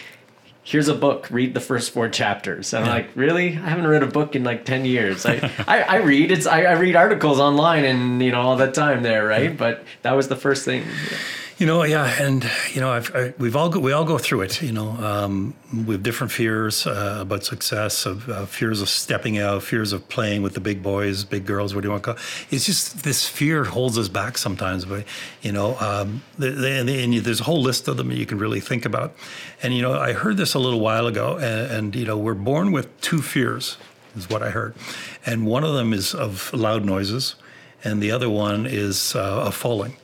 here's 0.64 0.88
a 0.88 0.94
book 0.94 1.28
read 1.30 1.54
the 1.54 1.60
first 1.60 1.90
four 1.92 2.08
chapters. 2.08 2.72
And 2.72 2.84
i'm 2.84 2.90
like 2.90 3.10
really? 3.14 3.48
I 3.48 3.68
haven't 3.68 3.86
read 3.86 4.02
a 4.02 4.08
book 4.08 4.34
in 4.34 4.42
like 4.42 4.64
10 4.64 4.84
years. 4.84 5.24
I, 5.26 5.52
I, 5.68 5.82
I, 5.82 5.96
read 5.96 6.32
it's 6.32 6.46
I, 6.46 6.62
I, 6.62 6.72
read 6.72 6.96
articles 6.96 7.38
online 7.38 7.84
and 7.84 8.22
you 8.22 8.32
know 8.32 8.40
all 8.40 8.56
that 8.56 8.74
time 8.74 9.02
there 9.02 9.26
right? 9.26 9.56
But 9.56 9.84
that 10.02 10.12
was 10.12 10.28
the 10.28 10.36
first 10.36 10.64
thing 10.64 10.84
you 11.64 11.68
know, 11.68 11.82
yeah, 11.82 12.22
and 12.22 12.44
you 12.74 12.82
know, 12.82 12.92
I, 12.92 13.32
we've 13.38 13.56
all 13.56 13.70
go, 13.70 13.80
we 13.80 13.92
all 13.92 14.04
go 14.04 14.18
through 14.18 14.42
it. 14.42 14.60
You 14.60 14.72
know, 14.72 14.90
um, 14.90 15.54
have 15.86 16.02
different 16.02 16.30
fears 16.30 16.86
uh, 16.86 17.20
about 17.22 17.42
success, 17.42 18.04
of 18.04 18.28
uh, 18.28 18.44
fears 18.44 18.82
of 18.82 18.90
stepping 18.90 19.38
out, 19.38 19.62
fears 19.62 19.94
of 19.94 20.06
playing 20.10 20.42
with 20.42 20.52
the 20.52 20.60
big 20.60 20.82
boys, 20.82 21.24
big 21.24 21.46
girls. 21.46 21.74
What 21.74 21.80
do 21.80 21.86
you 21.86 21.92
want 21.92 22.02
to 22.02 22.12
call? 22.12 22.22
It's 22.50 22.66
just 22.66 23.02
this 23.02 23.26
fear 23.26 23.64
holds 23.64 23.96
us 23.96 24.08
back 24.08 24.36
sometimes. 24.36 24.84
But 24.84 25.06
you 25.40 25.52
know, 25.52 25.78
um, 25.78 26.22
the, 26.36 26.50
the, 26.50 26.70
and, 26.70 26.90
and 26.90 27.14
there's 27.14 27.40
a 27.40 27.44
whole 27.44 27.62
list 27.62 27.88
of 27.88 27.96
them 27.96 28.10
you 28.10 28.26
can 28.26 28.36
really 28.36 28.60
think 28.60 28.84
about. 28.84 29.14
And 29.62 29.72
you 29.72 29.80
know, 29.80 29.98
I 29.98 30.12
heard 30.12 30.36
this 30.36 30.52
a 30.52 30.58
little 30.58 30.80
while 30.80 31.06
ago, 31.06 31.38
and, 31.38 31.72
and 31.72 31.96
you 31.96 32.04
know, 32.04 32.18
we're 32.18 32.34
born 32.34 32.72
with 32.72 33.00
two 33.00 33.22
fears, 33.22 33.78
is 34.14 34.28
what 34.28 34.42
I 34.42 34.50
heard, 34.50 34.74
and 35.24 35.46
one 35.46 35.64
of 35.64 35.72
them 35.72 35.94
is 35.94 36.14
of 36.14 36.52
loud 36.52 36.84
noises, 36.84 37.36
and 37.82 38.02
the 38.02 38.10
other 38.10 38.28
one 38.28 38.66
is 38.66 39.16
uh, 39.16 39.46
of 39.46 39.54
falling. 39.54 39.96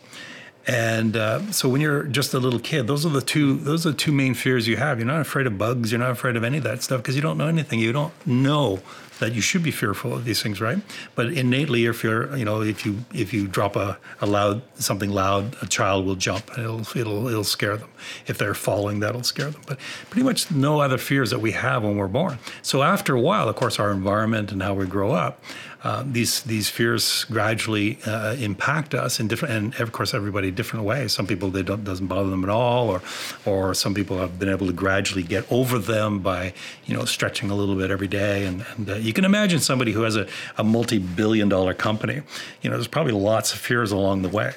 And 0.66 1.16
uh, 1.16 1.50
so 1.52 1.68
when 1.68 1.80
you're 1.80 2.04
just 2.04 2.34
a 2.34 2.38
little 2.38 2.60
kid, 2.60 2.86
those 2.86 3.06
are 3.06 3.10
the 3.10 3.22
two 3.22 3.56
those 3.56 3.86
are 3.86 3.90
the 3.90 3.96
two 3.96 4.12
main 4.12 4.34
fears 4.34 4.68
you 4.68 4.76
have. 4.76 4.98
You're 4.98 5.06
not 5.06 5.20
afraid 5.20 5.46
of 5.46 5.56
bugs. 5.58 5.90
You're 5.90 6.00
not 6.00 6.10
afraid 6.10 6.36
of 6.36 6.44
any 6.44 6.58
of 6.58 6.64
that 6.64 6.82
stuff 6.82 7.00
because 7.00 7.16
you 7.16 7.22
don't 7.22 7.38
know 7.38 7.48
anything. 7.48 7.80
You 7.80 7.92
don't 7.92 8.12
know 8.26 8.80
that 9.20 9.34
you 9.34 9.40
should 9.40 9.62
be 9.62 9.70
fearful 9.70 10.14
of 10.14 10.24
these 10.24 10.42
things, 10.42 10.60
right? 10.60 10.78
But 11.14 11.32
innately, 11.32 11.84
if 11.84 12.02
you're, 12.02 12.34
you 12.36 12.44
know, 12.44 12.62
if 12.62 12.84
you 12.84 13.04
if 13.14 13.32
you 13.32 13.46
drop 13.46 13.76
a, 13.76 13.98
a 14.20 14.26
loud 14.26 14.62
something 14.74 15.10
loud, 15.10 15.56
a 15.62 15.66
child 15.66 16.04
will 16.04 16.16
jump. 16.16 16.50
It'll 16.58 16.80
it'll 16.96 17.28
it'll 17.28 17.44
scare 17.44 17.76
them. 17.76 17.90
If 18.26 18.38
they're 18.38 18.54
falling, 18.54 19.00
that'll 19.00 19.22
scare 19.22 19.50
them. 19.50 19.62
But 19.66 19.78
pretty 20.08 20.24
much 20.24 20.50
no 20.50 20.80
other 20.80 20.98
fears 20.98 21.30
that 21.30 21.40
we 21.40 21.52
have 21.52 21.84
when 21.84 21.96
we're 21.96 22.08
born. 22.08 22.38
So 22.62 22.82
after 22.82 23.14
a 23.14 23.20
while, 23.20 23.48
of 23.48 23.56
course, 23.56 23.78
our 23.78 23.92
environment 23.92 24.52
and 24.52 24.62
how 24.62 24.74
we 24.74 24.86
grow 24.86 25.12
up, 25.12 25.42
uh, 25.82 26.04
these 26.06 26.42
these 26.42 26.68
fears 26.68 27.24
gradually 27.24 27.98
uh, 28.04 28.34
impact 28.38 28.94
us 28.94 29.18
in 29.18 29.28
different, 29.28 29.54
and 29.54 29.80
of 29.80 29.92
course, 29.92 30.12
everybody 30.12 30.50
different 30.50 30.84
ways. 30.84 31.12
Some 31.12 31.26
people 31.26 31.50
they 31.50 31.62
don't 31.62 31.84
doesn't 31.84 32.06
bother 32.06 32.28
them 32.28 32.44
at 32.44 32.50
all, 32.50 32.90
or 32.90 33.00
or 33.46 33.72
some 33.72 33.94
people 33.94 34.18
have 34.18 34.38
been 34.38 34.50
able 34.50 34.66
to 34.66 34.74
gradually 34.74 35.22
get 35.22 35.50
over 35.50 35.78
them 35.78 36.18
by 36.18 36.52
you 36.84 36.94
know 36.94 37.06
stretching 37.06 37.50
a 37.50 37.54
little 37.54 37.76
bit 37.76 37.90
every 37.90 38.08
day. 38.08 38.44
And, 38.44 38.66
and 38.76 38.90
uh, 38.90 38.94
you 38.96 39.14
can 39.14 39.24
imagine 39.24 39.58
somebody 39.58 39.92
who 39.92 40.02
has 40.02 40.16
a, 40.16 40.26
a 40.58 40.64
multi-billion 40.64 41.48
dollar 41.48 41.72
company. 41.72 42.20
You 42.60 42.68
know, 42.68 42.76
there's 42.76 42.88
probably 42.88 43.12
lots 43.12 43.54
of 43.54 43.58
fears 43.58 43.90
along 43.90 44.22
the 44.22 44.28
way. 44.28 44.52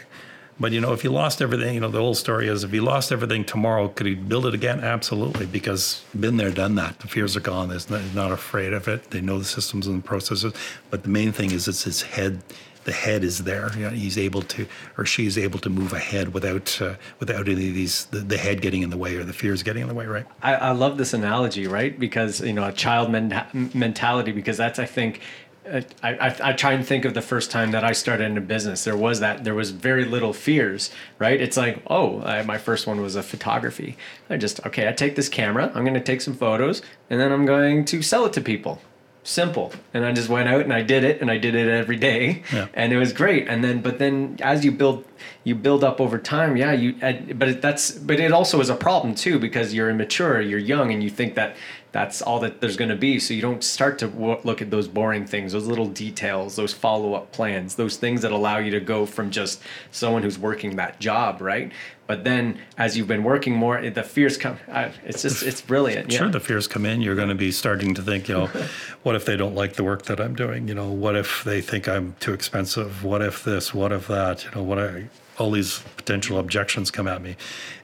But 0.60 0.72
you 0.72 0.82
know, 0.82 0.94
if 0.94 1.04
you 1.04 1.12
lost 1.12 1.42
everything, 1.42 1.74
you 1.74 1.80
know, 1.80 1.90
the 1.90 2.00
whole 2.00 2.14
story 2.14 2.48
is 2.48 2.64
if 2.64 2.72
he 2.72 2.80
lost 2.80 3.12
everything 3.12 3.44
tomorrow, 3.44 3.88
could 3.88 4.06
he 4.06 4.16
build 4.16 4.46
it 4.46 4.54
again? 4.54 4.82
Absolutely, 4.82 5.46
because 5.46 6.04
been 6.20 6.38
there, 6.38 6.52
done 6.52 6.76
that. 6.76 7.00
The 7.00 7.08
fears 7.08 7.36
are 7.36 7.42
gone. 7.42 7.72
He's 7.72 7.90
not, 7.90 8.02
not 8.14 8.32
afraid 8.32 8.74
of 8.74 8.88
it. 8.88 9.10
They 9.10 9.22
know 9.22 9.40
the 9.40 9.46
systems 9.46 9.88
and 9.88 10.04
the 10.04 10.08
processes. 10.08 10.54
But 10.90 11.04
the 11.04 11.10
main 11.10 11.32
thing 11.32 11.52
is 11.52 11.68
it's 11.68 11.84
his 11.84 12.02
head. 12.04 12.42
The 12.86 12.92
head 12.92 13.24
is 13.24 13.46
there. 13.46 13.72
You 13.78 13.84
know, 13.84 13.90
he's 13.92 14.18
able 14.18 14.42
to, 14.42 14.68
or 14.98 15.06
she's 15.06 15.38
able 15.38 15.58
to 15.60 15.70
move 15.70 15.94
ahead 15.94 16.34
without 16.34 16.82
uh, 16.82 16.96
without 17.18 17.48
any 17.48 17.70
of 17.70 17.74
these 17.74 18.06
the, 18.08 18.20
the, 18.20 18.36
head 18.38 18.62
getting 18.62 18.82
in 18.82 18.90
the 18.90 18.98
way 18.98 19.16
or 19.16 19.24
the 19.24 19.32
fears 19.32 19.64
getting 19.64 19.84
in 19.84 19.88
the 19.88 19.94
way. 19.94 20.06
Right. 20.06 20.26
I, 20.42 20.56
I 20.56 20.72
love 20.72 20.98
this 20.98 21.14
analogy, 21.14 21.66
right? 21.66 21.98
Because 21.98 22.42
you 22.42 22.52
know, 22.52 22.68
a 22.68 22.74
child 22.74 23.10
men- 23.10 23.72
mentality. 23.74 24.34
Because 24.34 24.58
that's 24.58 24.80
I 24.80 24.86
think 24.86 25.22
I, 25.70 25.86
I, 26.02 26.36
I, 26.44 26.54
try 26.54 26.74
and 26.74 26.86
think 26.86 27.06
of 27.06 27.14
the 27.14 27.22
first 27.22 27.50
time 27.50 27.72
that 27.72 27.84
I 27.84 27.94
started 27.94 28.26
in 28.26 28.38
a 28.38 28.42
business. 28.42 28.84
There 28.84 28.98
was 28.98 29.20
that 29.22 29.44
there 29.44 29.56
was 29.56 29.72
very 29.72 30.06
little 30.06 30.34
fears, 30.34 30.92
right? 31.20 31.40
It's 31.40 31.58
like, 31.58 31.82
oh, 31.88 32.22
I, 32.22 32.44
my 32.44 32.58
first 32.58 32.86
one 32.86 33.02
was 33.02 33.16
a 33.16 33.24
photography. 33.24 33.98
I 34.30 34.38
just 34.38 34.66
okay, 34.66 34.88
I 34.88 34.92
take 34.92 35.16
this 35.16 35.30
camera, 35.30 35.72
I'm 35.74 35.84
going 35.84 35.94
to 35.94 36.02
take 36.02 36.22
some 36.22 36.34
photos, 36.34 36.82
and 37.10 37.20
then 37.20 37.32
I'm 37.32 37.46
going 37.46 37.86
to 37.86 38.02
sell 38.02 38.26
it 38.26 38.34
to 38.34 38.42
people. 38.42 38.82
Simple. 39.26 39.72
And 39.94 40.06
I 40.06 40.12
just 40.12 40.28
went 40.28 40.50
out 40.50 40.62
and 40.62 40.74
I 40.74 40.82
did 40.82 41.06
it, 41.06 41.22
and 41.22 41.32
I 41.32 41.38
did 41.38 41.56
it 41.56 41.70
every 41.70 41.96
day, 41.96 42.44
yeah. 42.52 42.68
and 42.74 42.92
it 42.92 42.98
was 42.98 43.14
great. 43.14 43.48
And 43.48 43.64
then, 43.64 43.82
but 43.82 43.98
then 43.98 44.38
as 44.42 44.66
you 44.66 44.72
build, 44.72 45.06
you 45.46 45.56
build 45.56 45.82
up 45.82 46.02
over 46.02 46.18
time. 46.18 46.58
Yeah, 46.58 46.74
you. 46.74 46.94
But 47.34 47.48
it, 47.48 47.62
that's, 47.62 47.92
but 47.92 48.20
it 48.20 48.34
also 48.34 48.60
is 48.60 48.70
a 48.70 48.76
problem 48.76 49.16
too 49.16 49.40
because 49.40 49.74
you're 49.74 49.90
immature, 49.90 50.42
you're 50.42 50.60
young, 50.60 50.92
and 50.92 51.02
you 51.02 51.10
think 51.10 51.36
that 51.36 51.56
that's 51.94 52.24
all 52.24 52.40
that 52.40 52.60
there's 52.60 52.76
going 52.76 52.90
to 52.90 52.96
be. 52.96 53.20
So 53.20 53.36
you 53.36 53.42
don't 53.42 53.64
start 53.64 54.00
to 54.00 54.08
w- 54.08 54.40
look 54.44 54.64
at 54.64 54.72
those 54.72 54.88
boring 54.88 55.26
things, 55.26 55.54
those 55.54 55.68
little 55.68 55.88
details, 55.88 56.56
those 56.56 56.74
follow 56.74 57.14
up 57.14 57.32
plans, 57.32 57.76
those 57.76 57.98
things 57.98 58.24
that 58.24 58.32
allow 58.32 58.58
you 58.58 58.72
to 58.72 58.80
go 58.80 59.06
from 59.06 59.30
just 59.30 59.62
someone 59.92 60.24
who's 60.24 60.40
working 60.40 60.76
that 60.78 61.00
job, 61.00 61.40
right? 61.40 61.72
But 62.08 62.24
then 62.24 62.58
as 62.80 62.98
you've 62.98 63.08
been 63.08 63.24
working 63.24 63.56
more, 63.56 63.78
eh, 63.78 63.92
the 63.92 64.02
fears 64.02 64.38
come. 64.38 64.58
it's 65.06 65.22
just, 65.22 65.44
it's 65.44 65.62
brilliant. 65.62 66.12
Sure, 66.12 66.30
the 66.30 66.40
fears 66.40 66.68
come 66.68 66.84
in. 66.84 67.00
You're 67.00 67.16
going 67.16 67.30
to 67.30 67.36
be 67.36 67.52
starting 67.52 67.94
to 67.94 68.02
think, 68.02 68.28
you 68.28 68.36
know, 68.36 68.48
what 69.04 69.16
if 69.16 69.26
they 69.26 69.38
don't 69.38 69.54
like 69.54 69.74
the 69.74 69.84
work 69.84 70.06
that 70.06 70.20
I'm 70.20 70.36
doing? 70.36 70.68
You 70.68 70.74
know, 70.74 70.92
what 70.92 71.16
if 71.16 71.44
they 71.44 71.62
think 71.62 71.88
I'm 71.88 72.16
too 72.20 72.34
expensive? 72.34 73.04
What 73.04 73.22
if 73.22 73.44
this? 73.44 73.72
What 73.72 73.92
if 73.92 74.08
that? 74.08 74.46
You 74.46 74.52
know, 74.56 74.64
what 74.64 74.80
I 74.80 75.10
all 75.38 75.52
these 75.52 75.80
potential 75.98 76.38
objections 76.38 76.92
come 76.92 77.08
at 77.08 77.22
me. 77.22 77.36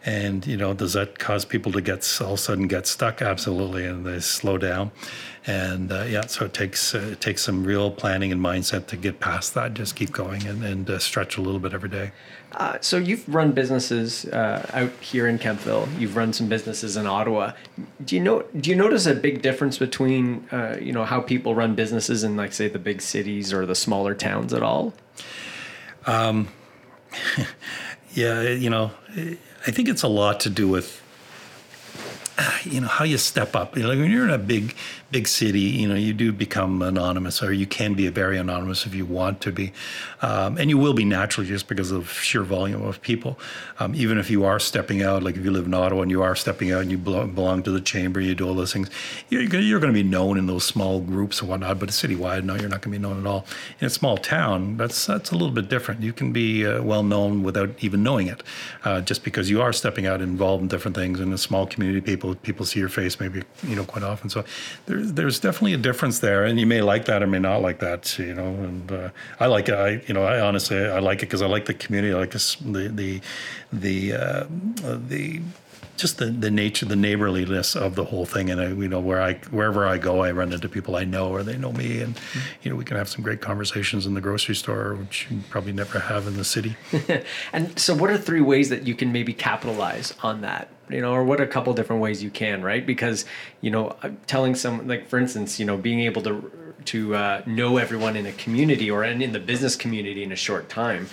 And, 0.06 0.46
you 0.46 0.58
know, 0.58 0.74
does 0.74 0.94
that 0.94 1.20
cause 1.20 1.46
people 1.46 1.72
to 1.74 1.82
get 1.82 2.20
all 2.22 2.34
of 2.34 2.34
a 2.34 2.38
sudden 2.38 2.68
get 2.68 2.88
stuck? 2.88 3.22
Absolutely. 3.22 3.86
And 3.86 4.06
they 4.06 4.20
slow 4.20 4.58
down. 4.58 4.92
And 5.48 5.92
uh, 5.92 6.04
yeah, 6.04 6.28
so 6.28 6.46
it 6.46 6.54
takes 6.54 6.94
uh, 6.94 7.00
it 7.14 7.22
takes 7.22 7.42
some 7.42 7.64
real 7.64 7.90
planning 7.90 8.32
and 8.32 8.40
mindset 8.40 8.88
to 8.88 8.98
get 8.98 9.20
past 9.20 9.56
that. 9.56 9.74
Just 9.74 9.96
keep 9.96 10.12
going 10.12 10.46
and, 10.46 10.64
and 10.64 10.90
uh, 10.90 11.00
stretch 11.00 11.38
a 11.38 11.42
little 11.42 11.60
bit 11.60 11.74
every 11.74 11.90
day. 11.90 12.12
Uh, 12.52 12.78
so 12.82 12.98
you've 12.98 13.28
run 13.34 13.52
businesses 13.52 14.26
uh, 14.26 14.70
out 14.74 14.92
here 15.00 15.28
in 15.28 15.40
Kemptville. 15.40 15.88
You've 16.00 16.16
run 16.16 16.34
some 16.34 16.50
businesses 16.50 16.98
in 16.98 17.08
Ottawa. 17.08 17.54
Do 18.04 18.16
you 18.16 18.22
know? 18.22 18.44
Do 18.60 18.70
you 18.70 18.76
notice 18.76 19.06
a 19.06 19.16
big 19.16 19.42
difference 19.42 19.78
between 19.78 20.48
uh, 20.52 20.78
you 20.80 20.92
know 20.92 21.06
how 21.06 21.22
people 21.22 21.56
run 21.56 21.74
businesses 21.74 22.24
in 22.24 22.36
like 22.36 22.54
say 22.54 22.68
the 22.68 22.78
big 22.78 23.02
cities 23.02 23.54
or 23.54 23.66
the 23.66 23.76
smaller 23.76 24.14
towns 24.14 24.54
at 24.54 24.62
all? 24.62 24.94
Um, 26.06 26.50
yeah, 28.14 28.42
you 28.42 28.70
know, 28.70 28.92
I 29.16 29.72
think 29.72 29.90
it's 29.90 30.04
a 30.04 30.08
lot 30.08 30.40
to 30.42 30.50
do 30.50 30.68
with 30.68 31.02
you 32.64 32.82
know 32.82 32.88
how 32.88 33.06
you 33.06 33.18
step 33.18 33.56
up. 33.56 33.76
You 33.76 33.84
know, 33.84 33.90
like 33.90 34.00
when 34.00 34.12
you're 34.12 34.24
in 34.24 34.30
a 34.30 34.38
big 34.38 34.76
big 35.12 35.28
city, 35.28 35.60
you 35.60 35.88
know, 35.88 35.96
you 35.96 36.14
do 36.14 36.32
become 36.32 36.82
anonymous, 36.82 37.42
or 37.42 37.52
you 37.52 37.66
can 37.66 37.94
be 37.94 38.08
very 38.10 38.38
anonymous 38.38 38.86
if 38.86 38.94
you 38.94 39.06
want 39.06 39.42
to 39.42 39.52
be, 39.52 39.72
um, 40.22 40.58
and 40.58 40.70
you 40.70 40.78
will 40.78 40.94
be 40.94 41.06
naturally 41.06 41.48
just 41.48 41.68
because 41.68 41.92
of 41.92 42.12
sheer 42.12 42.44
volume 42.44 42.84
of 42.84 43.02
people. 43.02 43.40
Um, 43.80 43.96
even 43.96 44.18
if 44.18 44.30
you 44.30 44.46
are 44.46 44.60
stepping 44.60 45.02
out, 45.02 45.24
like 45.24 45.36
if 45.36 45.44
you 45.44 45.52
live 45.52 45.66
in 45.66 45.74
Ottawa 45.74 46.02
and 46.02 46.12
you 46.12 46.22
are 46.22 46.36
stepping 46.36 46.72
out 46.72 46.82
and 46.82 46.92
you 46.92 46.98
belong 46.98 47.64
to 47.64 47.72
the 47.72 47.82
chamber, 47.82 48.20
you 48.20 48.36
do 48.36 48.48
all 48.48 48.54
those 48.54 48.74
things, 48.74 48.90
you're, 49.30 49.44
you're 49.44 49.80
going 49.80 49.94
to 49.94 50.04
be 50.04 50.08
known 50.08 50.38
in 50.38 50.46
those 50.46 50.64
small 50.64 51.00
groups 51.00 51.42
and 51.42 51.50
whatnot. 51.50 51.80
But 51.80 51.90
citywide, 51.90 52.44
no, 52.44 52.56
you're 52.56 52.70
not 52.70 52.82
going 52.82 52.94
to 52.94 53.00
be 53.00 53.02
known 53.02 53.20
at 53.20 53.28
all. 53.28 53.46
In 53.80 53.88
a 53.88 53.90
small 53.90 54.18
town, 54.18 54.78
that's 54.78 55.06
that's 55.06 55.32
a 55.32 55.36
little 55.36 55.54
bit 55.54 55.70
different. 55.70 56.02
You 56.02 56.14
can 56.14 56.32
be 56.32 56.66
uh, 56.66 56.84
well 56.84 57.04
known 57.04 57.44
without 57.44 57.72
even 57.80 58.04
knowing 58.04 58.28
it, 58.28 58.44
uh, 58.84 59.02
just 59.02 59.24
because 59.24 59.50
you 59.50 59.62
are 59.62 59.74
stepping 59.74 60.06
out 60.06 60.22
involved 60.22 60.62
in 60.62 60.68
different 60.68 60.96
things. 60.96 61.20
In 61.20 61.34
a 61.34 61.38
small 61.38 61.66
community, 61.66 62.02
people 62.02 62.36
people 62.36 62.66
see 62.66 62.80
your 62.80 62.90
face 62.90 63.20
maybe 63.20 63.44
you 63.64 63.76
know 63.76 63.86
quite 63.86 64.04
often. 64.04 64.30
So 64.30 64.44
there 64.86 64.99
there's 65.02 65.40
definitely 65.40 65.74
a 65.74 65.78
difference 65.78 66.20
there, 66.20 66.44
and 66.46 66.60
you 66.60 66.66
may 66.66 66.82
like 66.82 67.06
that 67.06 67.24
or 67.24 67.28
may 67.28 67.40
not 67.40 67.62
like 67.62 67.80
that, 67.80 68.18
you 68.20 68.34
know. 68.34 68.48
And 68.48 68.92
uh, 68.92 69.10
I 69.40 69.48
like 69.48 69.70
it. 69.70 69.76
I 69.76 70.02
you 70.08 70.14
know 70.14 70.24
I 70.24 70.40
honestly 70.40 70.78
I 70.78 71.00
like 71.00 71.20
it 71.20 71.28
because 71.28 71.42
I 71.42 71.48
like 71.48 71.66
the 71.66 71.74
community. 71.74 72.14
I 72.14 72.18
like 72.18 72.32
this, 72.32 72.56
the 72.56 72.88
the 72.88 73.22
the 73.72 74.14
uh, 74.14 74.46
the 74.84 75.42
just 76.00 76.18
the, 76.18 76.26
the 76.26 76.50
nature, 76.50 76.86
the 76.86 76.96
neighborliness 76.96 77.76
of 77.76 77.96
the 77.96 78.06
whole 78.06 78.26
thing, 78.26 78.50
and 78.50 78.60
I, 78.60 78.68
you 78.70 78.88
know 78.88 79.00
where 79.00 79.22
I 79.22 79.34
wherever 79.52 79.86
I 79.86 79.98
go, 79.98 80.24
I 80.24 80.32
run 80.32 80.54
into 80.54 80.70
people 80.70 80.96
I 80.96 81.04
know 81.04 81.30
or 81.30 81.44
they 81.44 81.58
know 81.58 81.72
me, 81.72 82.02
and 82.02 82.16
mm-hmm. 82.16 82.40
you 82.62 82.72
know 82.72 82.78
we 82.78 82.86
can 82.86 82.98
have 82.98 83.10
some 83.10 83.24
great 83.24 83.42
conversations 83.42 84.06
in 84.06 84.14
the 84.14 84.22
grocery 84.22 84.56
store, 84.56 84.96
which 84.96 85.28
you 85.30 85.42
probably 85.50 85.74
never 85.74 86.00
have 86.00 86.28
in 86.28 86.38
the 86.38 86.46
city. 86.46 86.78
and 87.54 87.78
so, 87.78 87.94
what 87.96 88.10
are 88.10 88.18
three 88.18 88.42
ways 88.42 88.70
that 88.70 88.88
you 88.88 88.96
can 88.96 89.12
maybe 89.12 89.34
capitalize 89.34 90.14
on 90.24 90.42
that? 90.42 90.70
you 90.90 91.02
know, 91.02 91.14
or 91.14 91.24
what 91.24 91.40
a 91.40 91.46
couple 91.46 91.72
different 91.76 92.02
ways 92.02 92.24
you 92.24 92.32
can, 92.32 92.64
right? 92.64 92.84
Because 92.84 93.24
you 93.62 93.70
know, 93.70 93.96
telling 94.26 94.56
some, 94.56 94.88
like, 94.88 95.08
for 95.08 95.20
instance, 95.20 95.60
you 95.60 95.66
know, 95.68 95.78
being 95.78 96.00
able 96.00 96.24
to 96.24 96.52
to 96.86 97.16
uh, 97.16 97.42
know 97.46 97.78
everyone 97.78 98.16
in 98.16 98.26
a 98.26 98.32
community 98.34 98.90
or 98.90 99.04
in, 99.04 99.22
in 99.22 99.32
the 99.32 99.40
business 99.40 99.76
community 99.76 100.24
in 100.24 100.32
a 100.32 100.36
short 100.36 100.70
time 100.70 101.08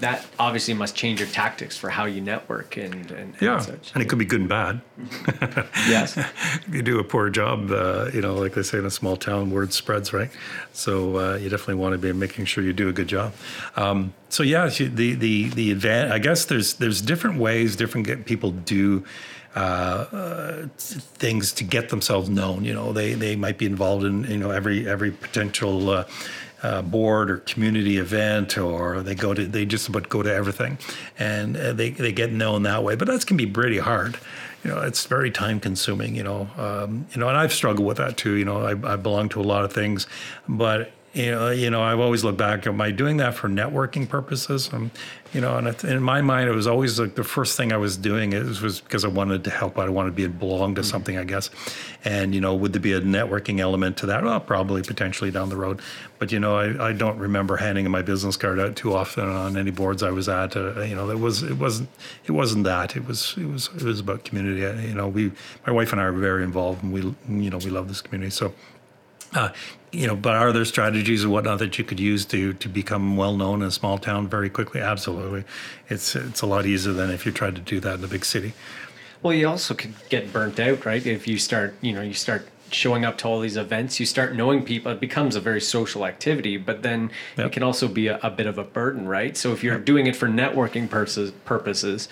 that 0.00 0.24
obviously 0.38 0.74
must 0.74 0.94
change 0.94 1.20
your 1.20 1.28
tactics 1.28 1.76
for 1.76 1.90
how 1.90 2.04
you 2.04 2.20
network 2.20 2.76
and, 2.76 3.10
and 3.10 3.34
yeah, 3.40 3.54
and, 3.54 3.62
such. 3.62 3.92
and 3.94 4.02
it 4.02 4.08
could 4.08 4.18
be 4.18 4.24
good 4.24 4.40
and 4.40 4.48
bad. 4.48 4.80
yes, 5.88 6.18
you 6.72 6.82
do 6.82 6.98
a 6.98 7.04
poor 7.04 7.30
job, 7.30 7.70
uh, 7.70 8.10
you 8.12 8.20
know, 8.20 8.34
like 8.34 8.54
they 8.54 8.62
say 8.62 8.78
in 8.78 8.86
a 8.86 8.90
small 8.90 9.16
town, 9.16 9.50
word 9.50 9.72
spreads, 9.72 10.12
right? 10.12 10.30
So 10.72 11.16
uh, 11.18 11.36
you 11.36 11.48
definitely 11.48 11.76
want 11.76 11.92
to 11.92 11.98
be 11.98 12.12
making 12.12 12.44
sure 12.44 12.62
you 12.62 12.72
do 12.72 12.88
a 12.88 12.92
good 12.92 13.08
job. 13.08 13.32
Um, 13.76 14.14
so 14.28 14.42
yeah, 14.42 14.68
the 14.68 15.14
the 15.14 15.48
the 15.48 15.74
advan- 15.74 16.12
I 16.12 16.18
guess 16.18 16.44
there's 16.44 16.74
there's 16.74 17.00
different 17.00 17.38
ways 17.38 17.76
different 17.76 18.26
people 18.26 18.52
do. 18.52 19.04
Uh, 19.56 20.06
uh, 20.12 20.68
things 20.76 21.52
to 21.52 21.64
get 21.64 21.88
themselves 21.88 22.28
known. 22.28 22.64
You 22.64 22.74
know, 22.74 22.92
they 22.92 23.14
they 23.14 23.34
might 23.34 23.58
be 23.58 23.66
involved 23.66 24.04
in 24.04 24.22
you 24.24 24.36
know 24.36 24.50
every 24.50 24.86
every 24.86 25.10
potential 25.10 25.90
uh, 25.90 26.04
uh, 26.62 26.82
board 26.82 27.30
or 27.30 27.38
community 27.38 27.98
event, 27.98 28.58
or 28.58 29.02
they 29.02 29.14
go 29.14 29.34
to 29.34 29.46
they 29.46 29.64
just 29.64 29.88
about 29.88 30.08
go 30.08 30.22
to 30.22 30.32
everything, 30.32 30.78
and 31.18 31.56
uh, 31.56 31.72
they 31.72 31.90
they 31.90 32.12
get 32.12 32.32
known 32.32 32.62
that 32.64 32.82
way. 32.82 32.96
But 32.96 33.08
that 33.08 33.26
can 33.26 33.36
be 33.36 33.46
pretty 33.46 33.78
hard. 33.78 34.18
You 34.64 34.70
know, 34.70 34.80
it's 34.80 35.06
very 35.06 35.30
time 35.30 35.60
consuming. 35.60 36.16
You 36.16 36.24
know, 36.24 36.48
um, 36.56 37.06
you 37.12 37.20
know, 37.20 37.28
and 37.28 37.36
I've 37.36 37.52
struggled 37.52 37.86
with 37.86 37.98
that 37.98 38.16
too. 38.16 38.34
You 38.34 38.44
know, 38.44 38.62
I, 38.62 38.92
I 38.92 38.96
belong 38.96 39.28
to 39.30 39.40
a 39.40 39.42
lot 39.42 39.64
of 39.64 39.72
things, 39.72 40.06
but 40.48 40.92
you 41.14 41.30
know, 41.30 41.50
you 41.50 41.70
know, 41.70 41.82
I've 41.82 42.00
always 42.00 42.22
looked 42.22 42.38
back. 42.38 42.66
Am 42.66 42.80
I 42.80 42.90
doing 42.90 43.16
that 43.16 43.34
for 43.34 43.48
networking 43.48 44.08
purposes? 44.08 44.70
Um, 44.72 44.90
you 45.32 45.42
know, 45.42 45.58
and 45.58 45.68
it, 45.68 45.84
in 45.84 46.02
my 46.02 46.22
mind, 46.22 46.48
it 46.48 46.54
was 46.54 46.66
always 46.66 46.98
like 46.98 47.14
the 47.14 47.24
first 47.24 47.56
thing 47.56 47.72
I 47.72 47.76
was 47.76 47.96
doing 47.96 48.32
is 48.32 48.62
was 48.62 48.80
because 48.80 49.04
I 49.04 49.08
wanted 49.08 49.44
to 49.44 49.50
help. 49.50 49.78
I 49.78 49.88
wanted 49.88 50.10
to 50.10 50.16
be 50.16 50.26
belong 50.26 50.74
to 50.76 50.84
something, 50.84 51.18
I 51.18 51.24
guess. 51.24 51.50
And 52.04 52.34
you 52.34 52.40
know, 52.40 52.54
would 52.54 52.72
there 52.72 52.80
be 52.80 52.94
a 52.94 53.00
networking 53.00 53.60
element 53.60 53.98
to 53.98 54.06
that? 54.06 54.24
Well, 54.24 54.40
probably 54.40 54.82
potentially 54.82 55.30
down 55.30 55.50
the 55.50 55.56
road. 55.56 55.80
But 56.18 56.32
you 56.32 56.40
know, 56.40 56.56
I, 56.56 56.88
I 56.88 56.92
don't 56.92 57.18
remember 57.18 57.58
handing 57.58 57.90
my 57.90 58.00
business 58.00 58.36
card 58.36 58.58
out 58.58 58.74
too 58.76 58.94
often 58.94 59.28
on 59.28 59.56
any 59.56 59.70
boards 59.70 60.02
I 60.02 60.10
was 60.10 60.28
at. 60.28 60.56
Uh, 60.56 60.80
you 60.80 60.94
know, 60.94 61.10
it 61.10 61.20
was 61.20 61.42
it 61.42 61.58
wasn't 61.58 61.90
it 62.24 62.32
wasn't 62.32 62.64
that. 62.64 62.96
It 62.96 63.06
was 63.06 63.34
it 63.36 63.46
was 63.46 63.68
it 63.76 63.82
was 63.82 64.00
about 64.00 64.24
community. 64.24 64.60
You 64.86 64.94
know, 64.94 65.08
we 65.08 65.32
my 65.66 65.72
wife 65.72 65.92
and 65.92 66.00
I 66.00 66.04
are 66.04 66.12
very 66.12 66.42
involved, 66.42 66.82
and 66.82 66.92
we 66.92 67.02
you 67.02 67.50
know 67.50 67.58
we 67.58 67.70
love 67.70 67.88
this 67.88 68.00
community. 68.00 68.30
So 68.30 68.54
uh, 69.34 69.50
you 69.92 70.06
know, 70.06 70.16
but 70.16 70.34
are 70.34 70.52
there 70.52 70.64
strategies 70.64 71.24
and 71.24 71.32
whatnot 71.32 71.58
that 71.60 71.78
you 71.78 71.84
could 71.84 72.00
use 72.00 72.24
to 72.26 72.52
to 72.54 72.68
become 72.68 73.16
well 73.16 73.36
known 73.36 73.62
in 73.62 73.68
a 73.68 73.70
small 73.70 73.98
town 73.98 74.28
very 74.28 74.50
quickly? 74.50 74.80
Absolutely, 74.80 75.44
it's 75.88 76.14
it's 76.14 76.42
a 76.42 76.46
lot 76.46 76.66
easier 76.66 76.92
than 76.92 77.10
if 77.10 77.24
you 77.24 77.32
tried 77.32 77.54
to 77.56 77.62
do 77.62 77.80
that 77.80 77.98
in 77.98 78.04
a 78.04 78.08
big 78.08 78.24
city. 78.24 78.52
Well, 79.22 79.32
you 79.32 79.48
also 79.48 79.74
could 79.74 79.94
get 80.08 80.32
burnt 80.32 80.60
out, 80.60 80.84
right? 80.84 81.04
If 81.04 81.26
you 81.26 81.38
start, 81.38 81.74
you 81.80 81.92
know, 81.92 82.02
you 82.02 82.14
start 82.14 82.48
showing 82.70 83.04
up 83.04 83.18
to 83.18 83.26
all 83.26 83.40
these 83.40 83.56
events, 83.56 83.98
you 83.98 84.06
start 84.06 84.34
knowing 84.34 84.62
people. 84.62 84.92
It 84.92 85.00
becomes 85.00 85.34
a 85.34 85.40
very 85.40 85.60
social 85.60 86.06
activity, 86.06 86.56
but 86.56 86.82
then 86.82 87.10
yep. 87.36 87.46
it 87.46 87.52
can 87.52 87.62
also 87.62 87.88
be 87.88 88.08
a, 88.08 88.18
a, 88.22 88.30
bit 88.30 88.46
of 88.46 88.58
a 88.58 88.64
burden, 88.64 89.08
right? 89.08 89.36
So 89.36 89.52
if 89.52 89.64
you're 89.64 89.76
yep. 89.76 89.84
doing 89.84 90.06
it 90.06 90.14
for 90.14 90.28
networking 90.28 90.88
purposes, 90.88 91.32
purposes, 91.44 92.08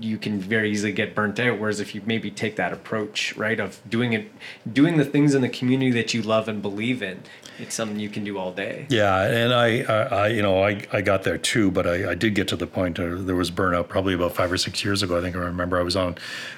you 0.00 0.18
can 0.18 0.38
very 0.40 0.70
easily 0.70 0.92
get 0.92 1.14
burnt 1.14 1.38
out. 1.38 1.58
Whereas 1.58 1.80
if 1.80 1.94
you 1.94 2.02
maybe 2.04 2.30
take 2.30 2.56
that 2.56 2.72
approach, 2.72 3.36
right, 3.36 3.58
of 3.58 3.80
doing 3.88 4.12
it, 4.12 4.30
doing 4.70 4.96
the 4.96 5.04
things 5.04 5.34
in 5.34 5.42
the 5.42 5.48
community 5.48 5.90
that 5.92 6.14
you 6.14 6.22
love 6.22 6.48
and 6.48 6.60
believe 6.60 7.02
in, 7.02 7.22
it's 7.58 7.74
something 7.74 7.98
you 7.98 8.08
can 8.08 8.24
do 8.24 8.36
all 8.38 8.52
day. 8.52 8.86
Yeah, 8.90 9.22
and 9.22 9.54
I, 9.54 9.80
I, 9.82 10.28
you 10.28 10.42
know, 10.42 10.62
I, 10.62 10.82
I 10.92 11.00
got 11.00 11.22
there 11.22 11.38
too, 11.38 11.70
but 11.70 11.86
I, 11.86 12.10
I 12.10 12.14
did 12.14 12.34
get 12.34 12.48
to 12.48 12.56
the 12.56 12.66
point 12.66 12.98
where 12.98 13.16
there 13.16 13.36
was 13.36 13.50
burnout 13.50 13.88
probably 13.88 14.14
about 14.14 14.34
five 14.34 14.52
or 14.52 14.58
six 14.58 14.84
years 14.84 15.02
ago. 15.02 15.18
I 15.18 15.22
think 15.22 15.36
I 15.36 15.38
remember 15.38 15.78
I 15.78 15.82
was 15.82 15.96
on, 15.96 16.16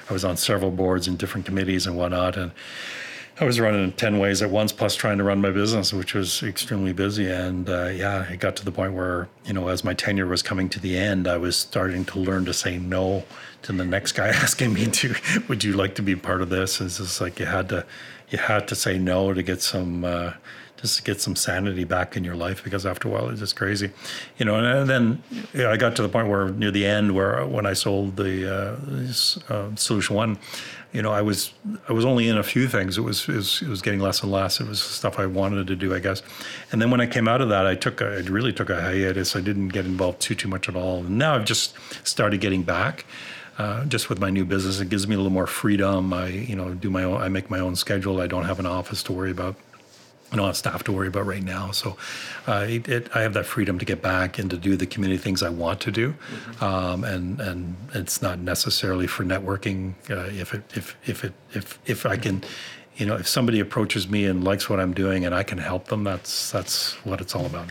I 0.09 0.13
was 0.13 0.25
on 0.25 0.35
several 0.35 0.71
boards 0.71 1.07
and 1.07 1.17
different 1.17 1.45
committees 1.45 1.87
and 1.87 1.95
whatnot, 1.95 2.35
and 2.35 2.51
I 3.41 3.45
was 3.45 3.57
running 3.57 3.93
10 3.93 4.19
ways 4.19 4.41
at 4.41 4.49
once, 4.49 4.73
plus 4.73 4.95
trying 4.95 5.17
to 5.17 5.23
run 5.23 5.39
my 5.39 5.51
business, 5.51 5.93
which 5.93 6.13
was 6.13 6.43
extremely 6.43 6.91
busy. 6.91 7.31
And 7.31 7.69
uh, 7.69 7.85
yeah, 7.87 8.29
it 8.29 8.41
got 8.41 8.57
to 8.57 8.65
the 8.65 8.71
point 8.71 8.93
where, 8.93 9.29
you 9.45 9.53
know, 9.53 9.69
as 9.69 9.81
my 9.81 9.93
tenure 9.93 10.27
was 10.27 10.43
coming 10.43 10.67
to 10.69 10.79
the 10.79 10.97
end, 10.97 11.25
I 11.25 11.37
was 11.37 11.55
starting 11.55 12.03
to 12.05 12.19
learn 12.19 12.43
to 12.45 12.53
say 12.53 12.77
no 12.77 13.23
to 13.61 13.71
the 13.71 13.85
next 13.85 14.11
guy 14.11 14.27
asking 14.43 14.73
me 14.73 14.87
to, 14.87 15.15
would 15.47 15.63
you 15.63 15.71
like 15.71 15.95
to 15.95 16.01
be 16.01 16.17
part 16.17 16.41
of 16.41 16.49
this? 16.49 16.81
It's 16.81 16.97
just 16.97 17.21
like 17.21 17.39
you 17.39 17.45
had 17.45 17.69
to, 17.69 17.85
you 18.29 18.39
had 18.39 18.67
to 18.67 18.75
say 18.75 18.97
no 18.97 19.33
to 19.33 19.41
get 19.41 19.61
some, 19.61 20.03
uh, 20.03 20.33
just 20.81 20.97
to 20.97 21.03
get 21.03 21.19
some 21.21 21.35
sanity 21.35 21.83
back 21.83 22.15
in 22.15 22.23
your 22.23 22.35
life 22.35 22.63
because 22.63 22.85
after 22.85 23.07
a 23.07 23.11
while 23.11 23.29
it's 23.29 23.39
just 23.39 23.55
crazy, 23.55 23.91
you 24.37 24.45
know. 24.45 24.55
And, 24.55 24.89
then 24.89 25.23
I 25.67 25.75
got 25.77 25.95
to 25.97 26.01
the 26.01 26.09
point 26.09 26.29
where 26.29 26.49
near 26.49 26.71
the 26.71 26.85
end, 26.85 27.15
where 27.15 27.45
when 27.45 27.65
I 27.65 27.73
sold 27.73 28.15
the 28.15 28.79
uh, 29.49 29.53
uh, 29.53 29.75
Solution 29.75 30.15
One, 30.15 30.39
you 30.91 31.01
know, 31.01 31.11
I 31.11 31.21
was 31.21 31.53
I 31.87 31.93
was 31.93 32.05
only 32.05 32.27
in 32.27 32.37
a 32.37 32.43
few 32.43 32.67
things. 32.67 32.97
It 32.97 33.01
was, 33.01 33.27
it 33.29 33.35
was, 33.35 33.61
it 33.61 33.67
was 33.67 33.81
getting 33.81 33.99
less 33.99 34.23
and 34.23 34.31
less. 34.31 34.59
It 34.59 34.67
was 34.67 34.81
stuff 34.81 35.19
I 35.19 35.25
wanted 35.25 35.67
to 35.67 35.75
do, 35.75 35.93
I 35.93 35.99
guess. 35.99 36.23
And 36.71 36.81
then 36.81 36.89
when 36.89 36.99
I 36.99 37.05
came 37.05 37.27
out 37.27 37.41
of 37.41 37.49
that, 37.49 37.67
I 37.67 37.75
took 37.75 38.01
a, 38.01 38.05
I 38.05 38.19
really 38.21 38.53
took 38.53 38.69
a 38.69 38.81
hiatus. 38.81 39.35
I 39.35 39.41
didn't 39.41 39.69
get 39.69 39.85
involved 39.85 40.19
too 40.19 40.35
too 40.35 40.47
much 40.47 40.67
at 40.67 40.75
all. 40.75 40.99
And 40.99 41.17
now 41.17 41.35
I've 41.35 41.45
just 41.45 41.75
started 42.03 42.41
getting 42.41 42.63
back. 42.63 43.05
Uh, 43.57 43.83
just 43.85 44.09
with 44.09 44.19
my 44.19 44.29
new 44.29 44.45
business, 44.45 44.79
it 44.79 44.87
gives 44.87 45.05
me 45.05 45.15
a 45.15 45.17
little 45.17 45.33
more 45.33 45.45
freedom. 45.45 46.13
I, 46.13 46.27
you 46.27 46.55
know, 46.55 46.73
do 46.73 46.89
my 46.89 47.03
own. 47.03 47.21
I 47.21 47.27
make 47.27 47.49
my 47.49 47.59
own 47.59 47.75
schedule. 47.75 48.21
I 48.21 48.27
don't 48.27 48.45
have 48.45 48.57
an 48.57 48.65
office 48.65 49.03
to 49.03 49.11
worry 49.11 49.31
about. 49.31 49.55
I 50.31 50.35
don't 50.35 50.45
have 50.45 50.57
staff 50.57 50.83
to 50.83 50.91
worry 50.91 51.07
about 51.07 51.25
right 51.25 51.43
now. 51.43 51.71
So 51.71 51.97
uh, 52.47 52.65
it, 52.69 52.87
it, 52.87 53.15
I 53.15 53.21
have 53.21 53.33
that 53.33 53.45
freedom 53.45 53.79
to 53.79 53.85
get 53.85 54.01
back 54.01 54.37
and 54.37 54.49
to 54.51 54.57
do 54.57 54.75
the 54.75 54.85
community 54.85 55.21
things 55.21 55.41
I 55.41 55.49
want 55.49 55.81
to 55.81 55.91
do. 55.91 56.11
Mm-hmm. 56.13 56.63
Um, 56.63 57.03
and, 57.03 57.41
and 57.41 57.75
it's 57.93 58.21
not 58.21 58.39
necessarily 58.39 59.07
for 59.07 59.23
networking. 59.23 59.93
Uh, 60.09 60.29
if, 60.31 60.53
it, 60.53 60.63
if, 60.75 60.95
if, 61.05 61.23
it, 61.23 61.33
if, 61.53 61.79
if 61.85 62.05
I 62.05 62.17
can, 62.17 62.43
you 62.97 63.07
know, 63.07 63.15
if 63.15 63.27
somebody 63.27 63.59
approaches 63.59 64.07
me 64.07 64.25
and 64.25 64.43
likes 64.43 64.69
what 64.69 64.79
I'm 64.79 64.93
doing 64.93 65.25
and 65.25 65.33
I 65.33 65.41
can 65.41 65.57
help 65.57 65.87
them, 65.87 66.03
that's, 66.03 66.51
that's 66.51 66.93
what 67.05 67.21
it's 67.21 67.33
all 67.33 67.47
about. 67.47 67.69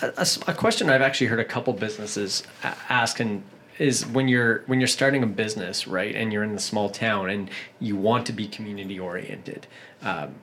A, 0.00 0.26
a, 0.46 0.54
question 0.54 0.88
I've 0.88 1.02
actually 1.02 1.26
heard 1.26 1.40
a 1.40 1.44
couple 1.44 1.74
businesses 1.74 2.44
ask 2.88 3.20
and 3.20 3.42
is 3.78 4.06
when 4.06 4.28
you're 4.28 4.62
when 4.66 4.78
you're 4.78 4.86
starting 4.86 5.22
a 5.22 5.26
business 5.26 5.88
right 5.88 6.14
and 6.14 6.34
you're 6.34 6.42
in 6.44 6.52
the 6.52 6.60
small 6.60 6.90
town 6.90 7.30
and 7.30 7.50
you 7.80 7.96
want 7.96 8.26
to 8.26 8.32
be 8.32 8.46
community 8.46 9.00
oriented 9.00 9.66
um, 10.02 10.34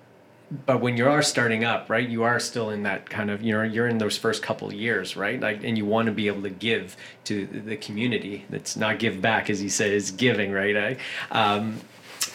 but 0.65 0.79
when 0.79 0.95
you 0.95 1.07
are 1.07 1.21
starting 1.21 1.63
up 1.65 1.89
right 1.89 2.07
you 2.07 2.23
are 2.23 2.39
still 2.39 2.69
in 2.69 2.83
that 2.83 3.09
kind 3.09 3.29
of 3.29 3.41
you 3.41 3.51
know 3.51 3.63
you're 3.63 3.87
in 3.87 3.97
those 3.97 4.17
first 4.17 4.41
couple 4.41 4.73
years 4.73 5.17
right? 5.17 5.39
Like 5.41 5.63
and 5.63 5.77
you 5.77 5.85
want 5.85 6.05
to 6.05 6.11
be 6.11 6.27
able 6.27 6.43
to 6.43 6.49
give 6.49 6.95
to 7.25 7.45
the 7.45 7.75
community. 7.77 8.45
That's 8.49 8.75
not 8.75 8.99
give 8.99 9.21
back 9.21 9.49
as 9.49 9.61
you 9.61 9.69
said 9.69 9.91
is 9.91 10.11
giving 10.11 10.51
right? 10.51 10.97
Um, 11.31 11.81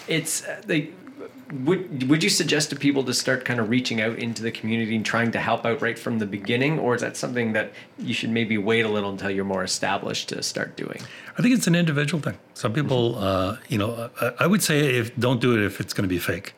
it's 0.09 0.45
uh, 0.45 0.61
the 0.67 0.91
would 1.53 2.09
would 2.09 2.23
you 2.23 2.31
suggest 2.31 2.71
to 2.71 2.77
people 2.77 3.05
to 3.05 3.13
start 3.13 3.45
kind 3.45 3.61
of 3.61 3.69
reaching 3.69 4.01
out 4.01 4.19
into 4.19 4.43
the 4.43 4.51
community 4.51 4.97
and 4.97 5.05
trying 5.05 5.31
to 5.33 5.39
help 5.39 5.67
out 5.67 5.83
right 5.83 5.99
from 5.99 6.19
the 6.19 6.27
beginning? 6.27 6.79
Or 6.79 6.95
is 6.95 7.03
that 7.03 7.17
something 7.17 7.53
that 7.53 7.73
you 7.99 8.15
should 8.15 8.31
maybe 8.31 8.57
wait 8.57 8.87
a 8.87 8.89
little 8.89 9.11
until 9.11 9.31
you're 9.31 9.45
more 9.45 9.63
established 9.63 10.31
to 10.31 10.43
start 10.43 10.77
doing? 10.77 11.01
I 11.37 11.43
think 11.43 11.55
it's 11.55 11.67
an 11.67 11.75
individual 11.75 12.23
thing. 12.23 12.39
Some 12.55 12.73
people 12.73 13.19
uh, 13.19 13.59
you 13.69 13.79
know 13.79 14.11
I, 14.21 14.33
I 14.41 14.47
would 14.47 14.63
say 14.63 14.97
if 14.97 15.15
don't 15.19 15.41
do 15.41 15.55
it 15.55 15.65
if 15.65 15.81
it's 15.81 15.93
going 15.93 16.09
to 16.09 16.09
be 16.09 16.19
fake 16.19 16.55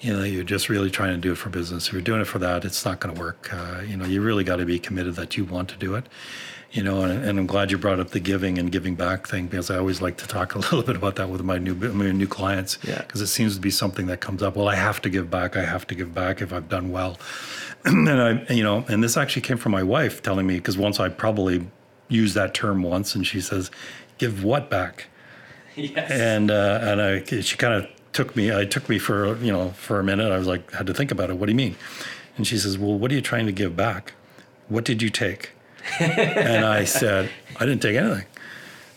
you 0.00 0.12
know 0.12 0.22
you're 0.22 0.44
just 0.44 0.68
really 0.68 0.90
trying 0.90 1.14
to 1.14 1.20
do 1.20 1.32
it 1.32 1.36
for 1.36 1.50
business 1.50 1.88
if 1.88 1.92
you're 1.92 2.02
doing 2.02 2.20
it 2.20 2.26
for 2.26 2.38
that 2.38 2.64
it's 2.64 2.84
not 2.84 3.00
going 3.00 3.14
to 3.14 3.20
work 3.20 3.52
uh, 3.52 3.80
you 3.86 3.96
know 3.96 4.04
you 4.04 4.20
really 4.20 4.44
got 4.44 4.56
to 4.56 4.64
be 4.64 4.78
committed 4.78 5.14
that 5.14 5.36
you 5.36 5.44
want 5.44 5.68
to 5.68 5.76
do 5.76 5.94
it 5.94 6.06
you 6.70 6.82
know 6.82 7.02
and, 7.02 7.24
and, 7.24 7.38
i'm 7.38 7.46
glad 7.46 7.70
you 7.70 7.78
brought 7.78 7.98
up 7.98 8.10
the 8.10 8.20
giving 8.20 8.58
and 8.58 8.70
giving 8.70 8.94
back 8.94 9.26
thing 9.26 9.46
because 9.46 9.70
i 9.70 9.76
always 9.76 10.00
like 10.00 10.16
to 10.16 10.26
talk 10.26 10.54
a 10.54 10.58
little 10.58 10.82
bit 10.82 10.96
about 10.96 11.16
that 11.16 11.28
with 11.28 11.42
my 11.42 11.58
new 11.58 11.74
my 11.74 12.10
new 12.10 12.26
clients 12.26 12.76
because 12.76 13.20
yeah. 13.20 13.24
it 13.24 13.28
seems 13.28 13.54
to 13.54 13.60
be 13.60 13.70
something 13.70 14.06
that 14.06 14.20
comes 14.20 14.42
up 14.42 14.56
well 14.56 14.68
i 14.68 14.74
have 14.74 15.00
to 15.00 15.08
give 15.08 15.30
back 15.30 15.56
i 15.56 15.64
have 15.64 15.86
to 15.86 15.94
give 15.94 16.14
back 16.14 16.40
if 16.40 16.52
i've 16.52 16.68
done 16.68 16.90
well 16.90 17.18
and 17.84 18.08
i 18.08 18.52
you 18.52 18.62
know 18.62 18.84
and 18.88 19.02
this 19.02 19.16
actually 19.16 19.42
came 19.42 19.56
from 19.56 19.72
my 19.72 19.82
wife 19.82 20.22
telling 20.22 20.46
me 20.46 20.56
because 20.56 20.76
once 20.76 21.00
i 21.00 21.08
probably 21.08 21.66
used 22.08 22.34
that 22.34 22.54
term 22.54 22.82
once 22.82 23.14
and 23.14 23.26
she 23.26 23.40
says 23.40 23.70
give 24.18 24.44
what 24.44 24.70
back 24.70 25.06
yes. 25.76 26.10
and 26.10 26.50
uh, 26.50 26.80
and 26.82 27.00
I, 27.00 27.22
she 27.40 27.56
kind 27.56 27.74
of 27.74 27.88
took 28.12 28.34
me 28.36 28.54
I 28.54 28.64
took 28.64 28.88
me 28.88 28.98
for 28.98 29.36
you 29.38 29.52
know 29.52 29.70
for 29.70 30.00
a 30.00 30.04
minute. 30.04 30.32
I 30.32 30.38
was 30.38 30.46
like 30.46 30.70
had 30.72 30.86
to 30.86 30.94
think 30.94 31.10
about 31.10 31.30
it. 31.30 31.36
What 31.36 31.46
do 31.46 31.52
you 31.52 31.56
mean? 31.56 31.76
And 32.36 32.46
she 32.46 32.58
says, 32.58 32.78
"Well, 32.78 32.98
what 32.98 33.10
are 33.10 33.14
you 33.14 33.20
trying 33.20 33.46
to 33.46 33.52
give 33.52 33.76
back? 33.76 34.14
What 34.68 34.84
did 34.84 35.02
you 35.02 35.10
take?" 35.10 35.50
and 36.00 36.64
I 36.64 36.84
said, 36.84 37.30
"I 37.56 37.66
didn't 37.66 37.82
take 37.82 37.96
anything." 37.96 38.26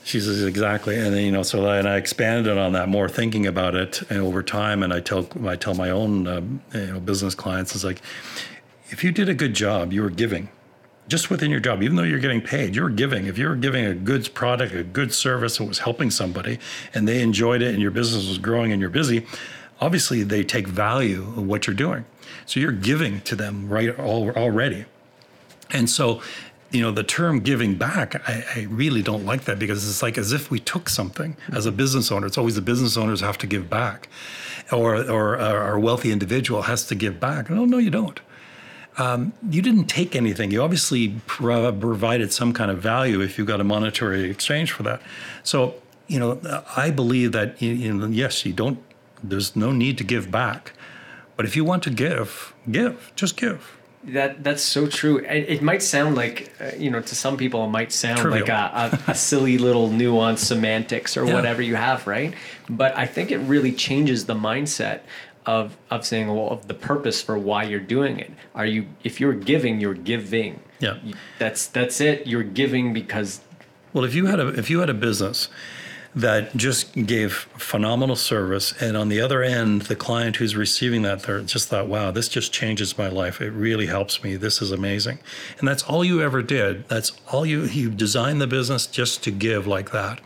She 0.03 0.19
says, 0.19 0.43
"Exactly." 0.43 0.97
And 0.97 1.13
then 1.13 1.23
you 1.23 1.31
know, 1.31 1.43
so 1.43 1.69
and 1.69 1.87
I 1.87 1.97
expanded 1.97 2.57
on 2.57 2.73
that 2.73 2.89
more, 2.89 3.09
thinking 3.09 3.45
about 3.45 3.75
it, 3.75 4.01
and 4.09 4.19
over 4.19 4.43
time, 4.43 4.83
and 4.83 4.93
I 4.93 4.99
tell 4.99 5.27
I 5.45 5.55
tell 5.55 5.73
my 5.73 5.89
own 5.89 6.27
um, 6.27 6.61
you 6.73 6.87
know 6.87 6.99
business 6.99 7.35
clients 7.35 7.75
it's 7.75 7.83
like, 7.83 8.01
if 8.89 9.03
you 9.03 9.11
did 9.11 9.29
a 9.29 9.33
good 9.33 9.53
job, 9.53 9.93
you 9.93 10.01
were 10.01 10.09
giving 10.09 10.49
just 11.07 11.29
within 11.29 11.51
your 11.51 11.59
job, 11.59 11.83
even 11.83 11.97
though 11.97 12.03
you're 12.03 12.19
getting 12.19 12.41
paid, 12.41 12.75
you're 12.75 12.89
giving. 12.89 13.25
If 13.25 13.37
you're 13.37 13.55
giving 13.55 13.85
a 13.85 13.93
goods 13.93 14.27
product, 14.27 14.73
a 14.73 14.83
good 14.83 15.13
service 15.13 15.57
that 15.57 15.65
was 15.65 15.79
helping 15.79 16.09
somebody 16.09 16.59
and 16.93 17.07
they 17.07 17.21
enjoyed 17.21 17.61
it 17.61 17.73
and 17.73 17.81
your 17.81 17.91
business 17.91 18.27
was 18.27 18.37
growing 18.37 18.71
and 18.71 18.79
you're 18.79 18.89
busy, 18.89 19.25
obviously 19.79 20.23
they 20.23 20.43
take 20.43 20.67
value 20.67 21.23
of 21.23 21.45
what 21.45 21.67
you're 21.67 21.75
doing. 21.75 22.05
So 22.45 22.59
you're 22.59 22.71
giving 22.71 23.21
to 23.21 23.35
them 23.35 23.67
right 23.67 23.97
already. 23.99 24.85
And 25.71 25.89
so, 25.89 26.21
you 26.69 26.81
know, 26.81 26.91
the 26.91 27.03
term 27.03 27.41
giving 27.41 27.75
back, 27.75 28.15
I, 28.29 28.45
I 28.55 28.67
really 28.69 29.01
don't 29.01 29.25
like 29.25 29.45
that 29.45 29.59
because 29.59 29.87
it's 29.89 30.01
like 30.01 30.17
as 30.17 30.31
if 30.31 30.49
we 30.49 30.59
took 30.59 30.87
something 30.87 31.35
as 31.51 31.65
a 31.65 31.71
business 31.71 32.11
owner. 32.11 32.27
It's 32.27 32.37
always 32.37 32.55
the 32.55 32.61
business 32.61 32.95
owners 32.95 33.21
have 33.21 33.37
to 33.39 33.47
give 33.47 33.69
back 33.69 34.07
or, 34.71 34.95
or, 35.09 35.39
or 35.39 35.79
wealthy 35.79 36.11
individual 36.11 36.63
has 36.63 36.85
to 36.87 36.95
give 36.95 37.19
back. 37.19 37.49
No, 37.49 37.65
no, 37.65 37.77
you 37.77 37.89
don't 37.89 38.19
um, 38.97 39.33
you 39.49 39.61
didn't 39.61 39.85
take 39.85 40.15
anything. 40.15 40.51
You 40.51 40.61
obviously 40.61 41.15
provided 41.27 42.33
some 42.33 42.53
kind 42.53 42.69
of 42.69 42.79
value 42.79 43.21
if 43.21 43.37
you 43.37 43.45
got 43.45 43.61
a 43.61 43.63
monetary 43.63 44.29
exchange 44.29 44.71
for 44.71 44.83
that. 44.83 45.01
So, 45.43 45.75
you 46.07 46.19
know, 46.19 46.63
I 46.75 46.91
believe 46.91 47.31
that, 47.31 47.61
you 47.61 47.93
know, 47.93 48.07
yes, 48.07 48.45
you 48.45 48.53
don't, 48.53 48.79
there's 49.23 49.55
no 49.55 49.71
need 49.71 49.97
to 49.99 50.03
give 50.03 50.29
back. 50.29 50.73
But 51.37 51.45
if 51.45 51.55
you 51.55 51.63
want 51.63 51.83
to 51.83 51.89
give, 51.89 52.53
give, 52.69 53.11
just 53.15 53.37
give. 53.37 53.77
That 54.03 54.43
that's 54.43 54.63
so 54.63 54.87
true. 54.87 55.19
It, 55.19 55.49
it 55.49 55.61
might 55.61 55.83
sound 55.83 56.15
like 56.15 56.51
uh, 56.59 56.71
you 56.75 56.89
know 56.89 57.01
to 57.01 57.15
some 57.15 57.37
people 57.37 57.63
it 57.65 57.69
might 57.69 57.91
sound 57.91 58.17
Trivial. 58.17 58.41
like 58.41 58.49
a, 58.49 58.99
a, 59.07 59.11
a, 59.11 59.15
silly 59.15 59.59
little 59.59 59.89
nuance 59.89 60.41
semantics 60.41 61.15
or 61.15 61.23
yeah. 61.23 61.35
whatever 61.35 61.61
you 61.61 61.75
have, 61.75 62.07
right? 62.07 62.33
But 62.67 62.97
I 62.97 63.05
think 63.05 63.29
it 63.29 63.37
really 63.37 63.71
changes 63.71 64.25
the 64.25 64.33
mindset 64.33 65.01
of 65.45 65.77
of 65.89 66.05
saying 66.05 66.27
well 66.27 66.49
of 66.49 66.67
the 66.67 66.73
purpose 66.73 67.21
for 67.21 67.37
why 67.37 67.63
you're 67.63 67.79
doing 67.79 68.19
it 68.19 68.31
are 68.53 68.65
you 68.65 68.85
if 69.03 69.19
you're 69.19 69.33
giving 69.33 69.79
you're 69.79 69.93
giving 69.93 70.59
yeah 70.79 70.97
that's 71.39 71.67
that's 71.67 71.99
it 71.99 72.27
you're 72.27 72.43
giving 72.43 72.93
because 72.93 73.41
well 73.93 74.03
if 74.03 74.13
you 74.13 74.27
had 74.27 74.39
a 74.39 74.47
if 74.49 74.69
you 74.69 74.79
had 74.79 74.89
a 74.89 74.93
business 74.93 75.49
that 76.15 76.55
just 76.55 76.93
gave 77.05 77.33
phenomenal 77.57 78.15
service. 78.15 78.73
And 78.81 78.97
on 78.97 79.09
the 79.09 79.21
other 79.21 79.41
end, 79.43 79.83
the 79.83 79.95
client 79.95 80.37
who's 80.37 80.55
receiving 80.55 81.03
that, 81.03 81.23
just 81.45 81.69
thought, 81.69 81.87
wow, 81.87 82.11
this 82.11 82.27
just 82.27 82.51
changes 82.51 82.97
my 82.97 83.07
life. 83.07 83.39
It 83.39 83.51
really 83.51 83.85
helps 83.85 84.23
me. 84.23 84.35
This 84.35 84.61
is 84.61 84.71
amazing. 84.71 85.19
And 85.59 85.67
that's 85.67 85.83
all 85.83 86.03
you 86.03 86.21
ever 86.21 86.41
did. 86.41 86.87
That's 86.89 87.13
all 87.31 87.45
you, 87.45 87.63
you 87.63 87.89
designed 87.89 88.41
the 88.41 88.47
business 88.47 88.87
just 88.87 89.23
to 89.23 89.31
give 89.31 89.67
like 89.67 89.91
that. 89.91 90.19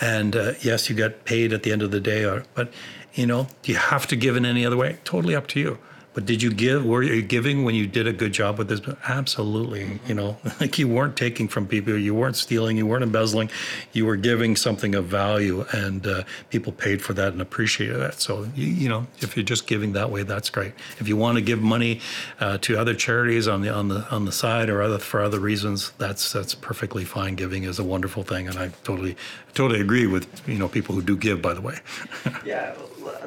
And 0.00 0.34
uh, 0.34 0.52
yes, 0.62 0.88
you 0.90 0.96
get 0.96 1.24
paid 1.24 1.52
at 1.52 1.62
the 1.62 1.72
end 1.72 1.82
of 1.82 1.90
the 1.90 2.00
day, 2.00 2.24
uh, 2.24 2.42
but 2.54 2.72
you 3.14 3.26
know, 3.26 3.48
do 3.62 3.72
you 3.72 3.78
have 3.78 4.06
to 4.08 4.16
give 4.16 4.36
in 4.36 4.44
any 4.44 4.64
other 4.64 4.76
way? 4.76 4.98
Totally 5.04 5.34
up 5.34 5.46
to 5.48 5.60
you. 5.60 5.78
But 6.12 6.26
did 6.26 6.42
you 6.42 6.52
give? 6.52 6.84
Were 6.84 7.04
you 7.04 7.22
giving 7.22 7.64
when 7.64 7.76
you 7.76 7.86
did 7.86 8.08
a 8.08 8.12
good 8.12 8.32
job 8.32 8.58
with 8.58 8.68
this? 8.68 8.80
Absolutely. 9.06 10.00
You 10.08 10.14
know, 10.14 10.36
like 10.60 10.76
you 10.76 10.88
weren't 10.88 11.16
taking 11.16 11.46
from 11.46 11.68
people, 11.68 11.96
you 11.96 12.14
weren't 12.14 12.36
stealing, 12.36 12.76
you 12.76 12.86
weren't 12.86 13.04
embezzling, 13.04 13.48
you 13.92 14.06
were 14.06 14.16
giving 14.16 14.56
something 14.56 14.96
of 14.96 15.06
value, 15.06 15.64
and 15.72 16.04
uh, 16.06 16.24
people 16.50 16.72
paid 16.72 17.00
for 17.00 17.12
that 17.14 17.32
and 17.32 17.40
appreciated 17.40 17.98
that. 17.98 18.20
So 18.20 18.48
you, 18.56 18.66
you, 18.66 18.88
know, 18.88 19.06
if 19.20 19.36
you're 19.36 19.44
just 19.44 19.68
giving 19.68 19.92
that 19.92 20.10
way, 20.10 20.24
that's 20.24 20.50
great. 20.50 20.72
If 20.98 21.06
you 21.06 21.16
want 21.16 21.36
to 21.36 21.42
give 21.42 21.60
money 21.60 22.00
uh, 22.40 22.58
to 22.58 22.76
other 22.76 22.94
charities 22.94 23.46
on 23.46 23.60
the 23.60 23.72
on 23.72 23.88
the 23.88 24.08
on 24.10 24.24
the 24.24 24.32
side 24.32 24.68
or 24.68 24.82
other 24.82 24.98
for 24.98 25.22
other 25.22 25.38
reasons, 25.38 25.92
that's 25.98 26.32
that's 26.32 26.56
perfectly 26.56 27.04
fine. 27.04 27.36
Giving 27.36 27.62
is 27.62 27.78
a 27.78 27.84
wonderful 27.84 28.24
thing, 28.24 28.48
and 28.48 28.58
I 28.58 28.72
totally 28.82 29.16
totally 29.54 29.80
agree 29.80 30.08
with 30.08 30.26
you 30.48 30.58
know 30.58 30.68
people 30.68 30.96
who 30.96 31.02
do 31.02 31.16
give. 31.16 31.40
By 31.40 31.54
the 31.54 31.60
way. 31.60 31.78
yeah 32.44 32.74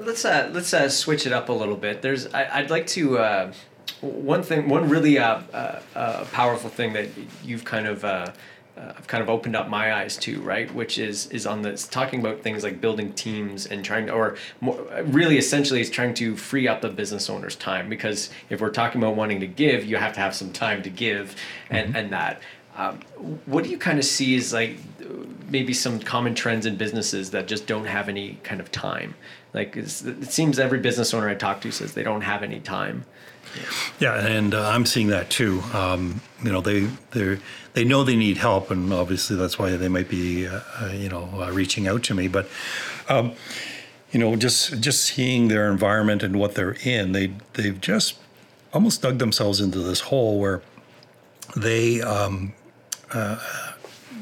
let's 0.02 0.26
uh, 0.26 0.50
let's 0.54 0.74
uh, 0.74 0.90
switch 0.90 1.26
it 1.26 1.34
up 1.34 1.50
a 1.50 1.54
little 1.54 1.76
bit. 1.76 2.02
There's 2.02 2.32
I, 2.34 2.62
would 2.62 2.72
like 2.74 2.88
to 2.88 3.20
uh, 3.20 3.54
one 4.02 4.44
thing 4.44 4.68
one 4.68 4.90
really 4.90 5.18
uh, 5.18 5.42
uh, 5.54 5.80
uh, 5.96 6.26
powerful 6.32 6.70
thing 6.70 6.94
that 6.94 7.08
you've 7.44 7.64
kind 7.64 7.88
of 7.88 8.04
I've 8.76 9.06
kind 9.06 9.22
of 9.22 9.30
opened 9.30 9.56
up 9.56 9.70
my 9.70 9.94
eyes 9.94 10.18
to 10.18 10.42
right, 10.42 10.74
which 10.74 10.98
is 10.98 11.28
is 11.28 11.46
on 11.46 11.62
this 11.62 11.88
talking 11.88 12.20
about 12.20 12.42
things 12.42 12.64
like 12.64 12.82
building 12.82 13.14
teams 13.14 13.68
and 13.68 13.86
trying 13.86 14.08
to 14.08 14.14
or 14.14 14.36
more, 14.62 14.78
really 15.06 15.38
essentially 15.38 15.80
is 15.80 15.92
trying 15.92 16.16
to 16.16 16.36
free 16.36 16.68
up 16.68 16.82
the 16.82 16.90
business 16.90 17.30
owner's 17.30 17.56
time 17.56 17.88
because 17.88 18.32
if 18.50 18.60
we're 18.60 18.72
talking 18.72 19.02
about 19.02 19.16
wanting 19.16 19.40
to 19.40 19.48
give, 19.48 19.86
you 19.86 19.98
have 19.98 20.14
to 20.14 20.20
have 20.20 20.34
some 20.34 20.52
time 20.52 20.82
to 20.82 20.90
give 20.90 21.36
and 21.70 21.90
mm-hmm. 21.90 21.98
and 21.98 22.12
that. 22.12 22.42
Um, 22.76 23.02
what 23.46 23.64
do 23.64 23.70
you 23.70 23.78
kind 23.78 24.00
of 24.00 24.06
see 24.06 24.36
as 24.36 24.52
like 24.52 24.80
maybe 25.48 25.74
some 25.74 26.00
common 26.00 26.34
trends 26.34 26.66
in 26.66 26.76
businesses 26.76 27.30
that 27.30 27.48
just 27.48 27.68
don't 27.68 27.86
have 27.86 28.10
any 28.10 28.40
kind 28.42 28.60
of 28.60 28.72
time? 28.72 29.14
Like 29.54 29.78
it 29.78 29.88
seems 29.90 30.58
every 30.58 30.80
business 30.80 31.14
owner 31.14 31.30
I 31.30 31.36
talk 31.36 31.62
to 31.62 31.72
says 31.72 31.94
they 31.94 32.04
don't 32.04 32.22
have 32.22 32.42
any 32.42 32.60
time. 32.60 33.06
Yeah, 34.00 34.16
and 34.16 34.54
uh, 34.56 34.70
I'm 34.70 34.86
seeing 34.86 35.08
that 35.08 35.30
too. 35.30 35.62
Um, 35.74 36.22
you 36.44 36.52
know, 36.52 36.62
they 36.62 36.88
they 37.12 37.38
they 37.74 37.84
know 37.84 38.04
they 38.04 38.16
need 38.16 38.38
help, 38.38 38.72
and 38.72 38.92
obviously 38.92 39.36
that's 39.36 39.60
why 39.60 39.76
they 39.76 39.90
might 39.90 40.10
be, 40.10 40.48
uh, 40.48 40.62
uh, 40.82 40.88
you 40.88 41.10
know, 41.10 41.30
uh, 41.40 41.52
reaching 41.52 41.88
out 41.88 42.04
to 42.04 42.16
me. 42.16 42.28
But 42.28 42.50
um, 43.10 43.34
you 44.12 44.20
know, 44.20 44.36
just 44.36 44.80
just 44.82 45.04
seeing 45.04 45.50
their 45.50 45.72
environment 45.72 46.24
and 46.24 46.40
what 46.40 46.56
they're 46.56 46.78
in, 46.84 47.12
they 47.12 47.34
they've 47.54 47.80
just 47.80 48.18
almost 48.74 49.04
dug 49.04 49.20
themselves 49.20 49.62
into 49.62 49.80
this 49.80 50.02
hole 50.02 50.40
where 50.40 50.64
they 51.56 52.02
um, 52.02 52.54
uh, 53.12 53.38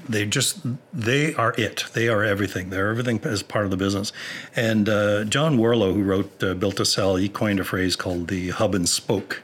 they 0.08 0.26
just 0.26 0.60
they 0.94 1.34
are 1.36 1.54
it. 1.58 1.86
They 1.94 2.08
are 2.08 2.24
everything. 2.24 2.70
They're 2.70 2.90
everything 2.90 3.20
as 3.24 3.44
part 3.44 3.66
of 3.66 3.72
the 3.72 3.78
business. 3.78 4.12
And 4.56 4.90
uh, 4.90 5.26
John 5.26 5.58
Warrillow, 5.58 5.94
who 5.94 6.04
wrote 6.04 6.44
uh, 6.44 6.54
Built 6.54 6.78
to 6.78 6.86
Sell, 6.86 7.16
he 7.16 7.30
coined 7.30 7.60
a 7.60 7.64
phrase 7.64 7.96
called 7.96 8.28
the 8.28 8.50
hub 8.50 8.76
and 8.76 8.88
spoke. 8.88 9.44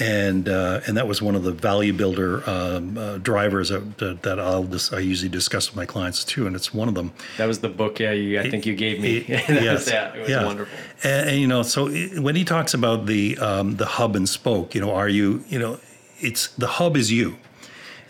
And 0.00 0.48
uh, 0.48 0.80
and 0.86 0.96
that 0.96 1.08
was 1.08 1.20
one 1.20 1.34
of 1.34 1.42
the 1.42 1.50
value 1.50 1.92
builder 1.92 2.48
um, 2.48 2.96
uh, 2.96 3.18
drivers 3.18 3.70
that, 3.70 3.98
that, 3.98 4.22
that 4.22 4.38
I'll 4.38 4.62
dis- 4.62 4.92
I 4.92 5.00
usually 5.00 5.28
discuss 5.28 5.68
with 5.68 5.76
my 5.76 5.86
clients 5.86 6.24
too, 6.24 6.46
and 6.46 6.54
it's 6.54 6.72
one 6.72 6.86
of 6.86 6.94
them. 6.94 7.12
That 7.36 7.46
was 7.46 7.58
the 7.58 7.68
book, 7.68 7.98
yeah. 7.98 8.12
You, 8.12 8.38
I 8.38 8.48
think 8.48 8.64
you 8.64 8.76
gave 8.76 9.00
me. 9.00 9.16
It, 9.16 9.28
yes, 9.28 9.86
was, 9.86 9.90
yeah, 9.90 10.14
it 10.14 10.20
was 10.20 10.28
yeah. 10.28 10.44
wonderful. 10.44 10.78
And, 11.02 11.30
and, 11.30 11.40
you 11.40 11.48
know, 11.48 11.62
so 11.62 11.88
it, 11.88 12.20
when 12.20 12.36
he 12.36 12.44
talks 12.44 12.74
about 12.74 13.06
the 13.06 13.38
um, 13.38 13.74
the 13.74 13.86
hub 13.86 14.14
and 14.14 14.28
spoke, 14.28 14.72
you 14.72 14.80
know, 14.80 14.94
are 14.94 15.08
you, 15.08 15.42
you 15.48 15.58
know, 15.58 15.80
it's 16.20 16.46
the 16.54 16.68
hub 16.68 16.96
is 16.96 17.10
you 17.10 17.36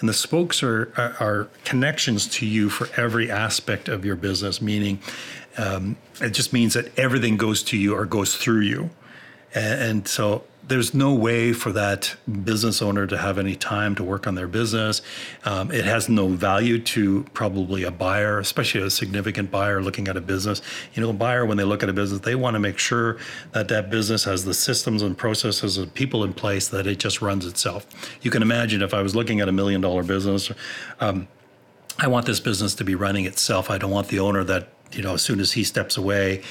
and 0.00 0.08
the 0.08 0.14
spokes 0.14 0.62
are, 0.62 0.92
are, 0.96 1.16
are 1.20 1.48
connections 1.64 2.26
to 2.28 2.46
you 2.46 2.68
for 2.68 2.88
every 3.00 3.30
aspect 3.30 3.88
of 3.88 4.04
your 4.04 4.16
business, 4.16 4.62
meaning 4.62 5.00
um, 5.56 5.96
it 6.20 6.30
just 6.30 6.52
means 6.52 6.74
that 6.74 6.96
everything 6.98 7.37
goes 7.37 7.62
to 7.64 7.76
you 7.76 7.94
or 7.94 8.06
goes 8.06 8.37
through 8.37 8.61
you. 8.61 8.90
And, 9.54 9.82
and 9.82 10.08
so 10.08 10.44
there's 10.68 10.92
no 10.92 11.14
way 11.14 11.52
for 11.52 11.72
that 11.72 12.14
business 12.44 12.83
owner 12.83 13.07
to 13.07 13.16
have 13.16 13.38
any 13.38 13.57
time 13.57 13.94
to 13.94 14.04
work 14.04 14.26
on 14.26 14.35
their 14.35 14.46
business. 14.46 15.00
Um, 15.44 15.70
it 15.70 15.85
has 15.85 16.09
no 16.09 16.28
value 16.28 16.78
to 16.78 17.24
probably 17.33 17.85
a 17.85 17.90
buyer, 17.90 18.38
especially 18.38 18.83
a 18.83 18.90
significant 18.90 19.50
buyer 19.50 19.83
looking 19.83 20.09
at 20.09 20.16
a 20.16 20.20
business. 20.20 20.61
You 20.94 21.02
know, 21.02 21.11
a 21.11 21.14
buyer, 21.14 21.46
when 21.46 21.57
they 21.57 21.64
look 21.64 21.83
at 21.83 21.88
a 21.88 21.92
business, 21.94 22.20
they 22.20 22.35
want 22.35 22.54
to 22.54 22.61
make 22.61 22.78
sure 22.78 23.16
that 23.52 23.68
that 23.68 23.90
business 23.90 24.24
has 24.24 24.44
the 24.44 24.54
systems 24.54 25.02
and 25.02 25.16
processes 25.16 25.78
and 25.78 25.92
people 25.94 26.22
in 26.22 26.35
place 26.35 26.68
that 26.68 26.87
it 26.87 26.98
just 26.98 27.22
runs 27.22 27.46
itself. 27.46 27.87
You 28.20 28.31
can 28.31 28.42
imagine 28.42 28.83
if 28.83 28.92
I 28.92 29.00
was 29.00 29.16
looking 29.16 29.40
at 29.40 29.48
a 29.48 29.52
million 29.52 29.81
dollar 29.81 30.02
business, 30.02 30.52
um, 31.00 31.28
I 31.98 32.07
want 32.09 32.26
this 32.26 32.40
business 32.40 32.74
to 32.76 32.85
be 32.85 32.94
running 32.94 33.24
itself. 33.24 33.70
I 33.70 33.78
don't 33.78 33.90
want 33.90 34.09
the 34.09 34.20
owner 34.20 34.44
that, 34.44 34.68
you 34.92 35.02
know, 35.02 35.14
as 35.14 35.22
soon 35.22 35.40
as 35.40 35.52
he 35.52 35.64
steps 35.64 35.96
away, 35.96 36.42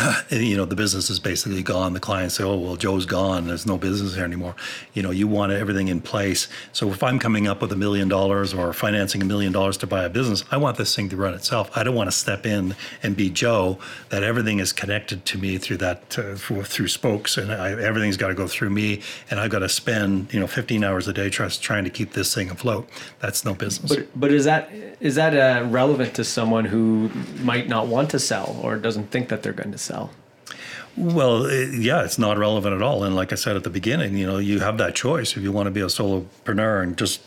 you 0.30 0.56
know 0.56 0.64
the 0.64 0.76
business 0.76 1.10
is 1.10 1.18
basically 1.18 1.62
gone. 1.62 1.92
The 1.92 2.00
clients 2.00 2.36
say 2.36 2.44
oh 2.44 2.56
well 2.56 2.76
joe's 2.76 3.06
gone. 3.06 3.46
There's 3.46 3.66
no 3.66 3.78
business 3.78 4.14
here 4.14 4.24
anymore. 4.24 4.54
You 4.94 5.02
know 5.02 5.10
you 5.10 5.26
want 5.26 5.52
everything 5.52 5.88
in 5.88 6.00
place. 6.00 6.48
So 6.72 6.90
if 6.90 7.02
i'm 7.02 7.18
coming 7.18 7.46
up 7.46 7.60
with 7.60 7.72
a 7.72 7.76
million 7.76 8.08
dollars 8.08 8.54
or 8.54 8.72
financing 8.72 9.22
a 9.22 9.24
million 9.24 9.52
dollars 9.52 9.76
to 9.78 9.86
buy 9.86 10.04
a 10.04 10.08
business 10.08 10.44
i 10.50 10.56
want 10.56 10.76
this 10.76 10.94
thing 10.94 11.08
to 11.08 11.16
run 11.16 11.34
itself. 11.34 11.70
I 11.76 11.82
don't 11.82 11.94
want 11.94 12.08
to 12.08 12.16
step 12.16 12.46
in 12.46 12.74
and 13.02 13.16
be 13.16 13.30
joe 13.30 13.78
that 14.10 14.22
everything 14.22 14.58
is 14.58 14.72
connected 14.72 15.24
to 15.26 15.38
me 15.38 15.58
through 15.58 15.78
that 15.78 16.18
uh, 16.18 16.34
through 16.34 16.88
spokes 16.88 17.36
and 17.36 17.52
I, 17.52 17.70
everything's 17.72 18.16
got 18.16 18.28
to 18.28 18.34
go 18.34 18.46
through 18.46 18.70
me 18.70 19.02
and 19.30 19.40
i've 19.40 19.50
got 19.50 19.60
to 19.60 19.68
spend 19.68 20.32
you 20.32 20.40
know 20.40 20.46
15 20.46 20.84
hours 20.84 21.08
a 21.08 21.12
day 21.12 21.30
trying 21.30 21.84
to 21.84 21.90
keep 21.90 22.12
this 22.12 22.34
thing 22.34 22.50
afloat. 22.50 22.88
That's 23.20 23.44
no 23.44 23.54
business. 23.54 23.94
But, 23.94 24.20
but 24.20 24.32
is 24.32 24.44
that 24.44 24.70
is 25.00 25.14
that 25.14 25.34
uh, 25.34 25.66
relevant 25.66 26.14
to 26.14 26.24
someone 26.24 26.64
who 26.64 27.10
might 27.42 27.68
not 27.68 27.86
want 27.86 28.10
to 28.10 28.18
sell 28.18 28.60
or 28.62 28.76
doesn't 28.76 29.10
think 29.10 29.28
that 29.28 29.42
they're 29.42 29.52
going 29.52 29.72
to 29.72 29.78
sell 29.78 29.89
sell? 29.90 30.10
Well, 30.96 31.46
it, 31.46 31.74
yeah, 31.74 32.04
it's 32.04 32.18
not 32.18 32.36
relevant 32.36 32.74
at 32.74 32.82
all. 32.82 33.04
And 33.04 33.14
like 33.14 33.32
I 33.32 33.36
said 33.36 33.56
at 33.56 33.64
the 33.64 33.70
beginning, 33.70 34.16
you 34.16 34.26
know, 34.26 34.38
you 34.38 34.60
have 34.60 34.78
that 34.78 34.94
choice 34.94 35.36
if 35.36 35.42
you 35.42 35.52
want 35.52 35.66
to 35.66 35.70
be 35.70 35.80
a 35.80 35.86
solopreneur 35.86 36.82
and 36.82 36.96
just 36.96 37.20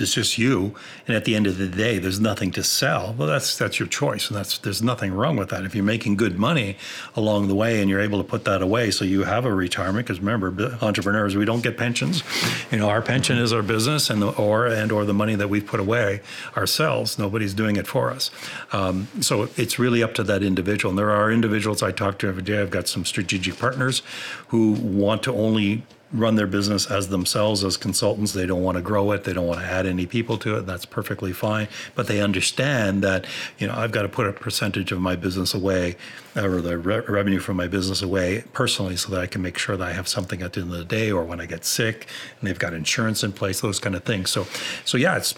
it's 0.00 0.14
just 0.14 0.38
you 0.38 0.74
and 1.06 1.16
at 1.16 1.24
the 1.24 1.34
end 1.34 1.46
of 1.46 1.58
the 1.58 1.68
day 1.68 1.98
there's 1.98 2.20
nothing 2.20 2.50
to 2.52 2.62
sell. 2.62 3.14
Well 3.16 3.28
that's 3.28 3.56
that's 3.56 3.78
your 3.78 3.88
choice 3.88 4.28
and 4.28 4.36
that's 4.36 4.58
there's 4.58 4.82
nothing 4.82 5.12
wrong 5.12 5.36
with 5.36 5.50
that. 5.50 5.64
If 5.64 5.74
you're 5.74 5.84
making 5.84 6.16
good 6.16 6.38
money 6.38 6.76
along 7.16 7.48
the 7.48 7.54
way 7.54 7.80
and 7.80 7.90
you're 7.90 8.00
able 8.00 8.18
to 8.22 8.28
put 8.28 8.44
that 8.44 8.62
away 8.62 8.90
so 8.90 9.04
you 9.04 9.24
have 9.24 9.44
a 9.44 9.54
retirement 9.54 10.06
because 10.06 10.20
remember 10.20 10.78
entrepreneurs 10.82 11.36
we 11.36 11.44
don't 11.44 11.62
get 11.62 11.76
pensions. 11.76 12.22
You 12.70 12.78
know 12.78 12.88
our 12.88 13.02
pension 13.02 13.38
is 13.38 13.52
our 13.52 13.62
business 13.62 14.10
and 14.10 14.22
the, 14.22 14.30
or 14.32 14.66
and 14.66 14.90
or 14.92 15.04
the 15.04 15.14
money 15.14 15.34
that 15.34 15.48
we've 15.48 15.66
put 15.66 15.80
away 15.80 16.20
ourselves. 16.56 17.18
Nobody's 17.18 17.54
doing 17.54 17.76
it 17.76 17.86
for 17.86 18.10
us. 18.10 18.30
Um, 18.72 19.08
so 19.20 19.48
it's 19.56 19.78
really 19.78 20.02
up 20.02 20.14
to 20.14 20.22
that 20.24 20.42
individual. 20.42 20.90
And 20.90 20.98
there 20.98 21.10
are 21.10 21.30
individuals 21.30 21.82
i 21.82 21.90
talk 21.90 22.18
to 22.18 22.28
every 22.28 22.42
day. 22.42 22.60
I've 22.60 22.70
got 22.70 22.88
some 22.88 23.04
strategic 23.04 23.58
partners 23.58 24.02
who 24.48 24.72
want 24.72 25.22
to 25.24 25.32
only 25.32 25.82
run 26.14 26.36
their 26.36 26.46
business 26.46 26.90
as 26.90 27.08
themselves 27.08 27.64
as 27.64 27.76
consultants. 27.76 28.32
They 28.32 28.46
don't 28.46 28.62
want 28.62 28.76
to 28.76 28.82
grow 28.82 29.10
it. 29.10 29.24
They 29.24 29.32
don't 29.32 29.46
want 29.46 29.60
to 29.60 29.66
add 29.66 29.84
any 29.84 30.06
people 30.06 30.38
to 30.38 30.56
it. 30.56 30.66
That's 30.66 30.86
perfectly 30.86 31.32
fine. 31.32 31.68
But 31.94 32.06
they 32.06 32.20
understand 32.20 33.02
that 33.02 33.26
you 33.58 33.66
know 33.66 33.74
I've 33.74 33.92
got 33.92 34.02
to 34.02 34.08
put 34.08 34.26
a 34.26 34.32
percentage 34.32 34.92
of 34.92 35.00
my 35.00 35.16
business 35.16 35.52
away, 35.52 35.96
or 36.36 36.60
the 36.60 36.78
re- 36.78 37.00
revenue 37.00 37.40
from 37.40 37.56
my 37.56 37.66
business 37.66 38.00
away 38.00 38.44
personally, 38.52 38.96
so 38.96 39.10
that 39.10 39.20
I 39.20 39.26
can 39.26 39.42
make 39.42 39.58
sure 39.58 39.76
that 39.76 39.86
I 39.86 39.92
have 39.92 40.08
something 40.08 40.40
at 40.40 40.52
the 40.52 40.60
end 40.60 40.72
of 40.72 40.78
the 40.78 40.84
day, 40.84 41.10
or 41.10 41.24
when 41.24 41.40
I 41.40 41.46
get 41.46 41.64
sick, 41.64 42.06
and 42.40 42.48
they've 42.48 42.58
got 42.58 42.72
insurance 42.72 43.24
in 43.24 43.32
place, 43.32 43.60
those 43.60 43.80
kind 43.80 43.96
of 43.96 44.04
things. 44.04 44.30
So, 44.30 44.46
so 44.84 44.96
yeah, 44.96 45.16
it's 45.16 45.34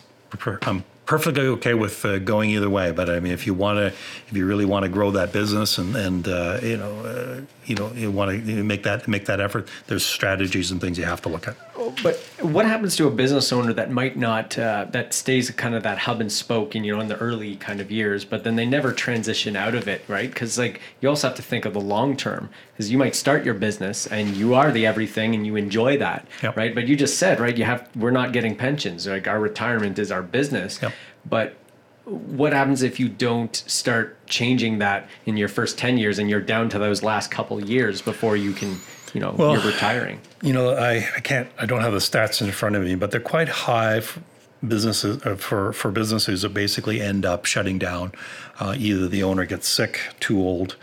I'm 0.62 0.84
perfectly 1.06 1.46
okay 1.46 1.74
with 1.74 2.04
uh, 2.04 2.18
going 2.18 2.50
either 2.50 2.68
way. 2.68 2.90
But 2.90 3.08
I 3.08 3.20
mean, 3.20 3.32
if 3.32 3.46
you 3.46 3.54
want 3.54 3.78
to, 3.78 3.86
if 3.86 4.32
you 4.32 4.44
really 4.44 4.64
want 4.64 4.82
to 4.82 4.88
grow 4.88 5.10
that 5.12 5.32
business 5.32 5.78
and 5.78 5.96
and 5.96 6.28
uh, 6.28 6.58
you 6.62 6.76
know, 6.76 7.00
uh, 7.00 7.40
you 7.66 7.74
know, 7.74 7.92
you 7.92 8.10
want 8.10 8.30
to 8.30 8.62
make 8.62 8.84
that 8.84 9.08
make 9.08 9.26
that 9.26 9.40
effort, 9.40 9.68
there's 9.88 10.04
strategies 10.04 10.70
and 10.70 10.80
things 10.80 10.98
you 10.98 11.04
have 11.04 11.20
to 11.22 11.28
look 11.28 11.48
at. 11.48 11.56
But 12.02 12.16
what 12.40 12.66
happens 12.66 12.96
to 12.96 13.06
a 13.06 13.10
business 13.10 13.52
owner 13.52 13.72
that 13.72 13.90
might 13.90 14.16
not 14.16 14.58
uh, 14.58 14.86
that 14.90 15.12
stays 15.12 15.50
kind 15.50 15.74
of 15.74 15.82
that 15.82 15.98
hub 15.98 16.20
and 16.20 16.30
spoke, 16.30 16.74
and 16.74 16.86
you 16.86 16.94
know, 16.94 17.00
in 17.00 17.08
the 17.08 17.16
early 17.18 17.56
kind 17.56 17.80
of 17.80 17.90
years, 17.90 18.24
but 18.24 18.44
then 18.44 18.56
they 18.56 18.66
never 18.66 18.92
transition 18.92 19.56
out 19.56 19.74
of 19.74 19.88
it, 19.88 20.02
right? 20.08 20.28
Because 20.28 20.58
like 20.58 20.80
you 21.00 21.08
also 21.08 21.28
have 21.28 21.36
to 21.36 21.42
think 21.42 21.64
of 21.64 21.74
the 21.74 21.80
long 21.80 22.16
term, 22.16 22.50
because 22.72 22.90
you 22.90 22.98
might 22.98 23.14
start 23.14 23.44
your 23.44 23.54
business 23.54 24.06
and 24.06 24.36
you 24.36 24.54
are 24.54 24.70
the 24.70 24.86
everything 24.86 25.34
and 25.34 25.46
you 25.46 25.56
enjoy 25.56 25.96
that, 25.98 26.26
yep. 26.42 26.56
right? 26.56 26.74
But 26.74 26.86
you 26.86 26.96
just 26.96 27.18
said, 27.18 27.40
right, 27.40 27.56
you 27.56 27.64
have 27.64 27.88
we're 27.96 28.10
not 28.10 28.32
getting 28.32 28.56
pensions, 28.56 29.06
like 29.06 29.26
our 29.26 29.40
retirement 29.40 29.98
is 29.98 30.10
our 30.12 30.22
business, 30.22 30.80
yep. 30.80 30.92
but 31.28 31.56
what 32.06 32.52
happens 32.52 32.82
if 32.82 33.00
you 33.00 33.08
don't 33.08 33.56
start 33.66 34.24
changing 34.26 34.78
that 34.78 35.08
in 35.26 35.36
your 35.36 35.48
first 35.48 35.76
10 35.76 35.98
years 35.98 36.18
and 36.18 36.30
you're 36.30 36.40
down 36.40 36.68
to 36.68 36.78
those 36.78 37.02
last 37.02 37.30
couple 37.30 37.62
years 37.62 38.00
before 38.00 38.36
you 38.36 38.52
can 38.52 38.76
you 39.12 39.20
know 39.20 39.34
well, 39.36 39.54
you're 39.54 39.66
retiring 39.66 40.20
you 40.40 40.52
know 40.52 40.74
I, 40.74 41.06
I 41.16 41.20
can't 41.20 41.48
i 41.58 41.66
don't 41.66 41.80
have 41.80 41.92
the 41.92 41.98
stats 41.98 42.40
in 42.40 42.50
front 42.52 42.76
of 42.76 42.82
me 42.82 42.94
but 42.94 43.10
they're 43.10 43.20
quite 43.20 43.48
high 43.48 44.00
for 44.00 44.20
businesses 44.66 45.24
uh, 45.24 45.36
for 45.36 45.72
for 45.72 45.90
businesses 45.90 46.42
that 46.42 46.54
basically 46.54 47.00
end 47.00 47.24
up 47.24 47.44
shutting 47.44 47.78
down. 47.78 48.12
Uh, 48.58 48.74
either 48.76 49.08
the 49.08 49.22
owner 49.22 49.44
gets 49.44 49.68
sick, 49.68 50.00
too 50.20 50.38
old, 50.38 50.76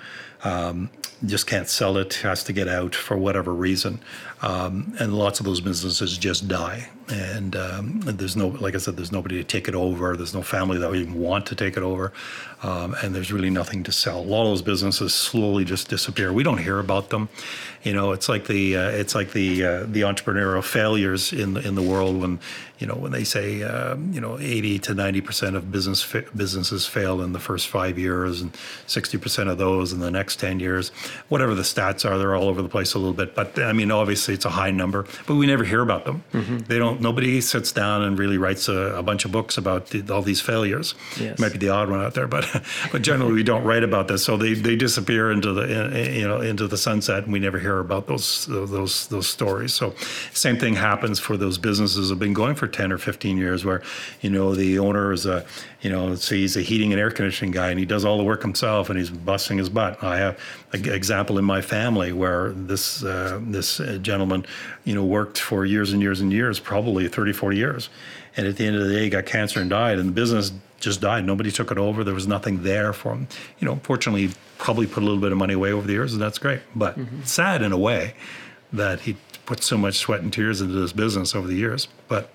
um, 0.43 0.89
just 1.25 1.47
can't 1.47 1.67
sell 1.67 1.97
it, 1.97 2.15
has 2.15 2.43
to 2.43 2.53
get 2.53 2.67
out 2.67 2.95
for 2.95 3.17
whatever 3.17 3.53
reason, 3.53 3.99
um, 4.43 4.93
and 4.99 5.17
lots 5.17 5.39
of 5.39 5.45
those 5.45 5.61
businesses 5.61 6.17
just 6.17 6.49
die. 6.49 6.89
And 7.07 7.55
um, 7.55 8.01
there's 8.01 8.35
no, 8.35 8.49
like 8.49 8.75
I 8.75 8.77
said, 8.77 8.97
there's 8.97 9.11
nobody 9.11 9.35
to 9.37 9.43
take 9.43 9.69
it 9.69 9.75
over. 9.75 10.17
There's 10.17 10.33
no 10.33 10.41
family 10.41 10.77
that 10.77 10.89
would 10.89 10.99
even 10.99 11.15
want 11.15 11.45
to 11.47 11.55
take 11.55 11.77
it 11.77 11.83
over, 11.83 12.13
um, 12.61 12.95
and 13.01 13.13
there's 13.13 13.31
really 13.31 13.49
nothing 13.49 13.83
to 13.83 13.91
sell. 13.91 14.19
A 14.19 14.21
lot 14.21 14.43
of 14.43 14.49
those 14.49 14.61
businesses 14.61 15.13
slowly 15.13 15.65
just 15.65 15.89
disappear. 15.89 16.31
We 16.31 16.43
don't 16.43 16.59
hear 16.59 16.79
about 16.79 17.09
them. 17.09 17.29
You 17.83 17.93
know, 17.93 18.13
it's 18.13 18.29
like 18.29 18.47
the 18.47 18.77
uh, 18.77 18.89
it's 18.89 19.15
like 19.15 19.33
the 19.33 19.65
uh, 19.65 19.79
the 19.85 20.01
entrepreneurial 20.01 20.63
failures 20.63 21.33
in 21.33 21.55
the 21.55 21.67
in 21.67 21.75
the 21.75 21.81
world 21.81 22.21
when 22.21 22.39
you 22.79 22.87
know 22.87 22.95
when 22.95 23.11
they 23.11 23.25
say 23.25 23.63
um, 23.63 24.13
you 24.13 24.21
know 24.21 24.39
80 24.39 24.79
to 24.79 24.93
90 24.93 25.21
percent 25.21 25.55
of 25.57 25.69
business 25.69 26.05
businesses 26.33 26.85
fail 26.85 27.21
in 27.21 27.33
the 27.33 27.39
first 27.39 27.67
five 27.67 27.99
years, 27.99 28.41
and 28.41 28.55
60 28.87 29.17
percent 29.17 29.49
of 29.49 29.57
those 29.57 29.91
in 29.91 29.99
the 29.99 30.11
next 30.11 30.37
10 30.37 30.61
years. 30.61 30.89
Whatever 31.27 31.53
the 31.55 31.63
stats 31.63 32.09
are, 32.09 32.17
they're 32.17 32.35
all 32.35 32.47
over 32.47 32.61
the 32.61 32.69
place 32.69 32.93
a 32.93 32.97
little 32.97 33.13
bit. 33.13 33.35
But 33.35 33.59
I 33.59 33.73
mean, 33.73 33.91
obviously 33.91 34.32
it's 34.33 34.45
a 34.45 34.49
high 34.49 34.71
number, 34.71 35.05
but 35.27 35.35
we 35.35 35.47
never 35.47 35.63
hear 35.63 35.81
about 35.81 36.05
them. 36.05 36.23
Mm-hmm. 36.33 36.57
They 36.59 36.77
don't. 36.77 37.01
Nobody 37.01 37.41
sits 37.41 37.71
down 37.71 38.03
and 38.03 38.17
really 38.17 38.37
writes 38.37 38.67
a, 38.67 38.95
a 38.95 39.03
bunch 39.03 39.25
of 39.25 39.31
books 39.31 39.57
about 39.57 39.87
the, 39.87 40.03
all 40.13 40.21
these 40.21 40.41
failures. 40.41 40.95
Yes. 41.19 41.39
Might 41.39 41.53
be 41.53 41.57
the 41.57 41.69
odd 41.69 41.89
one 41.89 42.01
out 42.01 42.13
there, 42.13 42.27
but 42.27 42.45
but 42.91 43.01
generally 43.01 43.33
we 43.33 43.43
don't 43.43 43.63
write 43.63 43.83
about 43.83 44.07
this. 44.07 44.23
So 44.23 44.37
they, 44.37 44.53
they 44.53 44.75
disappear 44.75 45.31
into 45.31 45.53
the 45.53 46.11
you 46.13 46.27
know 46.27 46.41
into 46.41 46.67
the 46.67 46.77
sunset, 46.77 47.23
and 47.23 47.33
we 47.33 47.39
never 47.39 47.59
hear 47.59 47.79
about 47.79 48.07
those 48.07 48.45
those 48.47 49.07
those 49.07 49.27
stories. 49.27 49.73
So 49.73 49.93
same 50.33 50.57
thing 50.57 50.75
happens 50.75 51.19
for 51.19 51.37
those 51.37 51.57
businesses 51.57 52.09
that 52.09 52.15
have 52.15 52.19
been 52.19 52.33
going 52.33 52.55
for 52.55 52.67
ten 52.67 52.91
or 52.91 52.97
fifteen 52.97 53.37
years, 53.37 53.63
where 53.63 53.81
you 54.21 54.29
know 54.29 54.55
the 54.55 54.79
owner 54.79 55.11
is 55.11 55.25
a 55.25 55.45
you 55.83 55.89
know 55.89 56.15
say 56.15 56.37
he's 56.37 56.57
a 56.57 56.61
heating 56.61 56.91
and 56.91 56.99
air 56.99 57.11
conditioning 57.11 57.51
guy, 57.51 57.69
and 57.69 57.77
he 57.77 57.85
does 57.85 58.05
all 58.05 58.17
the 58.17 58.23
work 58.23 58.41
himself, 58.41 58.89
and 58.89 58.97
he's 58.97 59.09
busting 59.09 59.57
his 59.57 59.69
butt. 59.69 60.01
I 60.01 60.17
have 60.17 60.39
an 60.71 60.89
example 60.89 61.37
in 61.37 61.45
my 61.45 61.61
family 61.61 62.13
where 62.13 62.51
this 62.53 63.03
uh, 63.03 63.39
this 63.43 63.77
gentleman 64.01 64.45
you 64.85 64.95
know 64.95 65.03
worked 65.03 65.37
for 65.37 65.65
years 65.65 65.93
and 65.93 66.01
years 66.01 66.21
and 66.21 66.31
years, 66.31 66.59
probably 66.59 67.07
30, 67.07 67.33
40 67.33 67.57
years, 67.57 67.89
and 68.35 68.47
at 68.47 68.57
the 68.57 68.65
end 68.65 68.77
of 68.77 68.87
the 68.87 68.93
day, 68.93 69.03
he 69.03 69.09
got 69.09 69.25
cancer 69.25 69.59
and 69.59 69.69
died, 69.69 69.99
and 69.99 70.09
the 70.09 70.13
business 70.13 70.53
just 70.79 71.01
died. 71.01 71.25
Nobody 71.25 71.51
took 71.51 71.71
it 71.71 71.77
over. 71.77 72.03
There 72.03 72.13
was 72.13 72.27
nothing 72.27 72.63
there 72.63 72.93
for 72.93 73.13
him. 73.13 73.27
You 73.59 73.67
know, 73.67 73.79
fortunately, 73.83 74.31
probably 74.57 74.87
put 74.87 75.03
a 75.03 75.05
little 75.05 75.21
bit 75.21 75.31
of 75.31 75.37
money 75.37 75.53
away 75.53 75.71
over 75.71 75.85
the 75.85 75.93
years, 75.93 76.13
and 76.13 76.21
that's 76.21 76.39
great. 76.39 76.61
But 76.75 76.97
mm-hmm. 76.97 77.23
sad 77.23 77.61
in 77.61 77.71
a 77.71 77.77
way 77.77 78.15
that 78.71 79.01
he 79.01 79.17
put 79.45 79.63
so 79.63 79.77
much 79.77 79.95
sweat 79.95 80.21
and 80.21 80.31
tears 80.31 80.61
into 80.61 80.73
this 80.73 80.93
business 80.93 81.35
over 81.35 81.47
the 81.47 81.55
years. 81.55 81.87
But 82.07 82.29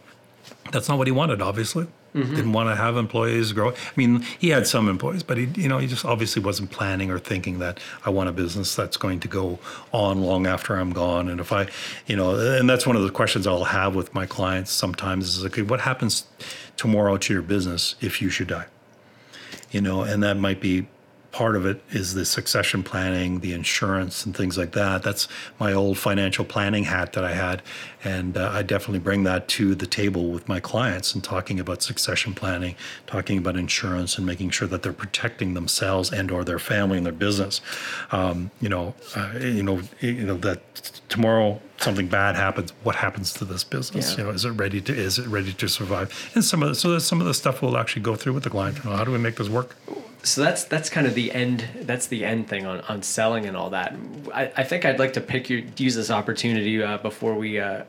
that's 0.71 0.89
not 0.89 0.99
what 0.99 1.07
he 1.07 1.13
wanted, 1.13 1.41
obviously. 1.41 1.87
Mm-hmm. 2.15 2.35
Didn't 2.35 2.53
want 2.53 2.71
to 2.71 2.75
have 2.75 2.97
employees 2.97 3.53
grow. 3.53 3.71
I 3.71 3.75
mean, 3.97 4.21
he 4.39 4.49
had 4.49 4.67
some 4.67 4.89
employees, 4.89 5.23
but 5.23 5.37
he, 5.37 5.45
you 5.57 5.69
know, 5.69 5.79
he 5.79 5.87
just 5.87 6.05
obviously 6.05 6.43
wasn't 6.43 6.71
planning 6.71 7.11
or 7.11 7.19
thinking 7.19 7.59
that 7.59 7.81
I 8.05 8.11
want 8.11 8.31
a 8.31 8.33
business 8.33 8.75
that's 8.75 8.97
going 8.97 9.21
to 9.21 9.29
go 9.29 9.59
on 9.93 10.23
long 10.23 10.47
after 10.47 10.77
I'm 10.77 10.93
gone. 10.93 11.29
And 11.29 11.39
if 11.39 11.53
I, 11.53 11.69
you 12.07 12.17
know, 12.17 12.39
and 12.39 12.69
that's 12.69 12.87
one 12.87 12.97
of 12.97 13.03
the 13.03 13.11
questions 13.11 13.47
I'll 13.47 13.65
have 13.65 13.95
with 13.95 14.15
my 14.15 14.25
clients 14.25 14.73
sometimes 14.73 15.37
is 15.37 15.45
okay, 15.47 15.63
what 15.63 15.81
happens 15.81 16.27
tomorrow 16.77 17.19
to 17.19 17.33
your 17.33 17.43
business 17.43 17.95
if 18.01 18.23
you 18.23 18.31
should 18.31 18.49
die. 18.49 18.67
You 19.71 19.83
know, 19.83 20.03
and 20.03 20.23
that 20.23 20.39
might 20.39 20.61
be 20.61 20.87
part 21.33 21.57
of 21.57 21.67
it 21.67 21.83
is 21.91 22.15
the 22.15 22.25
succession 22.25 22.83
planning, 22.83 23.41
the 23.41 23.53
insurance, 23.53 24.25
and 24.25 24.37
things 24.37 24.57
like 24.57 24.73
that. 24.73 25.03
That's 25.03 25.29
my 25.61 25.73
old 25.73 25.99
financial 25.99 26.45
planning 26.45 26.85
hat 26.85 27.13
that 27.13 27.25
I 27.25 27.33
had, 27.35 27.63
and 28.03 28.37
uh, 28.37 28.51
I 28.53 28.63
definitely 28.63 29.01
bring 29.01 29.25
that 29.25 29.49
to 29.49 29.75
the 29.75 29.87
table 29.87 30.31
with 30.31 30.49
my 30.49 30.61
clients 30.61 31.15
and 31.15 31.23
talking 31.23 31.61
about 31.61 31.83
succession 31.83 32.35
planning, 32.35 32.77
talking 33.07 33.39
about 33.39 33.57
insurance, 33.57 34.17
and 34.17 34.27
making 34.27 34.51
sure 34.51 34.69
that 34.69 34.83
they're 34.83 34.93
protecting 34.93 35.55
themselves 35.55 36.13
and/or 36.13 36.45
their 36.45 36.59
family 36.59 36.97
and 36.97 37.07
their 37.07 37.13
business. 37.13 37.61
Um, 38.11 38.51
you 38.61 38.69
know, 38.69 38.95
uh, 39.15 39.33
you 39.39 39.63
know, 39.63 39.83
you 40.01 40.25
know 40.25 40.37
that 40.39 40.61
tomorrow 41.09 41.61
something 41.79 42.09
bad 42.09 42.37
happens, 42.37 42.73
what 42.83 42.97
happens 42.97 43.33
to 43.35 43.45
this 43.45 43.65
business? 43.65 44.13
Yeah. 44.13 44.19
You 44.19 44.25
know, 44.25 44.31
is 44.31 44.45
it 44.45 44.51
ready 44.51 44.81
to 44.81 44.95
is 44.95 45.19
it 45.19 45.27
ready 45.27 45.53
to 45.53 45.69
survive? 45.69 46.31
And 46.35 46.45
some 46.45 46.63
of 46.63 46.71
the, 46.71 46.75
so 46.75 46.99
some 46.99 47.21
of 47.21 47.27
the 47.27 47.35
stuff 47.35 47.63
we'll 47.63 47.77
actually 47.77 48.03
go 48.03 48.17
through 48.17 48.33
with 48.33 48.45
the 48.45 48.51
client. 48.51 48.79
You 48.79 48.91
know, 48.91 48.97
how 48.97 49.05
do 49.05 49.13
we 49.13 49.19
make 49.19 49.37
this 49.37 49.49
work? 49.49 49.77
So 50.23 50.43
that's 50.43 50.65
that's 50.65 50.91
kind 50.91 51.07
of 51.07 51.15
the 51.15 51.33
end. 51.33 51.65
That's 51.83 52.09
the 52.09 52.25
end 52.25 52.49
thing 52.49 52.67
on, 52.67 52.81
on 52.83 53.03
selling 53.03 53.47
and 53.47 53.57
all 53.57 53.71
that. 53.71 53.95
I, 54.35 54.53
I 54.57 54.65
think 54.65 54.85
I'd 54.85 54.99
like 54.99 55.13
to 55.15 55.21
pick 55.21 55.49
your 55.49 55.61
use 55.77 55.95
this 55.95 56.11
opportunity 56.11 56.83
uh, 56.83 56.99
before 56.99 57.35
we 57.35 57.61
uh, 57.61 57.85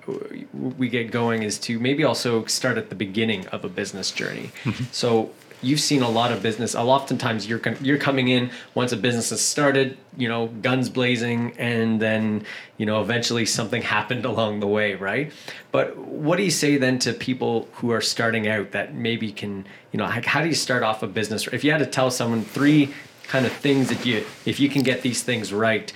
we 0.54 0.90
get 0.90 1.12
going 1.12 1.44
is 1.44 1.58
to 1.60 1.80
maybe 1.80 2.04
also 2.04 2.46
start 2.46 2.78
at 2.78 2.90
the 2.90 2.96
beginning 2.96 3.48
of 3.48 3.66
a 3.66 3.70
business 3.70 4.12
journey. 4.12 4.52
So 4.92 5.32
you've 5.62 5.80
seen 5.80 6.02
a 6.02 6.10
lot 6.10 6.32
of 6.32 6.42
business. 6.42 6.76
Oftentimes, 6.76 7.48
you're 7.48 7.62
you're 7.82 7.98
coming 7.98 8.28
in 8.28 8.52
once 8.74 8.92
a 8.92 8.98
business 8.98 9.30
has 9.30 9.42
started, 9.42 9.98
you 10.18 10.28
know, 10.28 10.48
guns 10.48 10.90
blazing, 10.90 11.54
and 11.58 12.02
then 12.02 12.46
you 12.78 12.86
know 12.86 13.02
eventually 13.02 13.46
something 13.46 13.82
happened 13.98 14.26
along 14.26 14.60
the 14.60 14.68
way, 14.68 14.96
right? 14.96 15.32
But 15.72 15.98
what 15.98 16.38
do 16.38 16.44
you 16.44 16.52
say 16.52 16.78
then 16.78 17.00
to 17.00 17.14
people 17.14 17.68
who 17.74 17.92
are 17.92 18.02
starting 18.02 18.48
out 18.48 18.72
that 18.72 18.94
maybe 18.94 19.32
can, 19.32 19.66
you 19.92 19.98
know, 19.98 20.06
how 20.06 20.42
do 20.42 20.48
you 20.48 20.56
start 20.56 20.84
off 20.84 21.04
a 21.04 21.08
business? 21.08 21.48
If 21.48 21.64
you 21.64 21.72
had 21.72 21.80
to 21.80 21.86
tell 21.86 22.12
someone 22.12 22.44
three 22.44 22.94
kind 23.24 23.46
of 23.46 23.52
things 23.52 23.90
that 23.90 24.06
you, 24.06 24.26
if 24.46 24.60
you 24.60 24.70
can 24.70 24.82
get 24.82 25.04
these 25.04 25.22
things 25.22 25.54
right, 25.54 25.94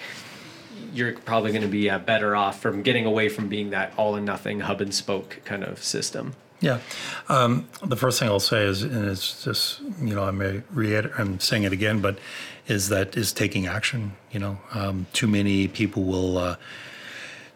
you're 0.94 1.14
probably 1.14 1.52
going 1.52 1.64
to 1.64 1.68
be 1.68 1.90
uh, 1.90 1.98
better 1.98 2.36
off 2.36 2.62
from 2.62 2.84
getting 2.84 3.06
away 3.06 3.28
from 3.28 3.50
being 3.50 3.72
that 3.72 3.92
all 3.98 4.16
or 4.16 4.22
nothing 4.22 4.60
hub 4.62 4.80
and 4.80 4.94
spoke 4.94 5.42
kind 5.44 5.64
of 5.64 5.84
system. 5.84 6.36
Yeah. 6.64 6.80
Um, 7.28 7.68
the 7.86 7.98
first 7.98 8.20
thing 8.22 8.30
I'll 8.30 8.40
say 8.40 8.64
is, 8.64 8.84
and 8.84 9.06
it's 9.10 9.44
just, 9.44 9.82
you 10.02 10.16
know, 10.16 10.24
I 10.24 10.32
may 10.32 10.62
reiterate, 10.72 11.20
I'm 11.20 11.38
saying 11.42 11.64
it 11.64 11.74
again, 11.74 12.00
but 12.00 12.20
is 12.68 12.88
that 12.88 13.18
is 13.18 13.34
taking 13.34 13.68
action. 13.68 14.14
You 14.32 14.40
know, 14.40 14.58
um, 14.74 15.06
too 15.12 15.28
many 15.28 15.68
people 15.68 16.04
will 16.04 16.38
uh, 16.38 16.56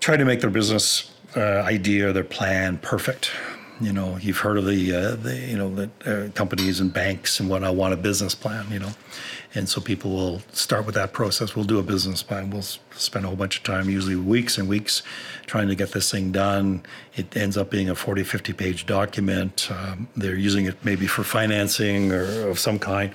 try 0.02 0.18
to 0.18 0.26
make 0.26 0.42
their 0.42 0.50
business 0.50 1.10
uh, 1.38 1.62
idea, 1.62 2.12
their 2.12 2.26
plan 2.26 2.80
perfect. 2.80 3.32
You 3.80 3.94
know, 3.94 4.18
you've 4.18 4.40
heard 4.40 4.58
of 4.58 4.66
the, 4.66 4.94
uh, 4.94 5.16
the 5.16 5.36
you 5.36 5.58
know, 5.58 5.74
the 5.74 5.90
uh, 6.06 6.32
companies 6.32 6.80
and 6.80 6.92
banks 6.92 7.40
and 7.40 7.50
what 7.50 7.64
I 7.64 7.70
want 7.70 7.94
a 7.94 7.98
business 7.98 8.34
plan, 8.34 8.66
you 8.72 8.80
know. 8.80 8.92
And 9.54 9.70
so 9.70 9.80
people 9.82 10.12
will 10.12 10.42
start 10.52 10.86
with 10.86 10.96
that 10.96 11.14
process. 11.14 11.56
We'll 11.56 11.66
do 11.66 11.80
a 11.80 11.84
business 11.84 12.22
plan. 12.22 12.50
We'll 12.50 12.62
spend 12.62 13.26
a 13.26 13.28
whole 13.28 13.38
bunch 13.38 13.58
of 13.58 13.64
time, 13.64 13.90
usually 13.90 14.16
weeks 14.16 14.58
and 14.58 14.68
weeks, 14.68 15.04
trying 15.46 15.68
to 15.68 15.76
get 15.76 15.92
this 15.92 16.12
thing 16.12 16.32
done. 16.32 16.84
It 17.16 17.36
ends 17.38 17.58
up 17.58 17.70
being 17.70 17.90
a 17.90 17.96
40, 17.96 18.24
50 18.24 18.54
page 18.54 18.86
document. 18.86 19.70
Um, 19.72 20.08
they're 20.16 20.36
using 20.36 20.66
it 20.66 20.84
maybe 20.84 21.08
for 21.08 21.24
financing 21.24 22.12
or 22.12 22.50
of 22.50 22.60
some 22.60 22.80
kind. 22.80 23.12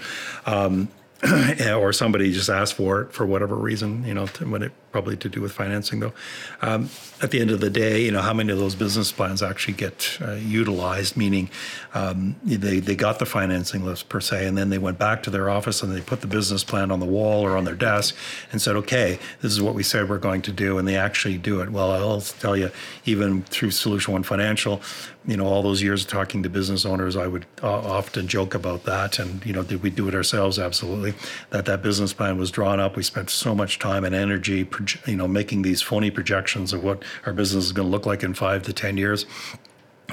Um, 0.46 0.88
or 1.76 1.92
somebody 1.92 2.32
just 2.32 2.50
asked 2.50 2.74
for 2.74 3.02
it 3.02 3.12
for 3.12 3.24
whatever 3.24 3.54
reason, 3.54 4.04
you 4.04 4.14
know, 4.14 4.26
when 4.26 4.62
it 4.62 4.72
probably 4.92 5.16
to 5.16 5.28
do 5.28 5.40
with 5.40 5.52
financing 5.52 6.00
though. 6.00 6.12
Um, 6.60 6.90
at 7.22 7.30
the 7.30 7.40
end 7.40 7.50
of 7.50 7.60
the 7.60 7.70
day, 7.70 8.02
you 8.04 8.10
know, 8.10 8.20
how 8.20 8.34
many 8.34 8.52
of 8.52 8.58
those 8.58 8.74
business 8.74 9.10
plans 9.10 9.42
actually 9.42 9.74
get 9.74 10.18
uh, 10.20 10.32
utilized? 10.32 11.16
Meaning, 11.16 11.50
um, 11.94 12.36
they 12.44 12.80
they 12.80 12.94
got 12.94 13.18
the 13.18 13.26
financing 13.26 13.84
list 13.84 14.08
per 14.08 14.20
se, 14.20 14.46
and 14.46 14.56
then 14.56 14.70
they 14.70 14.78
went 14.78 14.98
back 14.98 15.22
to 15.24 15.30
their 15.30 15.48
office 15.48 15.82
and 15.82 15.94
they 15.94 16.00
put 16.00 16.20
the 16.20 16.26
business 16.26 16.62
plan 16.62 16.90
on 16.90 17.00
the 17.00 17.06
wall 17.06 17.42
or 17.42 17.56
on 17.56 17.64
their 17.64 17.74
desk 17.74 18.14
and 18.52 18.60
said, 18.60 18.76
"Okay, 18.76 19.18
this 19.40 19.52
is 19.52 19.62
what 19.62 19.74
we 19.74 19.82
said 19.82 20.08
we're 20.08 20.18
going 20.18 20.42
to 20.42 20.52
do," 20.52 20.78
and 20.78 20.86
they 20.86 20.96
actually 20.96 21.38
do 21.38 21.60
it. 21.60 21.70
Well, 21.70 21.90
I'll 21.92 22.20
tell 22.20 22.56
you, 22.56 22.70
even 23.04 23.42
through 23.44 23.70
Solution 23.70 24.12
One 24.12 24.22
Financial, 24.22 24.82
you 25.26 25.36
know, 25.36 25.46
all 25.46 25.62
those 25.62 25.82
years 25.82 26.04
talking 26.04 26.42
to 26.42 26.50
business 26.50 26.84
owners, 26.84 27.16
I 27.16 27.28
would 27.28 27.46
uh, 27.62 27.68
often 27.68 28.26
joke 28.26 28.54
about 28.54 28.84
that. 28.84 29.18
And 29.18 29.44
you 29.46 29.52
know, 29.52 29.62
did 29.62 29.82
we 29.82 29.90
do 29.90 30.08
it 30.08 30.14
ourselves? 30.14 30.58
Absolutely. 30.58 31.14
That 31.50 31.66
that 31.66 31.82
business 31.82 32.12
plan 32.12 32.38
was 32.38 32.50
drawn 32.50 32.80
up. 32.80 32.96
We 32.96 33.02
spent 33.02 33.30
so 33.30 33.54
much 33.54 33.78
time 33.78 34.04
and 34.04 34.14
energy 34.14 34.64
you 35.06 35.16
know, 35.16 35.28
making 35.28 35.62
these 35.62 35.82
phony 35.82 36.10
projections 36.10 36.72
of 36.72 36.82
what 36.82 37.02
our 37.26 37.32
business 37.32 37.64
is 37.64 37.72
going 37.72 37.86
to 37.86 37.90
look 37.90 38.06
like 38.06 38.22
in 38.22 38.34
five 38.34 38.62
to 38.64 38.72
10 38.72 38.96
years 38.96 39.26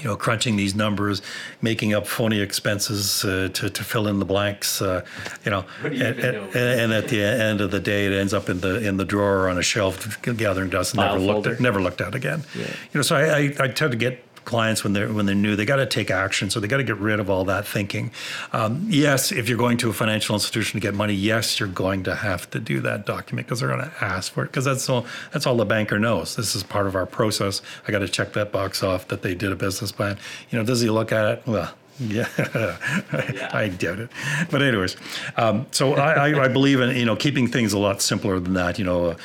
you 0.02 0.06
know, 0.06 0.16
crunching 0.16 0.56
these 0.56 0.76
numbers, 0.76 1.22
making 1.62 1.94
up 1.94 2.08
phony 2.08 2.40
expenses 2.40 3.24
uh, 3.26 3.50
to, 3.54 3.70
to 3.70 3.84
fill 3.84 4.08
in 4.08 4.20
the 4.20 4.26
blanks, 4.26 4.82
uh, 4.82 5.06
you 5.44 5.52
know, 5.52 5.66
and, 5.84 5.94
and, 5.94 6.56
and, 6.56 6.94
at 6.94 7.08
the 7.10 7.22
end 7.22 7.62
of 7.62 7.72
the 7.72 7.80
day, 7.80 8.06
it 8.06 8.14
ends 8.14 8.34
up 8.34 8.50
in 8.50 8.62
the 8.62 8.86
in 8.86 8.98
the 8.98 9.06
drawer 9.06 9.50
on 9.50 9.58
a 9.58 9.62
shelf, 9.62 10.22
gathering 10.22 10.70
dust, 10.70 10.94
and 10.94 11.02
never 11.02 11.20
looked 11.20 11.48
at, 11.48 11.60
never 11.60 11.82
looked 11.82 12.02
at 12.02 12.16
again. 12.16 12.44
Yeah. 12.56 12.64
You 12.64 13.00
know, 13.00 13.02
so 13.02 13.16
I, 13.16 13.38
I, 13.38 13.56
I 13.60 13.68
tend 13.68 13.92
to 13.92 13.98
get 13.98 14.24
clients 14.50 14.84
when 14.84 14.93
they're 14.93 15.14
when 15.14 15.26
they're 15.28 15.36
new. 15.36 15.56
They 15.56 15.66
got 15.66 15.78
to 15.78 15.86
take 15.86 16.10
action, 16.10 16.50
so 16.50 16.60
they 16.60 16.68
got 16.68 16.78
to 16.78 16.84
get 16.84 16.97
rid 16.97 17.20
of 17.20 17.30
all 17.30 17.45
that 17.45 17.68
thinking. 17.68 18.12
Um, 18.52 18.86
yes, 18.89 19.32
if 19.32 19.47
you're 19.47 19.58
going 19.58 19.78
to 19.78 19.89
a 19.89 19.93
financial 19.93 20.36
institution 20.36 20.80
to 20.80 20.86
get 20.86 20.95
money, 20.95 21.14
yes, 21.14 21.60
you're 21.60 21.70
going 21.70 22.04
to 22.04 22.16
have 22.16 22.50
to 22.50 22.60
do 22.60 22.82
that 22.82 23.06
document 23.06 23.47
because 23.47 23.60
they're 23.60 23.70
going 23.70 23.89
to 23.89 24.04
ask 24.04 24.34
for 24.34 24.43
it 24.43 24.47
because 24.47 24.66
that's 24.66 24.89
all 24.89 25.06
that's 25.32 25.45
all 25.45 25.56
the 25.56 25.66
banker 25.66 26.00
knows. 26.00 26.36
This 26.36 26.56
is 26.56 26.64
part 26.64 26.88
of 26.88 26.95
our 26.95 27.06
process. 27.06 27.62
I 27.88 27.91
got 27.91 28.00
to 28.00 28.10
check 28.10 28.34
that 28.34 28.52
box 28.52 28.84
off 28.84 29.08
that 29.10 29.22
they 29.22 29.36
did 29.36 29.52
a 29.52 29.56
business 29.56 29.91
plan. 29.91 30.18
You 30.50 30.58
know, 30.58 30.66
does 30.66 30.82
he 30.82 30.89
look 30.89 31.12
at 31.12 31.26
it? 31.32 31.43
Well, 31.45 31.72
Yeah, 32.00 32.28
I 33.54 33.68
doubt 33.78 34.00
it. 34.00 34.10
But 34.50 34.62
anyways, 34.62 34.95
um, 35.36 35.68
so 35.72 35.95
I, 35.95 36.30
I, 36.30 36.45
I, 36.45 36.47
believe 36.47 36.80
in 36.80 36.95
you 36.95 37.04
know 37.04 37.18
keeping 37.18 37.47
things 37.47 37.74
a 37.74 37.80
lot 37.80 38.02
simpler 38.02 38.39
than 38.39 38.54
that. 38.54 38.80
You 38.80 38.86
know, 38.86 39.06
uh, 39.12 39.16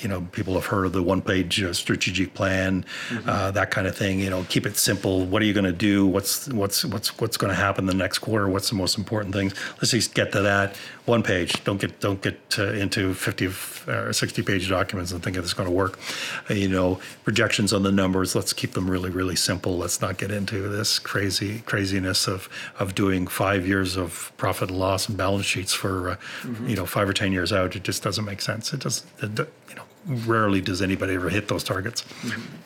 you 0.00 0.08
know 0.08 0.22
people 0.32 0.54
have 0.54 0.66
heard 0.66 0.86
of 0.86 0.92
the 0.92 1.04
one-page 1.04 1.62
uh, 1.62 1.72
strategic 1.72 2.34
plan, 2.34 2.84
mm-hmm. 3.08 3.28
uh, 3.28 3.52
that 3.52 3.70
kind 3.70 3.86
of 3.86 3.96
thing. 3.96 4.18
You 4.18 4.30
know, 4.30 4.44
keep 4.48 4.66
it 4.66 4.76
simple. 4.76 5.24
What 5.24 5.40
are 5.40 5.44
you 5.44 5.52
going 5.52 5.64
to 5.64 5.72
do? 5.72 6.04
What's 6.04 6.48
what's 6.48 6.84
what's 6.84 7.16
what's 7.20 7.36
going 7.36 7.50
to 7.50 7.56
happen 7.56 7.86
the 7.86 7.94
next 7.94 8.18
quarter? 8.18 8.48
What's 8.48 8.70
the 8.70 8.76
most 8.76 8.98
important 8.98 9.32
things? 9.32 9.54
Let's 9.76 9.92
just 9.92 10.12
get 10.12 10.32
to 10.32 10.42
that 10.42 10.74
one 11.06 11.22
page. 11.22 11.62
Don't 11.64 11.80
get 11.80 12.00
don't 12.00 12.20
get 12.22 12.38
uh, 12.58 12.72
into 12.72 13.14
50 13.14 13.48
or 13.88 14.12
60 14.12 14.42
page 14.42 14.68
documents 14.68 15.12
and 15.12 15.22
think 15.22 15.36
it's 15.36 15.52
going 15.52 15.68
to 15.68 15.74
work. 15.74 15.98
Uh, 16.48 16.54
you 16.54 16.68
know, 16.68 17.00
projections 17.24 17.72
on 17.72 17.82
the 17.82 17.92
numbers. 17.92 18.34
Let's 18.34 18.52
keep 18.52 18.72
them 18.72 18.90
really 18.90 19.10
really 19.10 19.36
simple. 19.36 19.78
Let's 19.78 20.00
not 20.00 20.18
get 20.18 20.30
into 20.30 20.68
this 20.68 20.98
crazy 20.98 21.60
craziness 21.60 22.26
of 22.26 22.48
of 22.78 22.94
doing 22.94 23.26
five 23.26 23.66
years 23.66 23.96
of 23.96 24.32
profit 24.36 24.70
and 24.70 24.78
loss 24.78 25.08
and 25.08 25.16
balance 25.16 25.46
sheets 25.46 25.72
for 25.72 26.10
uh, 26.10 26.16
mm-hmm. 26.42 26.68
you 26.68 26.76
know 26.76 26.86
five 26.86 27.08
or 27.08 27.12
ten 27.12 27.32
years 27.32 27.52
out. 27.52 27.76
It 27.76 27.82
just 27.82 28.02
doesn't 28.02 28.24
make 28.24 28.40
sense. 28.40 28.72
It 28.72 28.80
does. 28.80 29.04
It, 29.22 29.38
you 29.68 29.74
know, 29.76 29.84
rarely 30.26 30.60
does 30.60 30.82
anybody 30.82 31.14
ever 31.14 31.28
hit 31.28 31.48
those 31.48 31.64
targets. 31.64 32.02
Mm-hmm. 32.02 32.56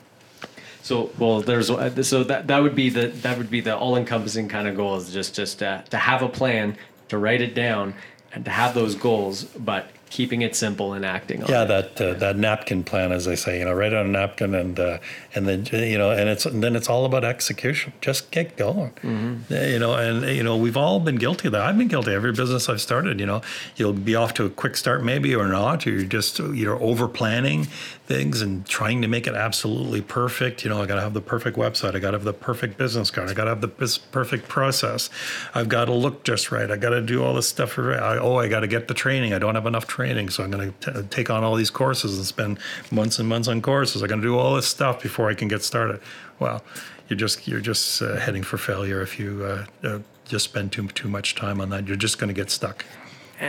So 0.82 1.10
well, 1.18 1.40
there's 1.40 1.68
so 2.06 2.24
that 2.24 2.46
that 2.48 2.62
would 2.62 2.74
be 2.74 2.90
the 2.90 3.06
that 3.06 3.38
would 3.38 3.50
be 3.50 3.60
the 3.60 3.74
all 3.74 3.96
encompassing 3.96 4.48
kind 4.48 4.68
of 4.68 4.76
goal 4.76 4.96
is 4.96 5.10
just 5.12 5.34
just 5.34 5.62
uh, 5.62 5.80
to 5.84 5.96
have 5.96 6.20
a 6.20 6.28
plan 6.28 6.76
to 7.08 7.16
write 7.16 7.40
it 7.40 7.54
down 7.54 7.94
and 8.34 8.44
to 8.44 8.50
have 8.50 8.74
those 8.74 8.94
goals, 8.94 9.44
but 9.44 9.86
keeping 10.14 10.42
it 10.42 10.54
simple 10.54 10.92
and 10.92 11.04
acting 11.04 11.42
on 11.42 11.50
yeah, 11.50 11.64
it. 11.64 11.96
that 11.96 12.00
uh, 12.00 12.14
that 12.14 12.36
napkin 12.36 12.84
plan, 12.84 13.10
as 13.10 13.26
I 13.26 13.34
say, 13.34 13.58
you 13.58 13.64
know, 13.64 13.72
write 13.72 13.92
on 13.92 14.06
a 14.06 14.08
napkin 14.08 14.54
and 14.54 14.78
uh, 14.78 14.98
and 15.34 15.48
then 15.48 15.66
you 15.72 15.98
know, 15.98 16.12
and 16.12 16.28
it's 16.28 16.46
and 16.46 16.62
then 16.62 16.76
it's 16.76 16.88
all 16.88 17.04
about 17.04 17.24
execution. 17.24 17.92
Just 18.00 18.30
get 18.30 18.56
going, 18.56 18.92
mm-hmm. 19.02 19.52
you 19.52 19.80
know, 19.80 19.94
and 19.94 20.24
you 20.36 20.44
know, 20.44 20.56
we've 20.56 20.76
all 20.76 21.00
been 21.00 21.16
guilty 21.16 21.48
of 21.48 21.52
that. 21.52 21.62
I've 21.62 21.76
been 21.76 21.88
guilty. 21.88 22.12
Every 22.12 22.30
business 22.30 22.68
I've 22.68 22.80
started, 22.80 23.18
you 23.18 23.26
know, 23.26 23.42
you'll 23.74 23.92
be 23.92 24.14
off 24.14 24.34
to 24.34 24.44
a 24.44 24.50
quick 24.50 24.76
start 24.76 25.02
maybe 25.02 25.34
or 25.34 25.48
not. 25.48 25.84
You're 25.84 26.04
just 26.04 26.38
you're 26.38 26.80
over 26.80 27.08
planning 27.08 27.66
things 28.06 28.42
and 28.42 28.66
trying 28.66 29.00
to 29.00 29.08
make 29.08 29.26
it 29.26 29.34
absolutely 29.34 30.02
perfect. 30.02 30.62
You 30.62 30.70
know, 30.70 30.82
I 30.82 30.86
got 30.86 30.96
to 30.96 31.00
have 31.00 31.14
the 31.14 31.22
perfect 31.22 31.56
website. 31.56 31.96
I 31.96 31.98
got 31.98 32.10
to 32.10 32.18
have 32.18 32.24
the 32.24 32.34
perfect 32.34 32.76
business 32.76 33.10
card. 33.10 33.30
I 33.30 33.34
got 33.34 33.44
to 33.44 33.50
have 33.50 33.62
the 33.62 34.00
perfect 34.12 34.46
process. 34.46 35.08
I've 35.54 35.68
got 35.68 35.86
to 35.86 35.94
look 35.94 36.22
just 36.22 36.52
right. 36.52 36.70
I 36.70 36.76
got 36.76 36.90
to 36.90 37.00
do 37.00 37.24
all 37.24 37.34
this 37.34 37.48
stuff. 37.48 37.78
I, 37.78 38.18
oh, 38.18 38.36
I 38.36 38.48
got 38.48 38.60
to 38.60 38.66
get 38.66 38.88
the 38.88 38.94
training. 38.94 39.32
I 39.32 39.38
don't 39.38 39.54
have 39.54 39.66
enough 39.66 39.86
training, 39.86 40.03
so 40.30 40.44
I'm 40.44 40.50
going 40.50 40.74
to 40.80 41.02
take 41.04 41.30
on 41.30 41.44
all 41.44 41.54
these 41.54 41.70
courses 41.70 42.16
and 42.16 42.26
spend 42.26 42.58
months 42.90 43.18
and 43.18 43.28
months 43.28 43.48
on 43.48 43.62
courses. 43.62 44.02
I'm 44.02 44.08
going 44.08 44.20
to 44.20 44.26
do 44.26 44.38
all 44.38 44.54
this 44.54 44.66
stuff 44.66 45.02
before 45.02 45.30
I 45.30 45.34
can 45.34 45.48
get 45.48 45.62
started. 45.62 46.00
Well, 46.38 46.62
you're 47.08 47.18
just 47.18 47.46
you're 47.46 47.60
just 47.60 48.02
uh, 48.02 48.16
heading 48.16 48.42
for 48.42 48.58
failure 48.58 49.02
if 49.02 49.18
you 49.18 49.44
uh, 49.44 49.66
uh, 49.86 49.98
just 50.26 50.44
spend 50.44 50.72
too 50.72 50.88
too 50.88 51.08
much 51.08 51.34
time 51.34 51.60
on 51.60 51.70
that. 51.70 51.86
You're 51.86 51.96
just 51.96 52.18
going 52.18 52.28
to 52.28 52.34
get 52.34 52.50
stuck. 52.50 52.84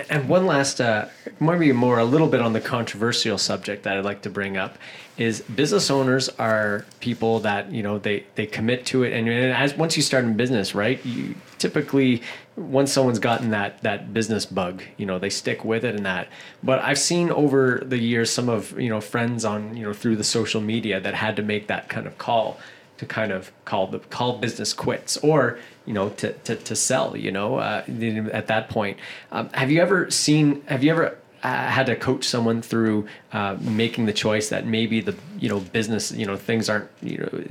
And 0.09 0.27
one 0.27 0.45
last, 0.45 0.81
uh, 0.81 1.07
maybe 1.39 1.71
more 1.71 1.99
a 1.99 2.05
little 2.05 2.27
bit 2.27 2.41
on 2.41 2.53
the 2.53 2.59
controversial 2.59 3.37
subject 3.37 3.83
that 3.83 3.97
I'd 3.97 4.03
like 4.03 4.23
to 4.23 4.29
bring 4.29 4.57
up 4.57 4.77
is 5.17 5.41
business 5.41 5.89
owners 5.89 6.27
are 6.37 6.85
people 6.99 7.39
that 7.39 7.71
you 7.71 7.81
know 7.81 7.97
they 7.97 8.25
they 8.35 8.45
commit 8.45 8.85
to 8.87 9.03
it, 9.03 9.13
and, 9.13 9.29
and 9.29 9.53
as 9.53 9.75
once 9.75 9.95
you 9.95 10.03
start 10.03 10.25
in 10.25 10.35
business, 10.35 10.75
right, 10.75 11.03
you 11.05 11.35
typically 11.57 12.21
once 12.57 12.91
someone's 12.91 13.19
gotten 13.19 13.51
that 13.51 13.81
that 13.83 14.13
business 14.13 14.45
bug, 14.45 14.83
you 14.97 15.05
know, 15.05 15.17
they 15.17 15.29
stick 15.29 15.63
with 15.63 15.85
it 15.85 15.95
and 15.95 16.05
that. 16.05 16.27
But 16.61 16.79
I've 16.79 16.99
seen 16.99 17.31
over 17.31 17.81
the 17.85 17.97
years 17.97 18.29
some 18.29 18.49
of 18.49 18.77
you 18.79 18.89
know 18.89 18.99
friends 18.99 19.45
on 19.45 19.77
you 19.77 19.83
know 19.83 19.93
through 19.93 20.17
the 20.17 20.23
social 20.25 20.59
media 20.59 20.99
that 20.99 21.13
had 21.13 21.37
to 21.37 21.41
make 21.41 21.67
that 21.67 21.87
kind 21.87 22.07
of 22.07 22.17
call 22.17 22.59
to 22.97 23.05
kind 23.05 23.31
of 23.31 23.51
call 23.65 23.87
the 23.87 23.99
call 23.99 24.37
business 24.37 24.73
quits 24.73 25.17
or 25.17 25.59
you 25.85 25.93
know 25.93 26.09
to 26.09 26.33
to, 26.33 26.55
to 26.55 26.75
sell 26.75 27.15
you 27.15 27.31
know 27.31 27.55
uh, 27.57 27.83
at 28.31 28.47
that 28.47 28.69
point 28.69 28.97
um, 29.31 29.49
have 29.49 29.71
you 29.71 29.81
ever 29.81 30.09
seen 30.11 30.61
have 30.63 30.83
you 30.83 30.91
ever 30.91 31.17
uh, 31.43 31.67
had 31.67 31.85
to 31.85 31.95
coach 31.95 32.23
someone 32.23 32.59
through 32.61 33.07
uh, 33.31 33.55
making 33.61 34.07
the 34.07 34.13
choice 34.13 34.49
that 34.49 34.65
maybe 34.65 34.99
the 34.99 35.15
you 35.39 35.47
know 35.47 35.59
business 35.59 36.11
you 36.11 36.25
know 36.25 36.35
things 36.35 36.69
aren't 36.69 36.89
you 37.03 37.19
know 37.19 37.43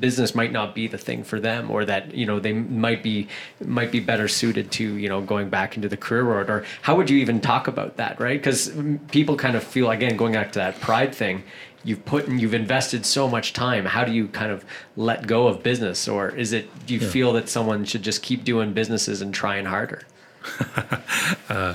business 0.00 0.34
might 0.34 0.52
not 0.52 0.74
be 0.74 0.88
the 0.88 0.96
thing 0.96 1.22
for 1.22 1.38
them 1.38 1.70
or 1.70 1.84
that 1.84 2.14
you 2.14 2.24
know 2.24 2.40
they 2.40 2.52
might 2.52 3.02
be 3.02 3.28
might 3.64 3.92
be 3.92 4.00
better 4.00 4.26
suited 4.26 4.70
to 4.70 4.96
you 4.96 5.08
know 5.08 5.20
going 5.20 5.50
back 5.50 5.76
into 5.76 5.88
the 5.88 5.96
career 5.96 6.24
world 6.24 6.48
or 6.48 6.64
how 6.80 6.96
would 6.96 7.10
you 7.10 7.18
even 7.18 7.40
talk 7.40 7.68
about 7.68 7.96
that 7.98 8.18
right? 8.18 8.40
Because 8.40 8.72
people 9.10 9.36
kind 9.36 9.54
of 9.54 9.62
feel 9.62 9.90
again 9.90 10.16
going 10.16 10.32
back 10.32 10.52
to 10.52 10.58
that 10.58 10.80
pride 10.80 11.14
thing 11.14 11.44
you've 11.84 12.04
put 12.04 12.26
and 12.26 12.40
you've 12.40 12.54
invested 12.54 13.04
so 13.04 13.28
much 13.28 13.52
time 13.52 13.84
how 13.84 14.04
do 14.04 14.12
you 14.12 14.28
kind 14.28 14.52
of 14.52 14.64
let 14.96 15.26
go 15.26 15.46
of 15.46 15.62
business 15.62 16.08
or 16.08 16.30
is 16.30 16.52
it 16.52 16.68
do 16.86 16.94
you 16.94 17.00
yeah. 17.00 17.08
feel 17.08 17.32
that 17.32 17.48
someone 17.48 17.84
should 17.84 18.02
just 18.02 18.22
keep 18.22 18.44
doing 18.44 18.72
businesses 18.72 19.20
and 19.20 19.34
trying 19.34 19.64
harder 19.64 20.02
uh, 21.48 21.74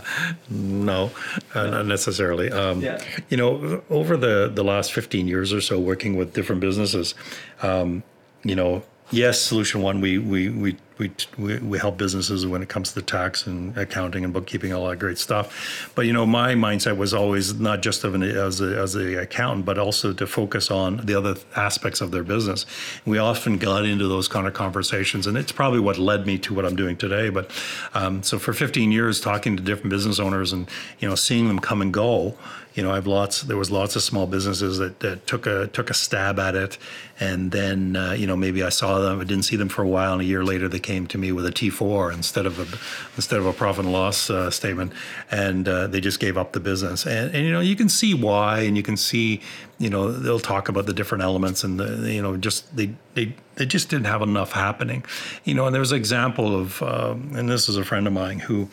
no, 0.49 1.11
uh, 1.53 1.67
not 1.67 1.85
necessarily. 1.85 2.51
Um, 2.51 2.81
yeah. 2.81 3.01
You 3.29 3.37
know, 3.37 3.83
over 3.89 4.17
the, 4.17 4.51
the 4.53 4.63
last 4.63 4.91
15 4.91 5.27
years 5.27 5.53
or 5.53 5.61
so, 5.61 5.79
working 5.79 6.17
with 6.17 6.33
different 6.33 6.61
businesses, 6.61 7.15
um, 7.61 8.03
you 8.43 8.55
know, 8.55 8.83
yes, 9.11 9.39
Solution 9.39 9.81
One, 9.81 10.01
we, 10.01 10.17
we, 10.17 10.49
we 10.49 10.77
we, 10.97 11.59
we, 11.59 11.77
help 11.77 11.97
businesses 11.97 12.47
when 12.47 12.63
it 12.63 12.69
comes 12.69 12.93
to 12.93 13.01
tax 13.01 13.45
and 13.45 13.77
accounting 13.77 14.23
and 14.23 14.33
bookkeeping, 14.33 14.73
all 14.73 14.87
that 14.89 14.97
great 14.97 15.17
stuff. 15.17 15.91
But 15.93 16.07
you 16.07 16.13
know, 16.13 16.25
my 16.25 16.55
mindset 16.55 16.97
was 16.97 17.13
always 17.13 17.59
not 17.59 17.81
just 17.81 18.03
of 18.03 18.15
an, 18.15 18.23
as 18.23 18.61
a, 18.61 18.77
as 18.79 18.95
a 18.95 19.21
accountant, 19.21 19.65
but 19.65 19.77
also 19.77 20.11
to 20.13 20.25
focus 20.25 20.71
on 20.71 21.05
the 21.05 21.13
other 21.15 21.35
aspects 21.55 22.01
of 22.01 22.11
their 22.11 22.23
business. 22.23 22.65
We 23.05 23.19
often 23.19 23.57
got 23.57 23.85
into 23.85 24.07
those 24.07 24.27
kind 24.27 24.47
of 24.47 24.53
conversations, 24.53 25.27
and 25.27 25.37
it's 25.37 25.51
probably 25.51 25.79
what 25.79 25.97
led 25.97 26.25
me 26.25 26.37
to 26.39 26.53
what 26.53 26.65
I'm 26.65 26.75
doing 26.75 26.97
today. 26.97 27.29
But 27.29 27.51
um, 27.93 28.23
so 28.23 28.39
for 28.39 28.53
15 28.53 28.91
years, 28.91 29.21
talking 29.21 29.55
to 29.55 29.63
different 29.63 29.91
business 29.91 30.19
owners 30.19 30.51
and 30.51 30.67
you 30.99 31.07
know, 31.07 31.15
seeing 31.15 31.47
them 31.47 31.59
come 31.59 31.81
and 31.81 31.93
go 31.93 32.35
you 32.77 32.83
know, 32.83 32.91
I've 32.91 33.07
lots. 33.07 33.41
There 33.41 33.57
was 33.57 33.71
lots 33.71 33.95
of 33.95 34.03
small 34.03 34.27
businesses 34.27 34.77
that, 34.77 34.99
that 34.99 35.25
took 35.25 35.47
a 35.47 35.65
took 35.65 35.89
a 35.89 35.95
stab 35.95 36.37
at 36.37 36.53
it, 36.53 36.77
and 37.19 37.51
then 37.51 37.95
uh, 37.95 38.11
you 38.11 38.27
know 38.27 38.35
maybe 38.35 38.61
I 38.61 38.69
saw 38.69 38.99
them, 38.99 39.19
I 39.19 39.23
didn't 39.23 39.45
see 39.45 39.55
them 39.55 39.67
for 39.67 39.81
a 39.81 39.87
while, 39.87 40.13
and 40.13 40.21
a 40.21 40.25
year 40.25 40.45
later 40.45 40.69
they 40.69 40.79
came 40.79 41.07
to 41.07 41.17
me 41.17 41.31
with 41.31 41.47
a 41.47 41.51
T4 41.51 42.13
instead 42.13 42.45
of 42.45 42.59
a 42.59 42.77
instead 43.15 43.39
of 43.39 43.47
a 43.47 43.51
profit 43.51 43.85
and 43.85 43.91
loss 43.91 44.29
uh, 44.29 44.51
statement, 44.51 44.93
and 45.31 45.67
uh, 45.67 45.87
they 45.87 45.99
just 45.99 46.19
gave 46.19 46.37
up 46.37 46.53
the 46.53 46.59
business. 46.59 47.07
And, 47.07 47.33
and 47.33 47.47
you 47.47 47.51
know 47.51 47.61
you 47.61 47.75
can 47.75 47.89
see 47.89 48.13
why, 48.13 48.59
and 48.59 48.77
you 48.77 48.83
can 48.83 48.95
see 48.95 49.41
you 49.79 49.89
know 49.89 50.11
they'll 50.11 50.39
talk 50.39 50.69
about 50.69 50.85
the 50.85 50.93
different 50.93 51.23
elements, 51.23 51.63
and 51.63 51.79
the 51.79 52.13
you 52.13 52.21
know 52.21 52.37
just 52.37 52.75
they 52.75 52.91
they 53.15 53.33
they 53.55 53.65
just 53.65 53.89
didn't 53.89 54.05
have 54.05 54.21
enough 54.21 54.51
happening, 54.51 55.03
you 55.45 55.55
know. 55.55 55.65
And 55.65 55.73
there 55.73 55.81
was 55.81 55.93
an 55.93 55.97
example 55.97 56.55
of, 56.55 56.83
um, 56.83 57.31
and 57.35 57.49
this 57.49 57.67
is 57.67 57.75
a 57.75 57.83
friend 57.83 58.05
of 58.05 58.13
mine 58.13 58.37
who 58.37 58.69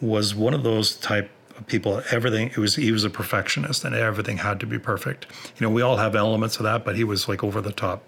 was 0.00 0.36
one 0.36 0.54
of 0.54 0.62
those 0.62 0.94
type 0.94 1.32
people 1.66 2.02
everything 2.10 2.48
it 2.48 2.58
was 2.58 2.76
he 2.76 2.92
was 2.92 3.04
a 3.04 3.10
perfectionist 3.10 3.84
and 3.84 3.94
everything 3.94 4.38
had 4.38 4.60
to 4.60 4.66
be 4.66 4.78
perfect. 4.78 5.26
You 5.58 5.66
know 5.66 5.70
we 5.70 5.82
all 5.82 5.96
have 5.96 6.14
elements 6.14 6.56
of 6.58 6.64
that 6.64 6.84
but 6.84 6.96
he 6.96 7.04
was 7.04 7.28
like 7.28 7.42
over 7.44 7.60
the 7.60 7.72
top. 7.72 8.06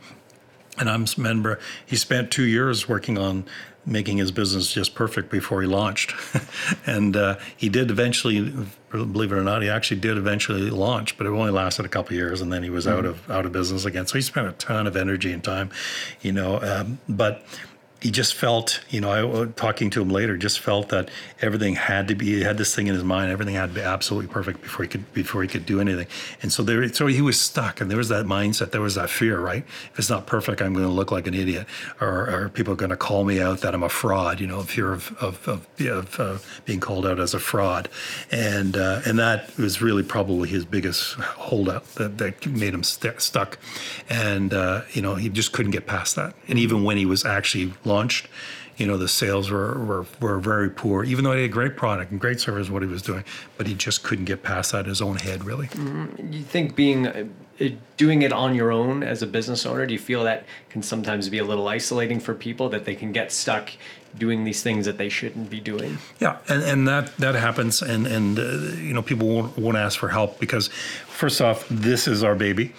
And 0.78 0.88
i'm 0.88 1.07
remember 1.16 1.61
he 1.84 1.96
spent 1.96 2.30
two 2.30 2.44
years 2.44 2.88
working 2.88 3.18
on 3.18 3.44
making 3.84 4.16
his 4.18 4.30
business 4.30 4.72
just 4.72 4.94
perfect 4.94 5.28
before 5.28 5.61
he 5.61 5.66
launched. 5.66 6.14
And 6.86 7.16
uh, 7.16 7.38
he 7.57 7.68
did 7.68 7.90
eventually 7.90 8.53
believe 8.90 9.32
it 9.32 9.36
or 9.36 9.42
not 9.42 9.62
he 9.62 9.68
actually 9.68 10.00
did 10.00 10.16
eventually 10.16 10.70
launch 10.70 11.16
but 11.16 11.26
it 11.26 11.30
only 11.30 11.50
lasted 11.50 11.84
a 11.84 11.88
couple 11.88 12.14
years 12.14 12.40
and 12.40 12.53
then 12.53 12.62
he 12.62 12.70
was 12.70 12.86
mm-hmm. 12.86 12.98
out 12.98 13.05
of 13.05 13.30
out 13.30 13.46
of 13.46 13.53
business 13.53 13.84
again. 13.84 14.07
So 14.07 14.14
he 14.14 14.22
spent 14.22 14.48
a 14.48 14.53
ton 14.53 14.86
of 14.86 14.96
energy 14.96 15.32
and 15.32 15.42
time 15.42 15.70
you 16.20 16.32
know 16.32 16.61
um, 16.61 16.98
but 17.09 17.44
he 18.03 18.11
just 18.11 18.34
felt, 18.34 18.80
you 18.90 19.00
know, 19.00 19.42
I, 19.42 19.46
talking 19.55 19.88
to 19.90 20.03
him 20.03 20.09
later, 20.09 20.36
just 20.36 20.59
felt 20.59 20.88
that 20.88 21.09
everything 21.40 21.76
had 21.76 22.09
to 22.09 22.16
be. 22.16 22.26
He 22.26 22.40
had 22.42 22.59
this 22.59 22.74
thing 22.74 22.88
in 22.88 22.94
his 22.94 23.05
mind. 23.05 23.30
Everything 23.30 23.55
had 23.55 23.68
to 23.68 23.74
be 23.76 23.80
absolutely 23.80 24.28
perfect 24.28 24.61
before 24.61 24.82
he 24.82 24.88
could 24.88 25.12
before 25.14 25.40
he 25.40 25.48
could 25.48 25.64
do 25.64 25.80
anything. 25.80 26.09
And 26.42 26.53
so 26.53 26.64
there, 26.64 26.92
so 26.92 27.07
he 27.07 27.20
was 27.22 27.40
stuck, 27.40 27.80
and 27.80 27.88
there 27.88 27.98
was 27.98 28.09
that 28.09 28.26
mindset. 28.26 28.72
There 28.72 28.80
was 28.80 28.96
that 28.96 29.09
fear, 29.09 29.38
right? 29.38 29.64
If 29.92 29.98
it's 30.00 30.11
not 30.11 30.26
perfect, 30.26 30.61
I'm 30.61 30.72
going 30.72 30.84
to 30.84 30.92
look 30.92 31.12
like 31.12 31.28
an 31.28 31.34
idiot, 31.34 31.68
or, 32.00 32.28
or 32.28 32.48
people 32.48 32.72
are 32.72 32.76
going 32.76 32.90
to 32.90 32.96
call 32.96 33.22
me 33.22 33.40
out 33.40 33.61
that 33.61 33.72
I'm 33.72 33.84
a 33.84 33.88
fraud. 33.88 34.40
You 34.40 34.48
know, 34.48 34.62
fear 34.62 34.92
of 34.92 35.16
of, 35.20 35.46
of, 35.46 35.66
of 35.80 36.18
uh, 36.20 36.38
being 36.64 36.80
called 36.80 37.07
out 37.07 37.20
as 37.20 37.34
a 37.34 37.38
fraud, 37.38 37.88
and 38.32 38.76
uh, 38.76 39.03
and 39.07 39.16
that 39.20 39.57
was 39.57 39.80
really 39.80 40.03
probably 40.03 40.48
his 40.48 40.64
biggest 40.64 41.14
holdup 41.14 41.86
that, 41.94 42.18
that 42.18 42.44
made 42.48 42.74
him 42.74 42.82
st- 42.82 43.20
stuck, 43.20 43.59
and 44.09 44.53
uh, 44.53 44.80
you 44.90 45.03
know 45.03 45.14
he 45.14 45.28
just 45.28 45.53
couldn't 45.53 45.70
get 45.70 45.86
past 45.86 46.16
that. 46.16 46.34
And 46.48 46.59
even 46.59 46.82
when 46.82 46.96
he 46.96 47.07
was 47.07 47.24
actually 47.24 47.72
launched, 47.93 48.24
you 48.76 48.86
know, 48.86 48.97
the 48.97 49.09
sales 49.09 49.51
were, 49.51 49.78
were, 49.88 50.07
were 50.20 50.38
very 50.38 50.70
poor, 50.70 51.05
even 51.05 51.24
though 51.24 51.32
he 51.32 51.43
had 51.43 51.51
a 51.51 51.53
great 51.53 51.76
product 51.76 52.11
and 52.11 52.20
great 52.20 52.40
service, 52.40 52.70
what 52.70 52.82
he 52.82 52.88
was 52.88 53.03
doing, 53.03 53.24
but 53.57 53.66
he 53.66 53.74
just 53.74 54.03
couldn't 54.03 54.24
get 54.24 54.43
past 54.43 54.72
that 54.72 54.84
in 54.84 54.88
his 54.88 55.03
own 55.03 55.16
head, 55.16 55.45
really. 55.45 55.66
Mm-hmm. 55.68 56.32
You 56.32 56.43
think 56.43 56.74
being, 56.74 57.07
uh, 57.07 57.24
doing 57.97 58.22
it 58.22 58.32
on 58.32 58.55
your 58.55 58.72
own 58.72 59.03
as 59.03 59.22
a 59.22 59.26
business 59.26 59.66
owner, 59.66 59.84
do 59.86 59.93
you 59.93 60.01
feel 60.01 60.24
that 60.24 60.47
can 60.70 60.82
sometimes 60.82 61.28
be 61.28 61.38
a 61.38 61.45
little 61.45 61.68
isolating 61.68 62.18
for 62.18 62.34
people 62.34 62.70
that 62.70 62.84
they 62.84 62.95
can 62.95 63.12
get 63.12 63.30
stuck 63.30 63.70
doing 64.18 64.45
these 64.45 64.62
things 64.62 64.86
that 64.86 64.97
they 64.97 65.11
shouldn't 65.11 65.51
be 65.51 65.61
doing? 65.61 65.99
Yeah, 66.18 66.38
and, 66.49 66.62
and 66.62 66.88
that, 66.88 67.16
that 67.18 67.34
happens, 67.34 67.82
and, 67.82 68.07
and 68.07 68.38
uh, 68.38 68.43
you 68.88 68.95
know, 68.95 69.03
people 69.03 69.28
won't, 69.28 69.59
won't 69.59 69.76
ask 69.76 69.99
for 69.99 70.09
help 70.09 70.40
because, 70.40 70.68
first 71.07 71.40
off, 71.40 71.68
this 71.68 72.09
is 72.09 72.24
our 72.24 72.34
baby. 72.34 72.72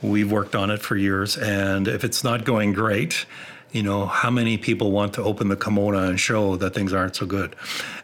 We've 0.00 0.30
worked 0.30 0.54
on 0.54 0.70
it 0.70 0.80
for 0.80 0.96
years, 0.96 1.36
and 1.36 1.88
if 1.88 2.04
it's 2.04 2.22
not 2.24 2.44
going 2.44 2.72
great, 2.72 3.26
you 3.72 3.82
know, 3.82 4.06
how 4.06 4.30
many 4.30 4.58
people 4.58 4.90
want 4.90 5.14
to 5.14 5.22
open 5.22 5.48
the 5.48 5.56
kimono 5.56 6.08
and 6.08 6.18
show 6.18 6.56
that 6.56 6.74
things 6.74 6.92
aren't 6.92 7.16
so 7.16 7.26
good? 7.26 7.54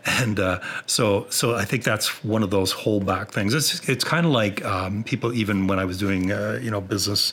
And 0.05 0.39
uh, 0.39 0.61
so, 0.87 1.27
so 1.31 1.55
I 1.55 1.65
think 1.65 1.83
that's 1.83 2.23
one 2.25 2.43
of 2.43 2.51
those 2.51 2.73
holdback 2.73 3.31
things. 3.31 3.55
It's 3.55 3.89
it's 3.89 4.05
kind 4.05 4.25
of 4.25 4.33
like 4.33 4.65
um, 4.65 5.03
people 5.05 5.33
even 5.33 5.67
when 5.67 5.79
I 5.79 5.85
was 5.85 5.99
doing 5.99 6.31
uh, 6.31 6.61
you 6.63 6.71
know 6.71 6.81
business 6.81 7.33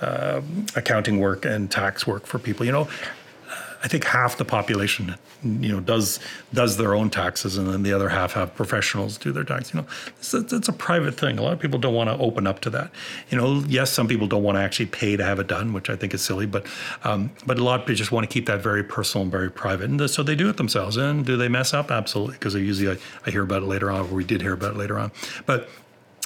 uh, 0.00 0.40
accounting 0.74 1.20
work 1.20 1.44
and 1.44 1.70
tax 1.70 2.06
work 2.06 2.26
for 2.26 2.38
people, 2.38 2.64
you 2.66 2.72
know, 2.72 2.88
I 3.84 3.86
think 3.86 4.04
half 4.04 4.38
the 4.38 4.46
population, 4.46 5.14
you 5.42 5.70
know, 5.70 5.78
does 5.78 6.18
does 6.54 6.78
their 6.78 6.94
own 6.94 7.10
taxes, 7.10 7.58
and 7.58 7.68
then 7.68 7.82
the 7.82 7.92
other 7.92 8.08
half 8.08 8.32
have 8.32 8.54
professionals 8.54 9.18
do 9.18 9.30
their 9.30 9.44
tax. 9.44 9.74
You 9.74 9.82
know, 9.82 9.86
it's, 10.16 10.32
it's 10.32 10.68
a 10.68 10.72
private 10.72 11.20
thing. 11.20 11.38
A 11.38 11.42
lot 11.42 11.52
of 11.52 11.60
people 11.60 11.78
don't 11.78 11.94
want 11.94 12.08
to 12.08 12.16
open 12.16 12.46
up 12.46 12.60
to 12.60 12.70
that. 12.70 12.90
You 13.28 13.36
know, 13.36 13.62
yes, 13.68 13.92
some 13.92 14.08
people 14.08 14.26
don't 14.26 14.42
want 14.42 14.56
to 14.56 14.62
actually 14.62 14.86
pay 14.86 15.18
to 15.18 15.24
have 15.24 15.38
it 15.38 15.48
done, 15.48 15.74
which 15.74 15.90
I 15.90 15.96
think 15.96 16.14
is 16.14 16.22
silly. 16.22 16.46
But 16.46 16.66
um, 17.04 17.30
but 17.44 17.58
a 17.58 17.62
lot 17.62 17.80
of 17.80 17.86
people 17.86 17.96
just 17.96 18.10
want 18.10 18.28
to 18.28 18.32
keep 18.32 18.46
that 18.46 18.62
very 18.62 18.82
personal 18.82 19.22
and 19.24 19.30
very 19.30 19.50
private, 19.50 19.90
and 19.90 20.10
so 20.10 20.22
they 20.22 20.34
do 20.34 20.48
it 20.48 20.56
themselves. 20.56 20.96
And 20.96 21.26
do 21.26 21.36
they 21.36 21.48
mess 21.48 21.74
up? 21.74 21.90
Absolutely, 21.90 22.34
because 22.34 22.56
I 22.56 22.60
usually 22.60 22.96
I, 22.96 22.98
I 23.26 23.30
hear 23.30 23.42
about 23.42 23.62
it 23.62 23.66
later 23.66 23.90
on, 23.90 24.00
or 24.06 24.14
we 24.14 24.24
did 24.24 24.40
hear 24.40 24.54
about 24.54 24.72
it 24.72 24.78
later 24.78 24.98
on. 24.98 25.12
But 25.44 25.68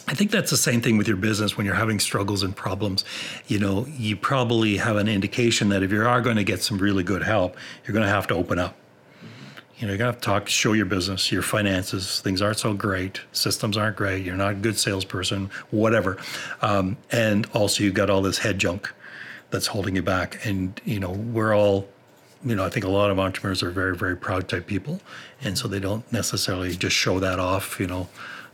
I 0.08 0.14
think 0.14 0.30
that's 0.30 0.50
the 0.50 0.56
same 0.56 0.80
thing 0.80 0.96
with 0.96 1.06
your 1.06 1.18
business 1.18 1.58
when 1.58 1.66
you're 1.66 1.74
having 1.74 2.00
struggles 2.00 2.42
and 2.42 2.56
problems. 2.56 3.04
You 3.46 3.58
know, 3.58 3.86
you 3.90 4.16
probably 4.16 4.78
have 4.78 4.96
an 4.96 5.06
indication 5.06 5.68
that 5.68 5.82
if 5.82 5.92
you 5.92 6.02
are 6.02 6.22
going 6.22 6.36
to 6.36 6.44
get 6.44 6.62
some 6.62 6.78
really 6.78 7.02
good 7.02 7.22
help, 7.22 7.58
you're 7.84 7.92
going 7.92 8.06
to 8.06 8.10
have 8.10 8.26
to 8.28 8.34
open 8.34 8.58
up. 8.58 8.74
You 9.76 9.86
know, 9.86 9.92
you're 9.92 9.98
going 9.98 10.12
to 10.12 10.14
have 10.14 10.20
to 10.22 10.24
talk, 10.24 10.48
show 10.48 10.72
your 10.72 10.86
business, 10.86 11.30
your 11.30 11.42
finances. 11.42 12.20
Things 12.20 12.40
aren't 12.40 12.58
so 12.58 12.72
great. 12.72 13.20
Systems 13.32 13.76
aren't 13.76 13.96
great. 13.96 14.24
You're 14.24 14.34
not 14.34 14.52
a 14.52 14.54
good 14.54 14.78
salesperson, 14.78 15.50
whatever. 15.70 16.16
Um, 16.62 16.96
and 17.12 17.46
also, 17.52 17.84
you've 17.84 17.94
got 17.94 18.08
all 18.08 18.22
this 18.22 18.38
head 18.38 18.58
junk 18.58 18.90
that's 19.50 19.66
holding 19.66 19.94
you 19.94 20.02
back. 20.02 20.44
And, 20.46 20.80
you 20.86 21.00
know, 21.00 21.10
we're 21.10 21.54
all 21.54 21.86
you 22.44 22.54
know, 22.54 22.64
I 22.64 22.70
think 22.70 22.84
a 22.84 22.88
lot 22.88 23.10
of 23.10 23.18
entrepreneurs 23.18 23.62
are 23.64 23.70
very, 23.70 23.96
very 23.96 24.16
proud 24.16 24.48
type 24.48 24.66
people, 24.66 25.00
and 25.42 25.58
so 25.58 25.66
they 25.66 25.80
don't 25.80 26.10
necessarily 26.12 26.76
just 26.76 26.94
show 26.94 27.18
that 27.18 27.40
off. 27.40 27.80
You 27.80 27.88
know, 27.88 28.08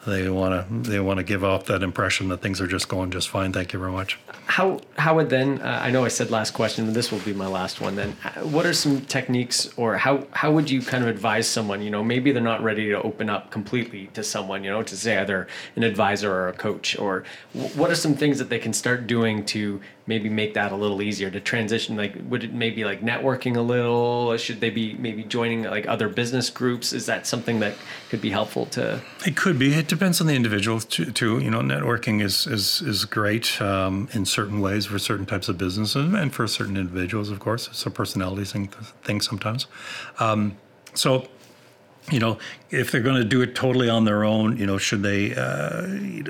they 0.07 0.29
want 0.29 0.69
to 0.69 0.91
they 0.91 1.01
want 1.01 1.19
to 1.19 1.25
give 1.25 1.43
off 1.45 1.65
that 1.67 1.83
impression 1.83 2.29
that 2.29 2.39
things 2.39 2.61
are 2.61 2.67
just 2.67 2.89
going 2.89 3.11
just 3.11 3.29
fine. 3.29 3.53
Thank 3.53 3.73
you 3.73 3.79
very 3.79 3.93
much. 3.93 4.19
How 4.47 4.81
how 4.97 5.17
would 5.17 5.31
then? 5.31 5.61
Uh, 5.61 5.81
I 5.83 5.91
know 5.91 6.05
I 6.05 6.09
said 6.09 6.31
last 6.31 6.53
question, 6.53 6.85
but 6.85 6.95
this 6.95 7.11
will 7.11 7.21
be 7.21 7.33
my 7.33 7.47
last 7.47 7.81
one. 7.81 7.97
Then, 7.97 8.13
what 8.43 8.67
are 8.67 8.75
some 8.75 9.01
techniques, 9.03 9.73
or 9.77 9.97
how 9.97 10.27
how 10.33 10.53
would 10.53 10.71
you 10.71 10.83
kind 10.83 11.03
of 11.03 11.09
advise 11.09 11.49
someone? 11.49 11.83
You 11.83 11.91
know, 11.91 12.05
maybe 12.05 12.33
they're 12.33 12.43
not 12.43 12.63
ready 12.63 12.89
to 12.91 13.03
open 13.03 13.31
up 13.31 13.51
completely 13.51 14.09
to 14.15 14.23
someone. 14.23 14.63
You 14.63 14.71
know, 14.71 14.83
to 14.83 14.97
say 14.97 15.17
either 15.19 15.49
an 15.77 15.83
advisor 15.83 16.33
or 16.33 16.49
a 16.49 16.53
coach, 16.53 16.99
or 16.99 17.25
what 17.53 17.91
are 17.91 17.95
some 17.95 18.15
things 18.15 18.39
that 18.39 18.51
they 18.51 18.59
can 18.59 18.73
start 18.73 19.07
doing 19.07 19.45
to 19.47 19.81
maybe 20.07 20.29
make 20.29 20.55
that 20.55 20.71
a 20.71 20.77
little 20.77 21.01
easier 21.01 21.31
to 21.31 21.41
transition 21.41 21.97
like 21.97 22.15
would 22.29 22.45
it 22.45 22.53
maybe 22.53 22.85
like 22.85 23.01
networking 23.01 23.57
a 23.57 23.61
little? 23.61 24.37
Should 24.37 24.61
they 24.61 24.71
be 24.71 24.95
maybe 24.95 25.25
joining 25.25 25.63
like 25.65 25.87
other 25.87 26.09
business 26.09 26.51
groups? 26.51 26.93
Is 26.93 27.07
that 27.07 27.27
something 27.27 27.61
that 27.61 27.75
could 28.11 28.21
be 28.21 28.31
helpful 28.31 28.67
to? 28.67 29.01
It 29.27 29.37
could 29.37 29.59
be. 29.59 29.75
It 29.75 29.89
depends 29.89 30.21
on 30.21 30.27
the 30.27 30.35
individual 30.35 30.81
too, 30.81 31.11
too. 31.13 31.39
you 31.39 31.51
know 31.51 31.61
networking 31.61 32.23
is 32.23 32.47
is 32.47 32.83
is 32.83 33.05
great 33.05 33.61
um, 33.61 34.09
in 34.13 34.25
certain 34.25 34.61
ways 34.61 34.87
for 34.87 34.99
certain 34.99 35.27
types 35.27 35.49
of 35.49 35.59
businesses 35.59 36.13
and 36.13 36.35
for 36.35 36.47
certain 36.47 36.77
individuals 36.77 37.31
of 37.31 37.41
course. 37.41 37.69
It's 37.69 37.87
a 37.87 37.91
personality 37.91 38.45
thing 39.03 39.21
sometimes. 39.21 39.67
Um, 40.19 40.57
so 40.95 41.27
you 42.11 42.19
know, 42.19 42.39
if 42.71 42.91
they're 42.91 43.01
going 43.01 43.17
to 43.17 43.25
do 43.25 43.41
it 43.41 43.55
totally 43.55 43.89
on 43.89 44.05
their 44.05 44.25
own, 44.25 44.59
you 44.59 44.67
know, 44.67 44.77
should 44.77 45.03
they, 45.03 45.35
uh, 45.35 45.83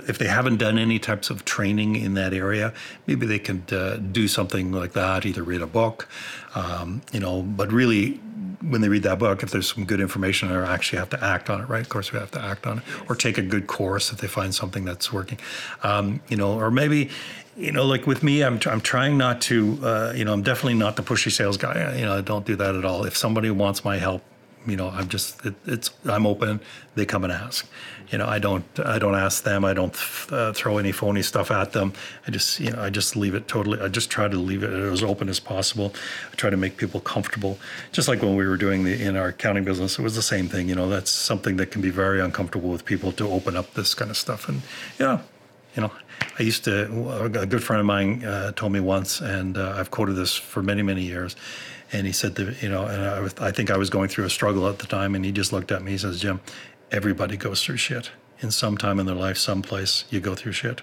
if 0.07 0.19
they 0.19 0.29
haven't 0.29 0.59
done 0.59 0.79
any 0.79 0.99
types 0.99 1.31
of 1.31 1.45
training 1.45 1.97
in 1.97 2.15
that 2.15 2.33
area, 2.33 2.73
maybe 3.07 3.27
they 3.27 3.41
could 3.41 3.73
uh, 3.73 3.97
do 3.97 4.29
something 4.29 4.71
like 4.71 4.93
that, 4.93 5.27
either 5.27 5.43
read 5.43 5.63
a 5.63 5.67
book, 5.67 6.09
um, 6.55 7.03
you 7.13 7.21
know, 7.21 7.43
but 7.43 7.73
really, 7.73 8.21
when 8.69 8.81
they 8.81 8.89
read 8.89 9.03
that 9.03 9.19
book, 9.19 9.43
if 9.43 9.51
there's 9.51 9.75
some 9.75 9.85
good 9.85 10.01
information, 10.01 10.49
they 10.49 10.55
actually 10.55 10.99
have 10.99 11.11
to 11.11 11.23
act 11.23 11.51
on 11.51 11.61
it, 11.61 11.69
right? 11.69 11.83
Of 11.83 11.89
course, 11.89 12.13
we 12.13 12.19
have 12.19 12.31
to 12.31 12.41
act 12.41 12.67
on 12.67 12.79
it, 12.79 12.85
or 13.09 13.15
take 13.15 13.37
a 13.37 13.43
good 13.43 13.67
course 13.67 14.11
if 14.13 14.19
they 14.19 14.27
find 14.27 14.55
something 14.55 14.85
that's 14.85 15.13
working, 15.13 15.39
um, 15.83 16.21
you 16.29 16.37
know, 16.37 16.59
or 16.59 16.71
maybe, 16.71 17.11
you 17.57 17.73
know, 17.73 17.85
like 17.85 18.07
with 18.07 18.23
me, 18.23 18.43
I'm, 18.43 18.59
I'm 18.67 18.81
trying 18.81 19.19
not 19.19 19.41
to, 19.43 19.79
uh, 19.83 20.13
you 20.17 20.25
know, 20.25 20.33
I'm 20.33 20.43
definitely 20.43 20.75
not 20.75 20.97
the 20.97 21.03
pushy 21.03 21.31
sales 21.31 21.57
guy. 21.57 21.97
You 21.97 22.07
know, 22.07 22.17
I 22.17 22.21
don't 22.21 22.47
do 22.47 22.57
that 22.57 22.75
at 22.75 22.85
all. 22.85 23.05
If 23.05 23.17
somebody 23.17 23.51
wants 23.51 23.85
my 23.85 23.99
help, 23.99 24.23
you 24.67 24.77
know 24.77 24.89
i'm 24.91 25.09
just 25.09 25.45
it, 25.45 25.55
it's 25.67 25.91
i'm 26.07 26.27
open. 26.27 26.61
They 26.95 27.05
come 27.05 27.25
and 27.25 27.33
ask. 27.33 27.67
You 28.11 28.19
know 28.19 28.27
i 28.27 28.39
don't 28.39 28.65
i 28.81 28.99
don't 28.99 29.15
ask 29.15 29.45
them. 29.45 29.65
I 29.65 29.75
don't 29.75 29.97
uh, 30.31 30.53
throw 30.53 30.79
any 30.79 30.93
phony 30.93 31.23
stuff 31.23 31.51
at 31.51 31.73
them. 31.73 31.93
I 32.27 32.31
just 32.31 32.61
you 32.61 32.71
know 32.71 32.81
i 32.81 32.91
just 32.91 33.17
leave 33.17 33.35
it 33.35 33.49
totally 33.49 33.81
i 33.81 33.89
just 33.89 34.11
try 34.11 34.29
to 34.29 34.37
leave 34.37 34.63
it 34.63 34.71
as 34.71 35.03
open 35.03 35.29
as 35.29 35.41
possible. 35.41 35.93
I 36.33 36.35
try 36.37 36.51
to 36.51 36.57
make 36.57 36.77
people 36.77 37.01
comfortable. 37.01 37.59
Just 37.93 38.09
like 38.09 38.23
when 38.23 38.37
we 38.37 38.47
were 38.47 38.57
doing 38.57 38.85
the 38.85 39.03
in 39.03 39.17
our 39.17 39.29
accounting 39.29 39.65
business 39.65 39.99
it 39.99 40.03
was 40.03 40.15
the 40.15 40.23
same 40.23 40.49
thing. 40.49 40.69
You 40.69 40.75
know 40.75 40.89
that's 40.89 41.11
something 41.11 41.57
that 41.57 41.71
can 41.71 41.83
be 41.83 41.91
very 41.91 42.21
uncomfortable 42.21 42.71
with 42.71 42.85
people 42.85 43.13
to 43.13 43.29
open 43.29 43.57
up 43.57 43.75
this 43.75 43.95
kind 43.95 44.11
of 44.11 44.17
stuff. 44.17 44.49
And 44.49 44.63
yeah 44.99 45.21
you 45.75 45.83
know 45.83 45.91
i 46.39 46.43
used 46.43 46.65
to 46.65 47.31
a 47.35 47.47
good 47.47 47.63
friend 47.63 47.81
of 47.81 47.87
mine 47.87 48.25
uh, 48.25 48.53
told 48.53 48.73
me 48.73 48.81
once 48.81 49.21
and 49.21 49.59
uh, 49.59 49.75
i've 49.77 49.91
quoted 49.91 50.15
this 50.15 50.35
for 50.35 50.63
many 50.63 50.83
many 50.83 51.03
years 51.03 51.37
and 51.95 52.07
he 52.07 52.13
said 52.13 52.35
that, 52.35 52.61
you 52.61 52.69
know, 52.69 52.85
and 52.87 53.03
I, 53.03 53.21
was, 53.21 53.35
I 53.39 53.53
think 53.53 53.71
I 53.71 53.77
was 53.77 53.89
going 53.89 54.09
through 54.09 54.25
a 54.25 54.31
struggle 54.31 54.69
at 54.69 54.81
the 54.81 54.87
time, 54.87 55.15
and 55.15 55.25
he 55.25 55.31
just 55.31 55.53
looked 55.53 55.71
at 55.71 55.83
me. 55.83 55.93
He 55.93 55.99
says, 55.99 56.21
Jim, 56.21 56.41
everybody 56.91 57.37
goes 57.37 57.63
through 57.63 57.77
shit. 57.77 58.11
In 58.41 58.51
some 58.51 58.77
time 58.77 58.99
in 58.99 59.07
their 59.07 59.15
life, 59.15 59.39
someplace, 59.39 60.05
you 60.11 60.19
go 60.19 60.35
through 60.35 60.53
shit. 60.53 60.83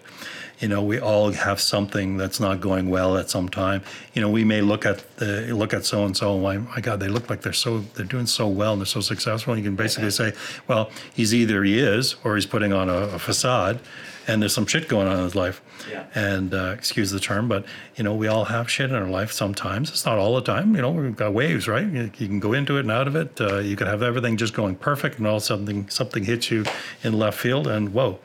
You 0.59 0.69
know, 0.69 0.81
we 0.81 0.99
all 0.99 1.31
have 1.31 1.59
something 1.59 2.15
that's 2.15 2.39
not 2.39 2.61
going 2.61 2.89
well 2.89 3.17
at 3.17 3.29
some 3.29 3.49
time. 3.49 3.83
You 4.13 4.21
know, 4.21 4.29
we 4.29 4.45
may 4.45 4.61
look 4.61 4.85
at 4.85 5.17
the 5.17 5.53
look 5.53 5.73
at 5.73 5.85
so 5.85 6.05
and 6.05 6.15
so. 6.15 6.39
My, 6.39 6.57
my 6.57 6.79
God, 6.79 7.01
they 7.01 7.09
look 7.09 7.29
like 7.29 7.41
they're 7.41 7.53
so 7.53 7.79
they're 7.79 8.05
doing 8.05 8.25
so 8.25 8.47
well 8.47 8.71
and 8.71 8.81
they're 8.81 8.85
so 8.85 9.01
successful. 9.01 9.53
And 9.53 9.61
you 9.61 9.69
can 9.69 9.75
basically 9.75 10.11
say, 10.11 10.33
well, 10.67 10.89
he's 11.13 11.35
either 11.35 11.63
he 11.63 11.77
is 11.77 12.15
or 12.23 12.35
he's 12.35 12.45
putting 12.45 12.73
on 12.73 12.89
a, 12.89 12.93
a 12.93 13.19
facade 13.19 13.79
and 14.27 14.41
there's 14.41 14.53
some 14.53 14.65
shit 14.65 14.87
going 14.87 15.07
on 15.07 15.17
in 15.17 15.23
his 15.23 15.35
life. 15.35 15.61
Yeah. 15.89 16.05
And 16.13 16.53
uh, 16.53 16.73
excuse 16.77 17.11
the 17.11 17.19
term, 17.19 17.47
but 17.47 17.65
you 17.95 18.03
know 18.03 18.13
we 18.13 18.27
all 18.27 18.45
have 18.45 18.69
shit 18.69 18.89
in 18.89 18.95
our 18.95 19.07
life 19.07 19.31
sometimes. 19.31 19.89
It's 19.89 20.05
not 20.05 20.17
all 20.17 20.35
the 20.35 20.41
time. 20.41 20.75
You 20.75 20.81
know 20.81 20.91
we've 20.91 21.15
got 21.15 21.33
waves, 21.33 21.67
right? 21.67 21.85
You, 21.85 22.11
you 22.17 22.27
can 22.27 22.39
go 22.39 22.53
into 22.53 22.77
it 22.77 22.81
and 22.81 22.91
out 22.91 23.07
of 23.07 23.15
it. 23.15 23.39
Uh, 23.39 23.57
you 23.59 23.75
can 23.75 23.87
have 23.87 24.03
everything 24.03 24.37
just 24.37 24.53
going 24.53 24.75
perfect, 24.75 25.17
and 25.17 25.27
all 25.27 25.39
something 25.39 25.89
something 25.89 26.23
hits 26.23 26.51
you 26.51 26.65
in 27.03 27.13
left 27.13 27.37
field, 27.39 27.67
and 27.67 27.93
whoa. 27.93 28.19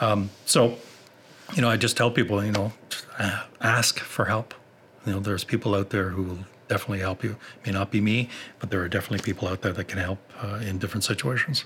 Um, 0.00 0.30
so, 0.46 0.78
you 1.54 1.62
know, 1.62 1.68
I 1.68 1.76
just 1.76 1.96
tell 1.96 2.10
people, 2.10 2.44
you 2.44 2.52
know, 2.52 2.72
ask 3.60 3.98
for 3.98 4.26
help. 4.26 4.54
You 5.06 5.12
know, 5.12 5.20
there's 5.20 5.44
people 5.44 5.74
out 5.74 5.90
there 5.90 6.10
who 6.10 6.22
will 6.22 6.38
definitely 6.68 7.00
help 7.00 7.22
you. 7.24 7.36
It 7.62 7.66
may 7.66 7.72
not 7.72 7.90
be 7.90 8.00
me, 8.00 8.28
but 8.58 8.70
there 8.70 8.80
are 8.80 8.88
definitely 8.88 9.24
people 9.24 9.48
out 9.48 9.62
there 9.62 9.72
that 9.72 9.88
can 9.88 9.98
help 9.98 10.18
uh, 10.42 10.60
in 10.62 10.78
different 10.78 11.04
situations. 11.04 11.64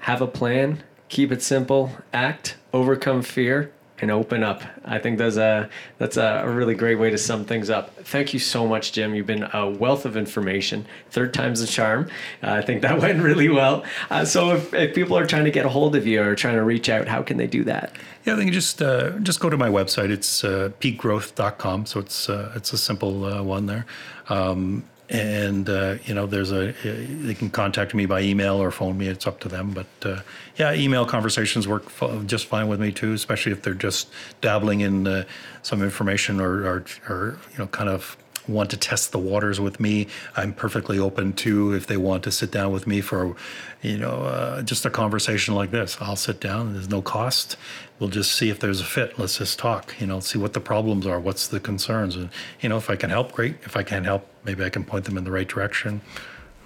Have 0.00 0.20
a 0.20 0.26
plan 0.26 0.82
keep 1.12 1.30
it 1.30 1.42
simple, 1.42 1.90
act, 2.14 2.56
overcome 2.72 3.20
fear, 3.20 3.70
and 4.00 4.10
open 4.10 4.42
up. 4.42 4.62
I 4.82 4.98
think 4.98 5.18
that's 5.18 5.36
a 5.36 5.68
that's 5.98 6.16
a 6.16 6.44
really 6.48 6.74
great 6.74 6.96
way 6.96 7.10
to 7.10 7.18
sum 7.18 7.44
things 7.44 7.68
up. 7.68 7.94
Thank 8.04 8.32
you 8.32 8.40
so 8.40 8.66
much, 8.66 8.92
Jim. 8.92 9.14
You've 9.14 9.26
been 9.26 9.44
a 9.52 9.68
wealth 9.68 10.06
of 10.06 10.16
information. 10.16 10.86
Third 11.10 11.34
time's 11.34 11.60
a 11.60 11.66
charm. 11.66 12.08
Uh, 12.42 12.52
I 12.52 12.62
think 12.62 12.80
that 12.80 12.98
went 13.04 13.22
really 13.22 13.50
well. 13.50 13.84
Uh, 14.10 14.24
so 14.24 14.56
if, 14.56 14.72
if 14.72 14.94
people 14.94 15.16
are 15.16 15.26
trying 15.26 15.44
to 15.44 15.50
get 15.50 15.66
a 15.66 15.68
hold 15.68 15.94
of 15.94 16.06
you 16.06 16.22
or 16.22 16.34
trying 16.34 16.54
to 16.54 16.64
reach 16.64 16.88
out, 16.88 17.06
how 17.06 17.22
can 17.22 17.36
they 17.36 17.46
do 17.46 17.62
that? 17.64 17.94
Yeah, 18.24 18.34
they 18.34 18.44
can 18.44 18.52
just 18.54 18.80
uh, 18.80 19.10
just 19.18 19.38
go 19.38 19.50
to 19.50 19.58
my 19.58 19.68
website. 19.68 20.08
It's 20.08 20.42
uh, 20.42 20.70
peakgrowth.com. 20.80 21.86
So 21.86 22.00
it's 22.00 22.30
uh, 22.30 22.52
it's 22.56 22.72
a 22.72 22.78
simple 22.78 23.26
uh, 23.26 23.42
one 23.42 23.66
there. 23.66 23.84
Um, 24.30 24.84
and 25.12 25.68
uh, 25.68 25.96
you 26.04 26.14
know 26.14 26.26
there's 26.26 26.50
a 26.50 26.72
they 26.72 27.34
can 27.34 27.50
contact 27.50 27.94
me 27.94 28.06
by 28.06 28.22
email 28.22 28.56
or 28.56 28.70
phone 28.70 28.98
me. 28.98 29.06
It's 29.06 29.26
up 29.26 29.38
to 29.40 29.48
them. 29.48 29.70
But 29.70 29.86
uh, 30.04 30.20
yeah 30.56 30.72
email 30.74 31.06
conversations 31.06 31.68
work 31.68 31.84
just 32.26 32.46
fine 32.46 32.68
with 32.68 32.80
me 32.80 32.92
too 32.92 33.12
especially 33.12 33.52
if 33.52 33.62
they're 33.62 33.74
just 33.74 34.10
dabbling 34.40 34.80
in 34.80 35.06
uh, 35.06 35.24
some 35.62 35.82
information 35.82 36.40
or, 36.40 36.66
or, 36.66 36.84
or 37.08 37.38
you 37.52 37.58
know 37.58 37.66
kind 37.68 37.88
of 37.88 38.16
want 38.48 38.70
to 38.70 38.76
test 38.76 39.12
the 39.12 39.18
waters 39.18 39.60
with 39.60 39.78
me, 39.80 40.08
I'm 40.36 40.52
perfectly 40.52 40.98
open 40.98 41.32
to 41.34 41.72
if 41.74 41.86
they 41.86 41.96
want 41.96 42.24
to 42.24 42.30
sit 42.30 42.50
down 42.50 42.72
with 42.72 42.86
me 42.86 43.00
for, 43.00 43.36
you 43.82 43.98
know, 43.98 44.22
uh, 44.22 44.62
just 44.62 44.84
a 44.84 44.90
conversation 44.90 45.54
like 45.54 45.70
this. 45.70 45.96
I'll 46.00 46.16
sit 46.16 46.40
down. 46.40 46.72
There's 46.72 46.88
no 46.88 47.02
cost. 47.02 47.56
We'll 47.98 48.10
just 48.10 48.32
see 48.32 48.50
if 48.50 48.58
there's 48.58 48.80
a 48.80 48.84
fit. 48.84 49.18
Let's 49.18 49.38
just 49.38 49.58
talk. 49.58 49.94
You 50.00 50.06
know, 50.06 50.20
see 50.20 50.38
what 50.38 50.54
the 50.54 50.60
problems 50.60 51.06
are. 51.06 51.20
What's 51.20 51.46
the 51.48 51.60
concerns? 51.60 52.16
And 52.16 52.30
you 52.60 52.68
know, 52.68 52.76
if 52.76 52.90
I 52.90 52.96
can 52.96 53.10
help, 53.10 53.32
great. 53.32 53.56
If 53.62 53.76
I 53.76 53.82
can't 53.82 54.04
help, 54.04 54.26
maybe 54.44 54.64
I 54.64 54.70
can 54.70 54.84
point 54.84 55.04
them 55.04 55.16
in 55.16 55.24
the 55.24 55.30
right 55.30 55.48
direction. 55.48 56.00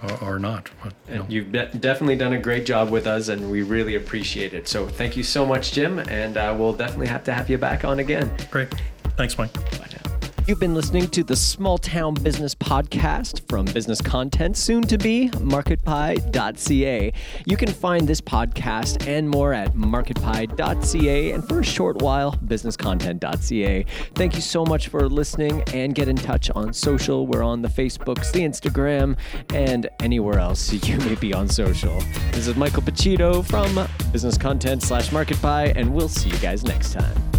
Or, 0.03 0.35
or 0.35 0.39
not. 0.39 0.69
But, 0.85 0.93
you 1.09 1.15
know. 1.15 1.25
De- 1.25 1.79
definitely 1.79 2.17
done 2.17 2.35
a 2.35 2.39
great 2.39 2.67
job 2.67 2.91
with 2.91 3.07
us, 3.07 3.29
and 3.29 3.51
we 3.51 3.63
really 3.63 3.95
appreciate 3.95 4.53
it. 4.53 4.69
So, 4.69 4.87
thank 4.87 5.17
you 5.17 5.23
so 5.23 5.47
much, 5.47 5.73
Jim, 5.73 6.01
and 6.01 6.37
uh, 6.37 6.55
we'll 6.57 6.75
definitely 6.75 7.07
have 7.07 7.25
to 7.25 7.33
have 7.33 7.49
you 7.49 7.57
back 7.57 7.83
on 7.83 7.99
again. 7.99 8.31
Great. 8.51 8.69
Thanks, 9.17 9.39
Mike. 9.39 9.55
Bye. 9.55 9.96
You've 10.47 10.61
been 10.61 10.75
listening 10.75 11.09
to 11.09 11.25
the 11.25 11.35
Small 11.35 11.77
Town 11.77 12.15
Business 12.15 12.55
Podcast 12.55 13.49
from 13.49 13.65
Business 13.65 14.01
Content, 14.01 14.57
soon 14.57 14.83
to 14.83 14.97
be 14.97 15.29
marketpie.ca. 15.31 17.13
You 17.45 17.57
can 17.57 17.69
find 17.69 18.07
this 18.07 18.21
podcast 18.21 19.09
and 19.09 19.29
more 19.29 19.53
at 19.53 19.75
marketpie.ca 19.75 21.33
and 21.33 21.49
for 21.49 21.59
a 21.59 21.65
short 21.65 22.01
while, 22.01 22.31
businesscontent.ca. 22.47 23.87
Thank 24.15 24.37
you 24.37 24.41
so 24.41 24.65
much 24.65 24.87
for 24.87 25.09
listening 25.09 25.65
and 25.75 25.97
get 25.97 26.07
in 26.07 26.15
touch 26.15 26.49
on 26.51 26.73
social. 26.73 27.27
We're 27.27 27.43
on 27.43 27.61
the 27.61 27.69
Facebooks, 27.69 28.31
the 28.31 28.43
Instagram, 28.43 29.19
and 29.53 29.89
anywhere 29.99 30.39
else 30.39 30.73
you 30.87 30.99
may 30.99 31.17
be 31.17 31.35
on 31.35 31.49
social. 31.49 31.99
This 32.31 32.47
is 32.47 32.55
Michael 32.55 32.83
Pacito 32.83 33.45
from 33.45 33.85
Business 34.13 34.39
Content 34.39 34.85
slash 34.85 35.11
MarketPie, 35.11 35.73
and 35.75 35.93
we'll 35.93 36.09
see 36.09 36.31
you 36.31 36.39
guys 36.39 36.63
next 36.63 36.93
time. 36.93 37.36